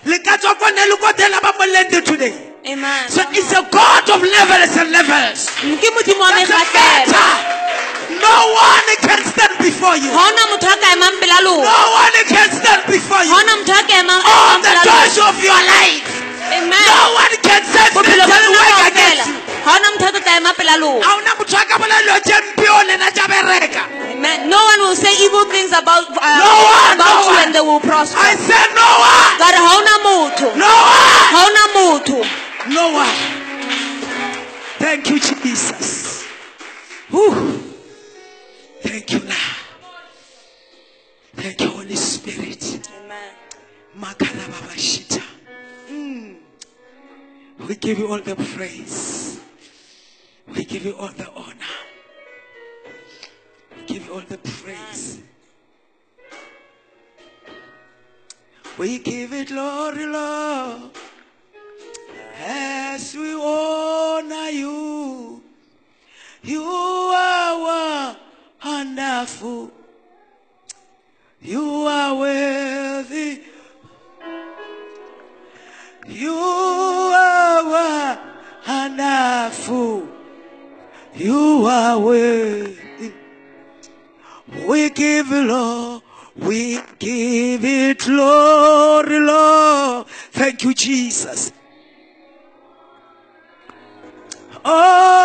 Le 0.05 0.18
ka 0.18 0.37
tswa 0.37 0.55
kwa 0.59 0.70
ne 0.70 0.87
le 0.89 0.97
ko 0.97 1.12
tela 1.16 1.41
ba 1.41 1.53
boleleng 1.57 2.05
today. 2.05 2.33
amen 2.66 3.09
So 3.09 3.22
it's 3.33 3.53
a 3.53 3.62
God 3.70 4.05
of 4.11 4.20
levels 4.22 4.77
and 4.77 4.91
levels. 4.93 5.49
ke 5.81 5.89
modimo 5.97 6.20
wa 6.20 6.31
That's. 6.37 7.12
No 8.14 8.37
one 8.53 8.91
can 9.01 9.20
stand 9.25 9.57
before 9.59 9.97
you. 9.97 10.11
ga 10.12 10.20
ona 10.20 10.43
motho 10.53 10.68
a 10.68 10.77
ka 10.77 10.89
emang 10.93 11.14
pela 11.20 11.39
lona 11.45 11.64
No 11.64 11.81
one 11.97 12.20
can 12.29 12.49
stand 12.53 12.83
before 12.89 13.25
you. 13.25 13.33
ona 13.33 13.53
motho 13.61 13.72
a 13.72 13.83
ka 13.89 13.95
emang 14.01 14.20
On 14.20 14.61
the 14.61 14.72
lona 14.85 15.29
of 15.33 15.37
your 15.41 15.61
life. 15.64 16.05
amen 16.53 16.85
No 16.85 17.16
one 17.16 17.37
can 17.41 17.62
say 17.64 17.89
bophelo 17.97 18.25
ba 18.29 18.37
Satan 18.37 18.53
lona 18.53 18.61
work 18.61 18.81
against 18.93 19.29
you. 19.29 19.37
Ga 19.64 19.70
ona 19.76 19.88
motho 19.92 20.06
a 20.12 20.36
ema 20.36 20.52
pela 20.54 20.76
lona 20.78 21.04
A 21.04 21.08
hona 21.16 21.30
motho 21.38 21.56
a 21.56 21.64
ka 21.64 21.76
bolela 21.78 22.02
dilo 22.04 22.20
tše 22.20 22.36
mpe 22.52 22.66
o 22.68 22.80
bereka. 23.28 23.82
Amen. 24.12 24.48
No 24.48 24.56
one 24.64 24.80
will 24.80 24.96
say 24.96 25.12
evil 25.24 25.44
things 25.46 25.72
about 25.72 26.06
uh, 26.10 26.14
No 26.14 26.50
one, 26.64 26.94
about 26.94 27.08
no 27.08 27.20
you 27.20 27.26
one. 27.34 27.44
and 27.44 27.54
they 27.54 27.60
will 27.60 27.80
prosper. 27.80 28.18
I 28.20 28.36
said 28.36 28.68
no 28.74 28.88
one. 29.00 29.38
Ka 29.40 29.48
re 29.52 29.58
ha. 29.58 29.68
No 30.56 30.72
one. 31.90 32.74
No 32.74 32.92
one. 32.92 33.14
Thank 34.78 35.10
you, 35.10 35.18
Jesus. 35.20 36.24
Whew. 37.10 37.60
Thank 38.82 39.12
you, 39.12 39.20
Lord. 39.20 39.32
Thank 41.36 41.60
you, 41.60 41.68
Holy 41.70 41.96
Spirit. 41.96 42.88
Amen. 43.04 43.34
Mm. 45.90 46.36
We 47.68 47.76
give 47.76 47.98
you 47.98 48.08
all 48.08 48.20
the 48.20 48.36
praise. 48.36 49.34
We 50.47 50.64
give 50.64 50.84
you 50.84 50.97
all 50.97 51.09
the 51.09 51.30
honor. 51.30 51.55
We 53.76 53.82
give 53.86 54.07
you 54.07 54.14
all 54.14 54.20
the 54.20 54.38
praise. 54.38 55.20
We 58.76 58.99
give 58.99 59.32
it 59.32 59.49
glory, 59.49 60.07
Lord, 60.07 60.90
as 62.45 63.14
we 63.14 63.34
honor 63.34 64.51
you. 64.51 65.42
You 66.42 66.62
are 66.62 68.16
wonderful. 68.62 69.70
You 71.40 71.86
are 71.86 72.14
worthy. 72.16 73.42
You 76.07 76.34
are 76.34 78.12
wonderful. 78.66 80.13
You 81.16 81.66
are 81.66 81.98
worthy. 82.00 83.12
We 84.66 84.90
give 84.90 85.28
you, 85.28 85.42
Lord. 85.46 86.02
We 86.36 86.80
give 86.98 87.64
it 87.64 87.98
glory, 87.98 89.20
Lord. 89.20 90.08
Thank 90.32 90.64
you, 90.64 90.74
Jesus. 90.74 91.52
Oh. 94.64 95.24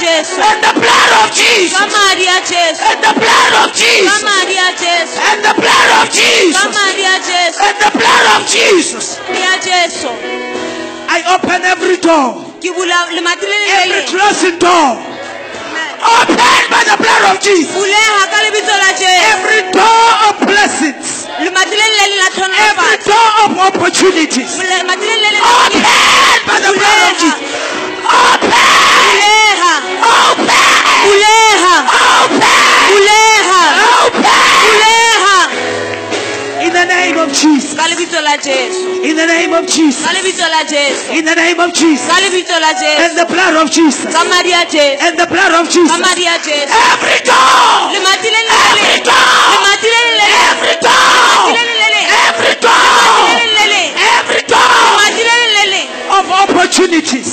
Jesu. 0.00 0.40
And 0.40 0.64
the 0.64 0.72
blood 0.80 1.12
of 1.20 1.28
Jesus. 1.36 1.76
madi 1.76 2.24
a 2.24 2.40
Jesu. 2.40 2.80
And 2.88 3.04
the 3.04 3.12
blood 3.20 3.52
of 3.60 3.68
Jesus. 3.76 4.24
madi 4.24 4.56
a 4.56 4.68
Jesu. 4.80 5.20
And 5.20 5.40
the 5.44 5.54
blood 5.60 5.90
of 6.00 6.06
Jesus. 6.08 6.64
madi 6.72 7.04
a 7.04 7.16
Jesu. 7.20 7.60
And 7.60 7.76
the 7.84 7.90
blood 7.92 8.26
of 8.32 8.40
Jesus. 8.48 9.20
Madi 9.28 9.44
a 9.44 9.54
Jesu. 9.60 10.08
I 11.12 11.20
open 11.36 11.60
every 11.68 12.00
door. 12.00 12.48
Ke 12.64 12.72
bula 12.72 13.12
lemati 13.12 13.44
le 13.44 13.58
le 13.60 13.68
Every 13.76 14.02
closing 14.08 14.56
door. 14.56 14.96
Open 16.00 16.36
by 16.72 16.80
the 16.88 16.96
blood 16.96 17.22
of 17.28 17.36
Jesus. 17.44 17.76
buleha 17.76 18.24
ka 18.32 18.38
lebitso 18.40 18.72
la 18.72 18.90
jesu 18.96 19.20
Every 19.36 19.62
door 19.68 20.08
of 20.32 20.34
blessings. 20.48 21.28
Every 21.36 22.96
door 23.04 23.30
of 23.44 23.52
opportunities. 23.68 24.56
Open 24.56 24.72
by 26.48 26.56
the 26.64 26.72
blood 26.72 27.00
of 27.04 27.14
Jesus. 27.20 27.52
Open. 28.08 28.89
Buleha 31.04 31.74
Open. 32.24 32.42
Open. 34.06 34.60
In 36.60 36.72
the 36.76 36.84
name 36.84 37.16
of 37.18 37.32
Jesus. 37.32 37.74
ka 37.74 37.86
lebitso 37.88 38.20
la 38.22 38.36
jesu 38.36 39.02
In 39.02 39.16
the 39.16 39.26
name 39.26 39.52
of 39.54 39.66
Jesus. 39.66 40.04
ka 40.04 40.12
lebitso 40.12 40.46
la 40.48 40.62
jesu 40.64 41.12
In 41.18 41.24
the 41.24 41.34
name 41.34 41.58
of 41.60 41.72
Jesus. 41.72 42.06
ka 42.06 42.20
lebitso 42.20 42.56
la 42.60 42.72
jesu 42.76 43.00
And 43.04 43.16
the 43.18 43.26
blood 43.26 43.54
of 43.56 43.70
Jesus. 43.70 44.14
And 44.14 45.16
the 45.18 45.26
blood 45.26 45.52
of 45.60 45.68
Jesus. 45.68 45.96
Every 45.96 47.20
door. 47.24 47.90
Every 47.96 49.00
door. 49.02 49.56
Every 50.50 50.76
door. 50.80 51.00
Every 52.28 52.54
door. 52.60 52.80
Every 54.12 54.42
door 54.46 54.60
of 56.10 56.26
opportunities. 56.30 57.29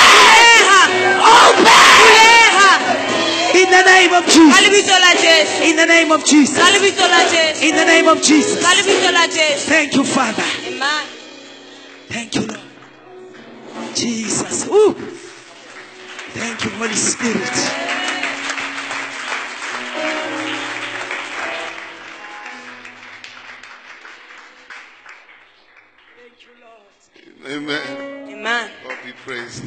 Open. 1.27 1.85
In 3.57 3.71
the 3.71 3.83
name 3.83 4.13
of 4.15 4.25
Jesus. 4.27 4.61
lebitso 4.61 4.99
la 4.99 5.13
jesu 5.15 5.63
In 5.65 5.77
the 5.77 5.87
name 5.87 6.13
of 6.13 6.25
Jesus. 6.25 6.59
ka 6.59 6.69
lebitso 6.71 7.09
la 7.09 7.23
jesu 7.25 7.65
In 7.65 7.75
the 7.75 7.85
name 7.85 8.09
of 8.09 8.21
Jesus. 8.23 8.63
ka 8.63 8.73
lebitso 8.75 9.11
la 9.13 9.27
jesu 9.27 9.67
Thank 9.69 9.95
you, 9.95 10.05
Father. 10.05 10.45
amen 10.69 11.05
Thank 12.09 12.35
you, 12.37 12.43
Lord. 12.47 12.61
Jesus. 13.95 14.67
Ooh. 14.69 14.95
Thank 16.35 16.65
you, 16.65 16.71
Holy 16.79 16.95
Spirit. 16.95 17.51
Amen. 27.49 28.29
Amen. 28.29 28.71
God 28.83 28.99
be 29.05 29.13
praised. 29.25 29.63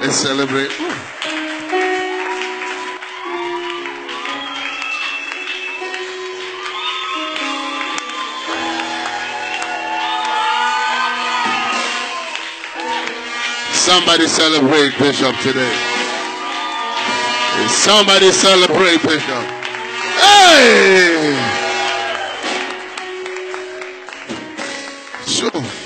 Let's 0.00 0.14
celebrate. 0.16 0.70
Ooh. 0.80 0.94
Somebody 13.74 14.26
celebrate 14.26 14.98
Bishop 14.98 15.36
today. 15.42 15.74
Somebody 17.68 18.32
celebrate 18.32 19.02
Bishop. 19.02 19.44
Hey! 20.16 21.36
So, 25.26 25.79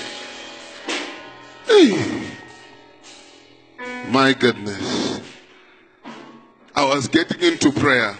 hey. 1.74 2.30
My 4.10 4.32
goodness. 4.32 5.20
I 6.74 6.84
was 6.84 7.08
getting 7.08 7.40
into 7.40 7.72
prayer. 7.72 8.16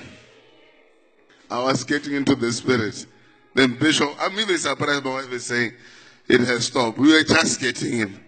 I 1.51 1.63
was 1.63 1.85
getting 1.85 2.15
into 2.15 2.35
the 2.35 2.53
spirit. 2.53 3.07
Then 3.55 3.77
Bishop, 3.79 4.11
I'm 4.19 4.39
even 4.39 4.59
surprised 4.59 5.05
my 5.05 5.11
wife 5.11 5.33
is 5.33 5.47
saying 5.47 5.73
it 6.29 6.41
has 6.41 6.67
stopped. 6.67 6.99
We 6.99 7.13
were 7.13 7.23
just 7.23 7.61
getting 7.61 8.01
in. 8.01 8.21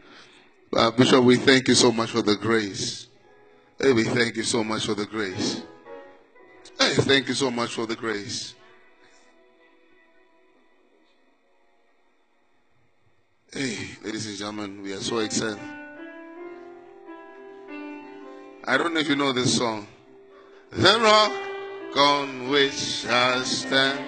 Uh, 0.73 0.91
Bishop, 0.91 1.25
we 1.25 1.37
thank 1.37 1.69
you 1.69 1.75
so 1.75 1.91
much 1.91 2.11
for 2.11 2.23
the 2.23 2.37
grace. 2.37 3.07
Hey, 3.81 3.93
we 3.93 4.05
thank 4.05 4.37
you 4.37 4.43
so 4.43 4.63
much 4.63 4.87
for 4.87 4.95
the 4.95 5.07
grace. 5.07 5.63
Hey, 6.79 6.95
thank 6.95 7.29
you 7.29 7.35
so 7.35 7.51
much 7.51 7.73
for 7.75 7.87
the 7.87 7.97
grace. 7.97 8.56
Hey, 13.53 13.79
ladies 14.03 14.27
and 14.27 14.37
gentlemen, 14.37 14.83
we 14.83 14.93
are 14.93 15.01
so 15.01 15.19
excited. 15.19 15.57
I 18.65 18.77
don't 18.77 18.93
know 18.93 18.99
if 18.99 19.09
you 19.09 19.15
know 19.15 19.33
this 19.33 19.57
song. 19.57 19.87
The 20.71 20.99
rock 21.01 21.33
on 21.97 22.49
which 22.49 23.07
I 23.07 23.45
stand 23.45 24.05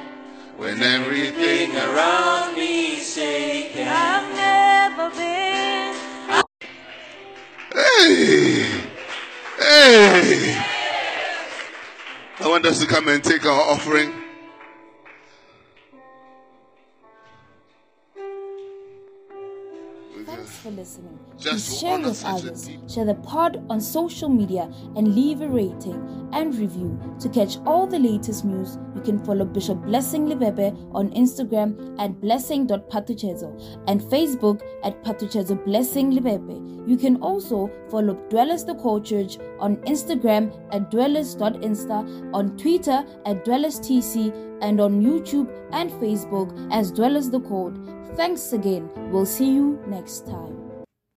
when 0.56 0.82
everything 0.82 1.70
around 1.76 2.56
me 2.56 2.96
shaking. 2.96 3.86
I've 3.86 4.34
never 4.34 5.10
been. 5.10 5.94
Hey! 7.72 8.82
Hey! 9.56 10.64
I 12.40 12.48
want 12.48 12.66
us 12.66 12.80
to 12.80 12.86
come 12.86 13.06
and 13.06 13.22
take 13.22 13.46
our 13.46 13.72
offering. 13.72 14.17
For 20.68 20.74
listening. 20.76 21.18
Just 21.38 21.68
Please 21.68 21.80
share 21.80 22.00
with 22.00 22.24
others, 22.24 22.70
share 22.92 23.04
the 23.04 23.14
pod 23.14 23.64
on 23.70 23.80
social 23.80 24.28
media, 24.28 24.70
and 24.96 25.14
leave 25.14 25.40
a 25.40 25.48
rating 25.48 26.28
and 26.32 26.54
review. 26.54 26.98
To 27.20 27.28
catch 27.28 27.58
all 27.64 27.86
the 27.86 27.98
latest 27.98 28.44
news, 28.44 28.76
you 28.94 29.00
can 29.02 29.18
follow 29.24 29.44
Bishop 29.44 29.78
Blessing 29.82 30.26
Libebe 30.26 30.76
on 30.92 31.10
Instagram 31.10 31.98
at 32.00 32.20
blessing.patuchezo 32.20 33.82
and 33.86 34.00
Facebook 34.00 34.62
at 34.84 35.02
Patuchezo 35.04 35.64
Blessing 35.64 36.10
Libebe. 36.12 36.88
You 36.88 36.96
can 36.96 37.16
also 37.22 37.70
follow 37.90 38.14
Dwellers 38.30 38.64
the 38.64 38.74
Core 38.74 39.00
Church 39.00 39.38
on 39.60 39.76
Instagram 39.78 40.52
at 40.72 40.90
dwellers.insta, 40.90 42.34
on 42.34 42.56
Twitter 42.56 43.04
at 43.26 43.44
dwellerstc, 43.44 44.46
and 44.60 44.80
on 44.80 45.00
YouTube 45.00 45.48
and 45.72 45.90
Facebook 45.92 46.50
as 46.72 46.90
Dwellers 46.90 47.30
the 47.30 47.40
Code. 47.40 47.97
Thanks 48.18 48.52
again. 48.52 48.90
We'll 49.12 49.26
see 49.26 49.48
you 49.48 49.78
next 49.86 50.26
time. 50.26 50.67